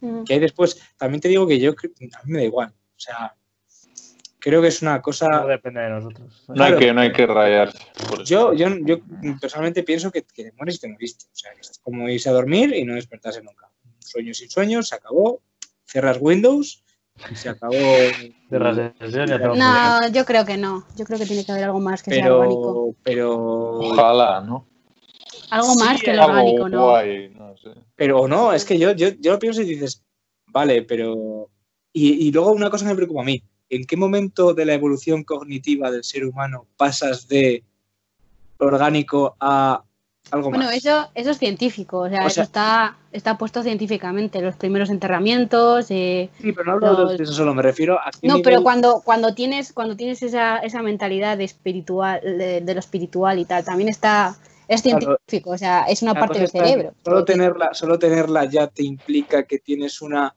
[0.00, 0.22] Mm.
[0.22, 0.80] qué hay después.
[0.96, 2.68] También te digo que yo, a mí me da igual.
[2.68, 3.34] O sea,
[4.38, 5.44] creo que es una No cosa...
[5.46, 6.44] depende de nosotros.
[6.46, 7.78] No hay que, no hay que rayarse.
[8.24, 8.98] Yo, yo, yo
[9.40, 11.24] personalmente pienso que, que te mueres y te moriste.
[11.26, 13.68] O sea, que es como irse a dormir y no despertarse nunca.
[13.98, 15.42] Sueño sin sueños, se acabó.
[15.84, 16.83] Cierras Windows
[17.30, 17.76] y se acabó.
[19.56, 20.84] No, yo creo que no.
[20.96, 22.94] Yo creo que tiene que haber algo más que sea orgánico.
[23.02, 24.66] Pero, Ojalá, ¿no?
[25.50, 26.90] Algo más Sí, que lo Algo orgánico, ¿no?
[26.90, 27.70] guay, no sé.
[27.96, 30.02] pero o no, es que yo, yo, yo lo pienso y dices,
[30.46, 31.48] vale, pero.
[31.92, 35.22] Y, y luego una cosa me preocupa a mí: ¿en qué momento de la evolución
[35.24, 37.62] cognitiva del ser humano pasas de
[38.58, 39.84] orgánico a
[40.30, 44.40] algo Bueno, eso, eso es científico, o sea, O eso está, está puesto científicamente.
[44.40, 45.86] Los primeros enterramientos.
[45.90, 48.10] eh, Sí, pero no hablo los- de eso solo, me refiero a.
[48.22, 52.74] No, nivel- pero cuando, cuando tienes, cuando tienes esa, esa mentalidad de espiritual, de, de
[52.74, 54.36] lo espiritual y tal, también está,
[54.66, 55.18] es Claro.
[55.26, 56.94] científico, o sea, es una parte del cerebro.
[57.04, 60.34] Solo tenerla, solo tenerla ya te implica que tienes una.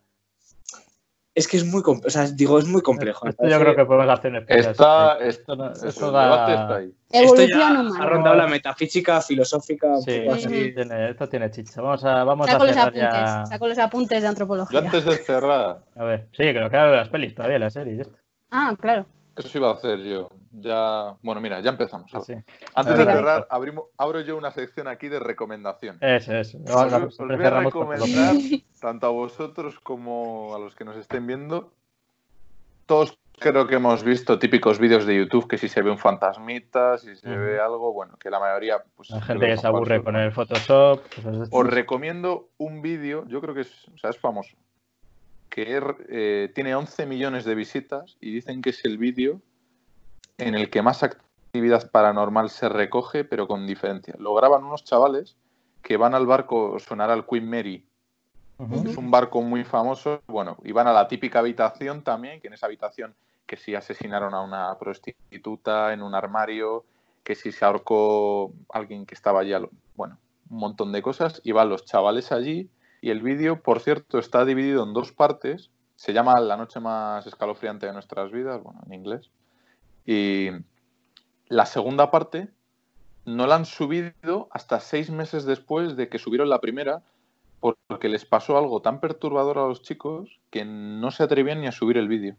[1.38, 2.08] Es que es muy complejo.
[2.08, 3.28] O sea, digo, es muy complejo.
[3.28, 4.44] Esto yo creo que podemos hacer un.
[4.48, 6.94] Está, esto, no- eso, esto el da- debate está ahí.
[7.12, 7.92] Esto ya humana.
[8.00, 10.64] ha rondado la metafísica, filosófica, un Sí, poco sí, así.
[10.64, 10.74] sí.
[10.74, 11.80] tiene- esto tiene chicha.
[11.80, 13.46] Vamos a, vamos a Saco los cerrar apuntes, ya.
[13.46, 14.80] saco los apuntes de Yo antropología.
[14.80, 18.10] antes de cerrar, A ver, sí, que nos quedan las pelis todavía, las series.
[18.50, 19.06] Ah, claro.
[19.38, 20.30] Eso iba a hacer yo.
[20.52, 22.12] Ya, bueno, mira, ya empezamos.
[22.26, 22.34] Sí.
[22.74, 26.02] Antes de cerrar, abrimos, abro yo una sección aquí de recomendaciones.
[26.02, 26.58] Eso, eso.
[26.66, 28.36] Os, voy a recomendar,
[28.82, 31.74] tanto a vosotros como a los que nos estén viendo,
[32.86, 36.98] todos creo que hemos visto típicos vídeos de YouTube que si se ve un fantasmita,
[36.98, 38.84] si se ve algo, bueno, que la mayoría...
[38.96, 41.02] Pues, La gente que se aburre con el Photoshop.
[41.52, 44.58] Os recomiendo un vídeo, yo creo que es, o sea, es famoso,
[45.58, 49.42] que es, eh, tiene 11 millones de visitas y dicen que es el vídeo
[50.38, 54.14] en el que más actividad paranormal se recoge, pero con diferencia.
[54.20, 55.36] Lo graban unos chavales
[55.82, 57.84] que van al barco, sonará el Queen Mary,
[58.86, 62.54] es un barco muy famoso, bueno, y van a la típica habitación también, que en
[62.54, 63.16] esa habitación
[63.48, 66.86] que si asesinaron a una prostituta en un armario,
[67.24, 70.20] que si se ahorcó alguien que estaba allí, al- bueno,
[70.52, 72.70] un montón de cosas, y van los chavales allí,
[73.02, 77.26] y el vídeo, por cierto, está dividido en dos partes, se llama La noche más
[77.26, 79.30] escalofriante de nuestras vidas, bueno, en inglés,
[80.06, 80.50] y
[81.50, 82.50] la segunda parte
[83.26, 87.04] no la han subido hasta seis meses después de que subieron la primera,
[87.60, 91.72] porque les pasó algo tan perturbador a los chicos que no se atrevían ni a
[91.72, 92.36] subir el vídeo.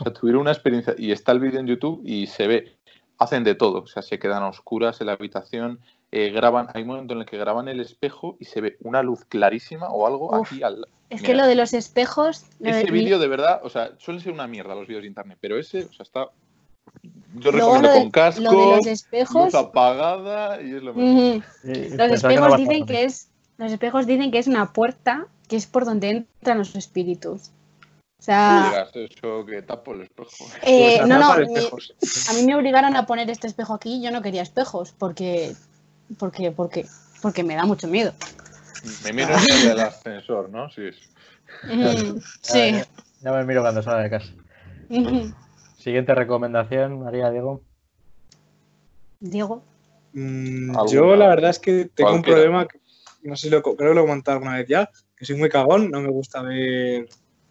[0.00, 0.94] O sea, tuvieron una experiencia.
[0.98, 2.76] Y está el vídeo en YouTube y se ve.
[3.18, 3.82] Hacen de todo.
[3.82, 5.80] O sea, se quedan a oscuras en la habitación.
[6.12, 6.68] Eh, graban.
[6.74, 9.88] Hay un momento en el que graban el espejo y se ve una luz clarísima
[9.88, 10.86] o algo Uf, aquí al.
[11.10, 12.44] Es que lo de los espejos.
[12.60, 15.08] lo Ese de- vídeo de verdad, o sea, suele ser una mierda los vídeos de
[15.08, 16.26] internet, pero ese, o sea, está.
[17.34, 19.54] Yo Luego recomiendo lo de- con casco, lo de los luz espejos.
[19.54, 21.02] apagada y es lo mejor.
[21.38, 21.42] Ujú.
[21.62, 23.28] Sí, Los no espejos dicen que es.
[23.58, 27.48] Los espejos dicen que es una puerta que es por donde entran los espíritus.
[27.48, 27.50] O
[28.18, 30.44] No sea, eso que tapo el espejo.
[30.62, 34.22] eh, no, no, a mí me obligaron a poner este espejo aquí y yo no
[34.22, 35.54] quería espejos porque,
[36.18, 36.86] porque, porque,
[37.20, 38.12] porque me da mucho miedo.
[39.04, 40.70] Me miro en el ascensor, ¿no?
[40.70, 40.90] Sí.
[42.42, 42.72] Sí.
[42.72, 42.86] ya-
[43.20, 44.32] ya me miro cuando salga de casa.
[45.78, 47.62] Siguiente recomendación, María Diego.
[49.20, 49.64] Diego.
[50.12, 52.80] Mm, yo la verdad es que tengo un problema, que-
[53.22, 55.48] no sé si lo, creo que lo he comentado alguna vez ya, que soy muy
[55.48, 57.08] cagón, no me gusta ver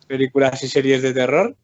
[0.07, 1.55] películas y series de terror.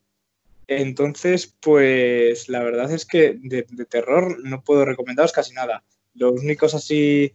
[0.68, 5.84] Entonces, pues la verdad es que de, de terror no puedo recomendaros casi nada.
[6.18, 7.32] Los únicos así,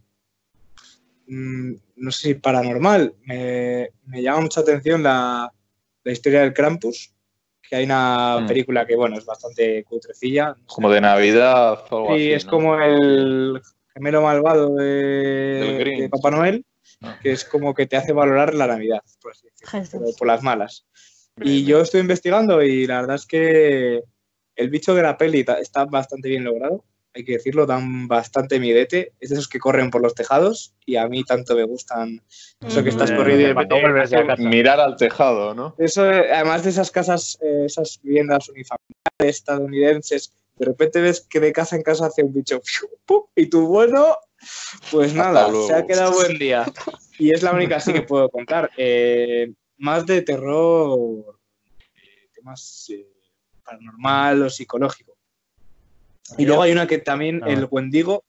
[1.26, 5.52] mm, no sé si paranormal, me, me llama mucha atención la,
[6.04, 7.14] la historia del Krampus,
[7.68, 8.46] que hay una Mm.
[8.48, 10.56] película que, bueno, es bastante cutrecilla.
[10.66, 12.32] Como de Navidad o algo Sí, así.
[12.32, 12.50] es ¿no?
[12.50, 13.62] como el
[13.94, 16.64] gemelo malvado de, de Papá Noel,
[17.04, 17.18] Ah.
[17.20, 20.42] que es como que te hace valorar la Navidad, por así decirlo, pero por las
[20.42, 20.86] malas.
[21.36, 21.66] Bien, Y bien.
[21.66, 24.02] yo estoy investigando y la verdad es que
[24.54, 26.84] el bicho de la peli está bastante bien logrado,
[27.14, 29.12] hay que decirlo, dan bastante miedete.
[29.20, 32.22] Es de esos que corren por los tejados y a mí tanto me gustan.
[32.60, 34.42] Eso que estás Eh, corriendo y de cuando repente- vuelves ya a casa.
[34.48, 35.74] Mirar al tejado, ¿no?
[35.78, 41.40] Eso, eh, además de esas casas, eh, esas viviendas unifamiliares estadounidenses, de repente ves que
[41.40, 42.60] de casa en casa hace un bicho
[43.36, 44.16] y tú, bueno,
[44.90, 46.64] pues nada, se ha quedado buen día.
[47.18, 48.70] Y es la única así que puedo contar.
[48.76, 51.38] Eh, más de terror,
[51.78, 53.06] eh, temas eh,
[53.64, 55.11] paranormal o psicológico.
[56.38, 57.50] Y luego hay una que también, Ah.
[57.50, 58.24] el Wendigo,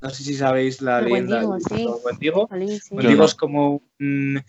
[0.00, 1.86] no sé si sabéis la El leyenda Wendigo, del sí.
[2.04, 2.48] Wendigo.
[2.80, 2.94] Sí.
[2.94, 4.42] Wendigo es como un-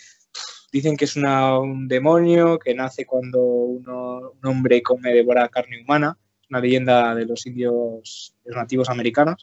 [0.72, 5.82] dicen que es una- un demonio que nace cuando uno- un hombre come devora carne
[5.82, 6.18] humana.
[6.42, 9.42] Es una leyenda de los indios de los nativos americanos.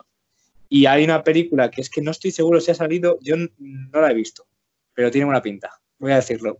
[0.71, 4.01] Y hay una película que es que no estoy seguro si ha salido, yo no
[4.01, 4.47] la he visto,
[4.95, 6.59] pero tiene buena pinta, voy a decirlo.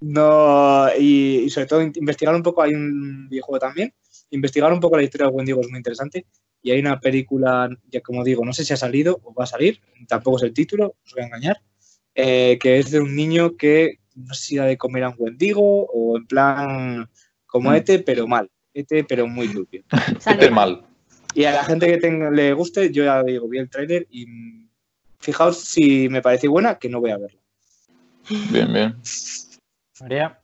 [0.00, 3.94] No, y, y sobre todo in- investigar un poco, hay un videojuego también,
[4.34, 6.26] investigar un poco la historia de Wendigo es muy interesante.
[6.62, 9.46] Y hay una película, ya como digo, no sé si ha salido o va a
[9.48, 11.60] salir, tampoco es el título, os voy a engañar,
[12.14, 15.16] eh, que es de un niño que no sé si da de comer a un
[15.18, 17.10] Wendigo o en plan
[17.46, 17.74] como Mm.
[17.74, 18.50] Ete, pero mal.
[18.72, 19.82] Ete, pero muy turbio.
[20.20, 20.84] Sale Este mal.
[21.34, 24.26] Y a la gente que tenga- le guste, yo ya digo, vi el tráiler y
[25.18, 27.40] fijaos si me parece buena, que no voy a verla.
[28.50, 28.96] Bien, bien.
[30.00, 30.40] María.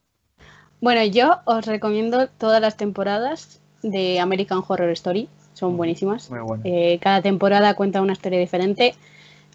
[0.81, 5.29] Bueno, yo os recomiendo todas las temporadas de American Horror Story.
[5.55, 6.31] Son buenísimas.
[6.31, 6.63] Muy bueno.
[6.65, 8.95] Eh, cada temporada cuenta una historia diferente.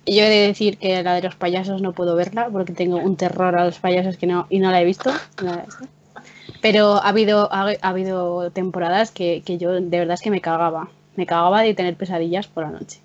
[0.05, 3.15] Yo he de decir que la de los payasos no puedo verla porque tengo un
[3.15, 5.11] terror a los payasos que no, y no la he visto.
[5.43, 5.85] No la he visto.
[6.61, 10.41] Pero ha habido, ha, ha habido temporadas que, que yo de verdad es que me
[10.41, 10.89] cagaba.
[11.15, 12.99] Me cagaba de tener pesadillas por la noche.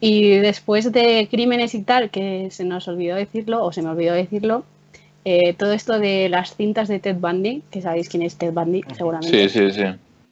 [0.00, 4.12] Y después de crímenes y tal, que se nos olvidó decirlo, o se me olvidó
[4.12, 4.64] decirlo,
[5.24, 8.84] eh, todo esto de las cintas de Ted Bundy, que sabéis quién es Ted Bundy,
[8.96, 9.48] seguramente.
[9.48, 9.84] Sí, sí, sí.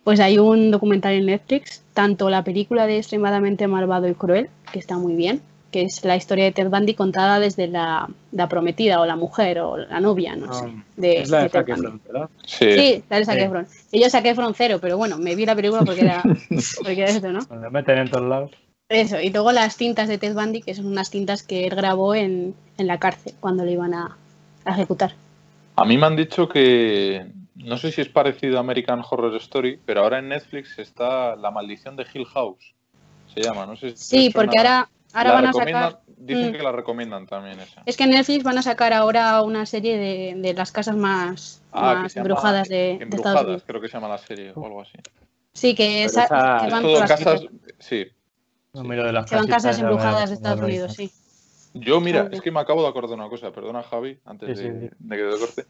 [0.05, 4.78] Pues hay un documental en Netflix, tanto la película de Extremadamente Malvado y Cruel, que
[4.78, 5.40] está muy bien,
[5.70, 9.60] que es la historia de Ted Bundy contada desde la, la prometida o la mujer
[9.60, 10.66] o la novia, no sé.
[10.97, 11.86] De, Ah, es la de de Ted Zac Bundy.
[11.86, 12.28] Efron, ¿verdad?
[12.44, 12.72] Sí.
[12.76, 13.43] Sí, la de Zac Sí.
[13.44, 13.66] Efron.
[13.93, 16.22] Y yo saqué Efron cero, pero bueno, me vi la película porque era,
[16.82, 17.40] porque era esto, ¿no?
[17.60, 18.51] Lo meten en todos lados.
[18.90, 22.14] Eso, y luego las cintas de Ted Bundy, que son unas cintas que él grabó
[22.14, 24.16] en, en la cárcel cuando le iban a,
[24.66, 25.14] a ejecutar.
[25.76, 27.26] A mí me han dicho que,
[27.56, 31.51] no sé si es parecido a American Horror Story, pero ahora en Netflix está La
[31.51, 32.74] maldición de Hill House.
[33.32, 36.01] Se llama, no sé si Sí, porque ahora, ahora van a sacar.
[36.16, 36.52] Dicen Mm.
[36.56, 37.82] que la recomiendan también esa.
[37.86, 41.60] Es que en Netflix van a sacar ahora una serie de, de las casas más,
[41.72, 43.62] Ah, más se llama embrujadas de, de Estados Embrujadas, Unidos.
[43.66, 44.98] creo que se llama la serie o algo así.
[45.52, 47.40] Sí, que, esa- esa- que Es van todo por las casas,
[47.78, 48.06] sí.
[48.72, 51.10] No miro de las que van casas embrujadas de Estados Unidos, sí.
[51.74, 54.64] Yo, mira, es que me acabo de acordar de una cosa, perdona Javi, antes Sí,
[54.64, 54.94] sí, de, sí.
[54.98, 55.66] de que te corte.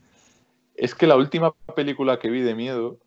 [0.74, 2.98] Es que la última película que vi de miedo,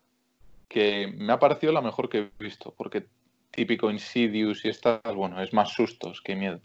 [0.68, 3.06] que me ha parecido la mejor que he visto, porque
[3.50, 6.60] típico Insidious y estas, bueno, es más sustos que miedo.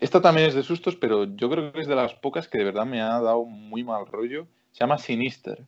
[0.00, 2.64] Esta también es de sustos, pero yo creo que es de las pocas que de
[2.64, 4.46] verdad me ha dado muy mal rollo.
[4.72, 5.64] Se llama Sinister.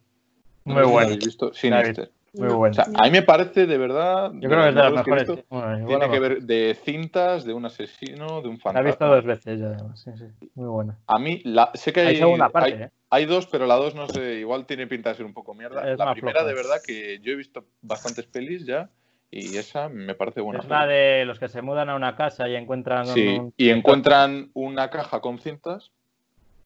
[0.65, 1.17] No Muy bueno.
[1.17, 1.53] visto?
[1.53, 2.13] Sinister.
[2.33, 2.59] Muy No.
[2.59, 2.71] bueno.
[2.73, 4.31] O sea, a mí me parece de verdad.
[4.35, 5.45] Yo creo que es de las mejores que.
[5.49, 8.83] Bueno, Tiene la que ver de cintas, de un asesino, de un La he fantasma.
[8.89, 10.01] visto dos veces ya, además.
[10.01, 10.49] Sí, sí.
[10.55, 10.97] Muy buena.
[11.07, 12.91] A mí, la, sé que hay, Hay segunda parte, hay- ¿eh?
[13.11, 15.91] hay dos, pero la dos no sé, igual tiene pinta de ser un poco mierda.
[15.91, 16.49] Es la primera, floja.
[16.49, 18.89] de verdad, que yo he visto bastantes pelis ya
[19.33, 20.61] y esa me parece buena.
[20.61, 23.07] Es la de los que se mudan a una casa y encuentran.
[23.07, 25.91] Sí, un- y encuentran una caja con cintas,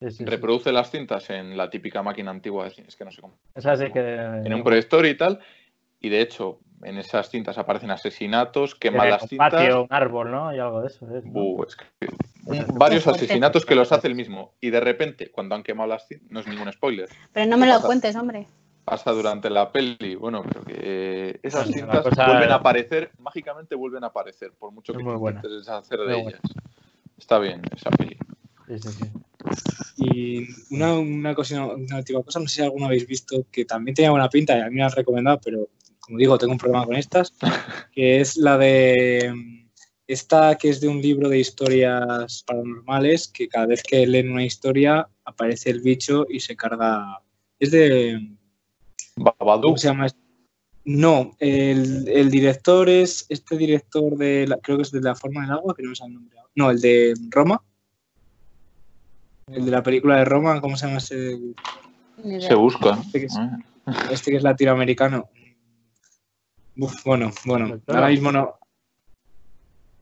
[0.00, 0.24] Sí, sí, sí.
[0.26, 3.38] reproduce las cintas en la típica máquina antigua de cine, es que no sé cómo.
[3.54, 4.40] Que.
[4.44, 5.40] En un proyector y tal,
[6.00, 9.52] y de hecho, en esas cintas aparecen asesinatos, queman las un cintas.
[9.52, 10.54] patio, un árbol, ¿no?
[10.54, 11.06] Y algo de eso.
[11.16, 11.30] es, ¿no?
[11.30, 11.86] Buh, es que-
[12.46, 14.52] un- varios asesinatos que los hace el mismo.
[14.60, 17.66] Y de repente, cuando han quemado las cintas, no es ningún spoiler, Pero no me
[17.66, 17.86] lo pasa?
[17.86, 18.46] cuentes, hombre.
[18.84, 20.14] pasa durante la peli.
[20.14, 24.92] Bueno, pero que esas cintas cosa- vuelven a aparecer, mágicamente vuelven a aparecer, por mucho
[24.92, 26.40] que intentes deshacer de ellas.
[27.16, 28.18] Está bien esa peli.
[28.66, 29.10] Sí, sí, sí.
[29.96, 33.94] Y una, una, cosa, una última cosa, no sé si alguno habéis visto que también
[33.94, 35.68] tenía buena pinta y a mí me han recomendado, pero
[36.00, 37.32] como digo, tengo un problema con estas,
[37.92, 39.32] que es la de
[40.06, 44.44] esta que es de un libro de historias paranormales, que cada vez que leen una
[44.44, 47.20] historia aparece el bicho y se carga.
[47.58, 48.36] Es de.
[49.14, 49.78] ¿Cómo Babadook.
[49.78, 50.08] se llama?
[50.84, 55.40] No, el, el director es este director de, la- creo que es de La Forma
[55.42, 56.38] del Agua, que no me el nombre.
[56.54, 57.62] No, el de Roma.
[59.46, 61.38] El de la película de Roma, ¿cómo se llama ese?
[62.40, 62.98] Se busca.
[63.00, 63.58] Este que es- Ah.
[64.10, 65.28] Este que es latinoamericano.
[66.78, 68.54] Uf, bueno, bueno, ahora mismo no.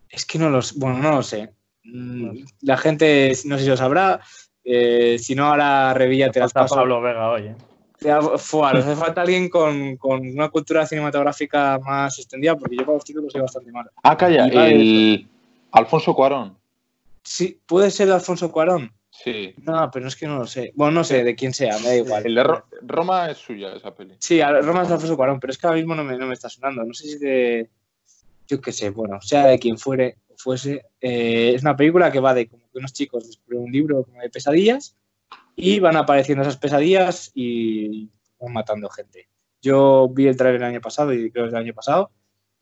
[0.09, 1.53] Es que no los, bueno, no lo sé.
[1.85, 4.21] Mm, La gente, no sé si lo sabrá.
[4.65, 6.77] eh, si no, ahora Revilla te las Falta paso.
[6.77, 7.57] Pablo Vega hoy, ¿eh?
[7.99, 12.77] Te ha- fua, nos hace falta alguien con, con una cultura cinematográfica más extendida, porque
[12.77, 13.91] yo para los títulos soy bastante malo.
[14.05, 15.29] Ah, calla, el
[15.73, 16.57] Alfonso Cuarón.
[17.25, 18.93] Sí, puede ser Alfonso Cuarón.
[19.15, 19.55] Sí.
[19.59, 20.73] No, pero es que no lo sé.
[20.75, 22.25] Bueno, no sé de quién sea, me da igual.
[22.27, 24.17] El de Ro- Roma es suya, esa peli.
[24.19, 26.33] Sí, Roma es de Alfonso Cuarón, pero es que ahora mismo no me, no me
[26.35, 26.83] está sonando.
[26.83, 27.69] No sé si de.
[28.49, 30.87] Yo qué sé, bueno, sea de quien fuere fuese.
[31.01, 34.21] eh, es una película que va de como que unos chicos descubren un libro como
[34.21, 34.97] de pesadillas
[35.55, 38.09] y van apareciendo esas pesadillas y
[38.41, 39.29] van matando gente.
[39.61, 42.11] Yo vi el trailer el año pasado y creo que es el año pasado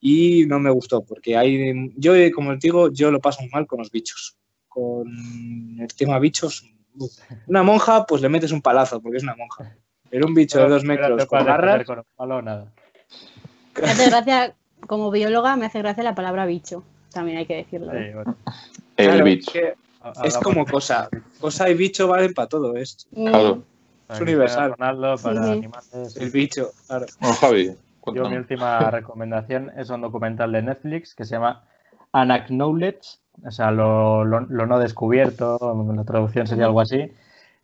[0.00, 1.92] y no me gustó porque hay.
[1.96, 4.36] Yo, como te digo, yo lo paso muy mal con los bichos.
[4.80, 6.64] Con el tema bichos.
[7.46, 9.76] Una monja, pues le metes un palazo porque es una monja.
[10.08, 11.84] Pero un bicho de dos metros con garras.
[11.84, 12.72] con un palo, nada.
[13.80, 14.54] Me hace gracia,
[14.86, 16.82] como bióloga, me hace gracia la palabra bicho.
[17.12, 17.92] También hay que decirlo.
[17.92, 18.08] ¿eh?
[18.08, 18.36] Sí, bueno.
[18.96, 19.50] El Claro, bicho.
[19.50, 21.08] es que Es Hablamos como cosa.
[21.40, 22.74] Cosa y bicho valen para todo.
[22.76, 23.62] Es Mm, Claro.
[24.08, 24.74] es universal.
[24.78, 25.50] Para Sí.
[25.50, 26.16] animales.
[26.16, 27.06] el bicho, claro.
[27.20, 27.76] Bueno, Javi,
[28.14, 31.64] Yo mi última recomendación es un documental de Netflix que se llama
[32.14, 35.58] Unacknowledged, o sea, lo, lo- no descubierto,
[35.94, 37.12] la traducción sería algo así.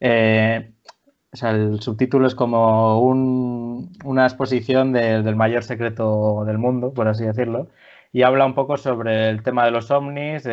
[0.00, 0.72] Eh,
[1.32, 6.92] o sea, el subtítulo es como un- una exposición de- del mayor secreto del mundo,
[6.94, 7.68] por así decirlo,
[8.12, 10.44] y habla un poco sobre el tema de los ovnis.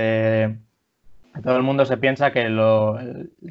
[1.43, 2.97] todo el mundo se piensa que lo-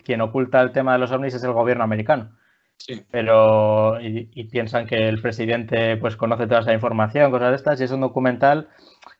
[0.04, 2.30] quien oculta el tema de los ovnis es el gobierno americano
[2.78, 3.04] Sí.
[3.12, 7.80] pero y, y piensan que el presidente pues conoce toda esa información, cosas de estas,
[7.80, 8.68] y es un documental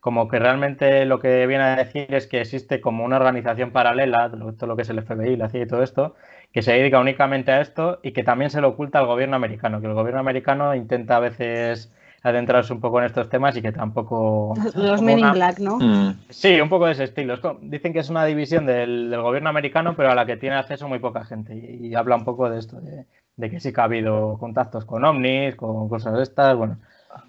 [0.01, 4.31] como que realmente lo que viene a decir es que existe como una organización paralela,
[4.31, 6.17] todo lo que es el FBI, la CIA y todo esto,
[6.53, 9.81] que se dedica únicamente a esto y que también se lo oculta al gobierno americano,
[9.81, 11.93] que el gobierno americano intenta a veces
[12.25, 14.55] adentrarse un poco en estos temas y que tampoco...
[14.75, 15.79] Los Men in Black, ¿no?
[15.81, 17.37] Mm, Sí, un poco de ese estilo.
[17.63, 20.89] Dicen que es una división del, del gobierno americano, pero a la que tiene acceso
[20.89, 21.55] muy poca gente.
[21.57, 23.07] Y, y habla un poco de esto, de,
[23.37, 26.79] de que sí que ha habido contactos con ovnis, con cosas de estas, bueno,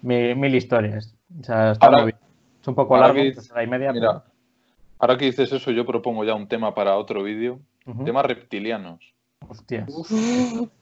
[0.02, 1.14] mil, mil historias.
[1.40, 2.24] O sea, está Ahora- muy bien.
[2.60, 3.92] Es un poco largo, que- hora y media.
[3.92, 4.24] Mira,
[4.98, 7.60] ahora que dices eso, yo propongo ya un tema para otro vídeo.
[7.84, 8.04] pero- Ujú.
[8.06, 9.12] Temas reptilianos.
[9.46, 9.92] Hostias.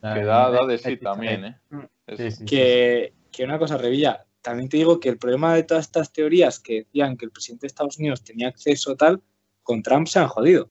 [0.01, 1.57] Que da, da de sí también, ¿eh?
[2.31, 2.45] Sí.
[2.45, 6.61] Que, que una cosa, Revilla, también te digo que el problema de todas estas teorías
[6.61, 9.21] que decían que el presidente de Estados Unidos tenía acceso tal,
[9.63, 10.69] con Trump se han jodido.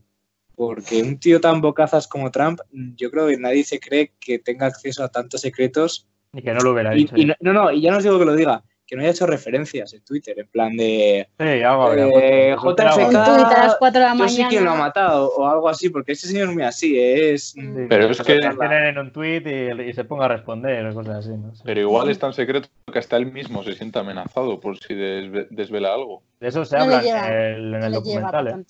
[0.68, 2.60] Porque un tío tan bocazas como Trump,
[2.96, 6.60] yo creo que nadie se cree que tenga acceso a tantos secretos Y que no
[6.60, 7.16] lo hubiera Y, dicho.
[7.16, 9.10] y no, no, no, y ya no os digo que lo diga, que no haya
[9.12, 12.54] hecho referencias en Twitter, en plan de sí, algo Eh.
[12.56, 13.10] JFK.
[13.10, 14.48] Tuit a las 4 de la yo mañana.
[14.50, 17.50] quién lo ha matado o algo así, porque ese señor es muy así, es...
[17.50, 20.94] Sí, Pero es que- tienen en un tweet y, y se ponga a responder o
[20.94, 21.62] cosas así, no sé.
[21.64, 25.46] Pero igual es tan secreto que hasta él mismo se siente amenazado por si desve-
[25.50, 26.22] desvela algo.
[26.40, 28.64] De eso se No habla llega, en el, en llega documental, ¿eh?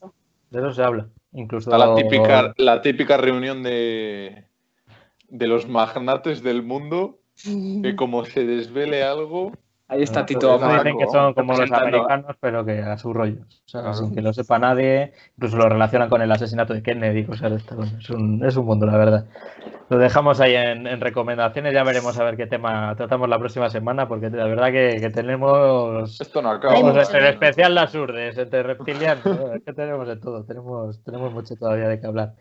[0.53, 1.09] De eso se habla.
[1.33, 4.45] Incluso Está la típica, la típica reunión de,
[5.29, 7.21] de los magnates del mundo
[7.83, 9.53] que como se desvele algo,
[9.93, 13.43] Ahí está No, Tito dicen que son como los americanos, pero que a su rollo.
[13.43, 13.95] O sea, Claro.
[13.95, 15.13] sin que lo sepa nadie.
[15.37, 17.27] Incluso lo relacionan con el asesinato de Kennedy.
[17.29, 19.27] O sea, es, un, es un mundo, la verdad.
[19.91, 21.75] Lo dejamos ahí en, en recomendaciones.
[21.75, 25.11] Ya veremos a ver qué tema tratamos la próxima semana, porque la verdad que, que
[25.11, 26.19] tenemos.
[26.19, 26.81] esto no acaba.
[26.81, 27.01] Mucho.
[27.03, 29.27] entre especial las urdes, entre reptilianos.
[29.27, 29.53] ¿no?
[29.53, 30.45] Es que tenemos de todo.
[30.45, 32.33] Tenemos, tenemos mucho todavía de qué hablar.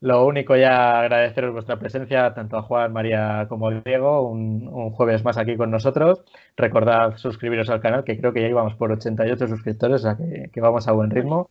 [0.00, 4.90] Lo único ya agradeceros vuestra presencia, tanto a Juan, María como a Diego, un, un
[4.90, 6.22] jueves más aquí con nosotros.
[6.56, 10.50] Recordad suscribiros al canal, que creo que ya íbamos por 88 suscriptores, o sea que,
[10.52, 11.48] que vamos a buen ritmo.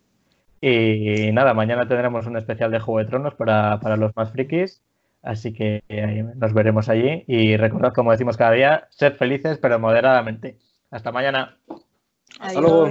[0.61, 4.81] Y nada, mañana tendremos un especial de Juego de Tronos para, para los más frikis,
[5.21, 7.23] así que eh, nos veremos allí.
[7.27, 10.57] Y recordad, como decimos cada día, sed felices, pero moderadamente.
[10.89, 11.57] Hasta mañana.
[12.39, 12.89] Hasta luego.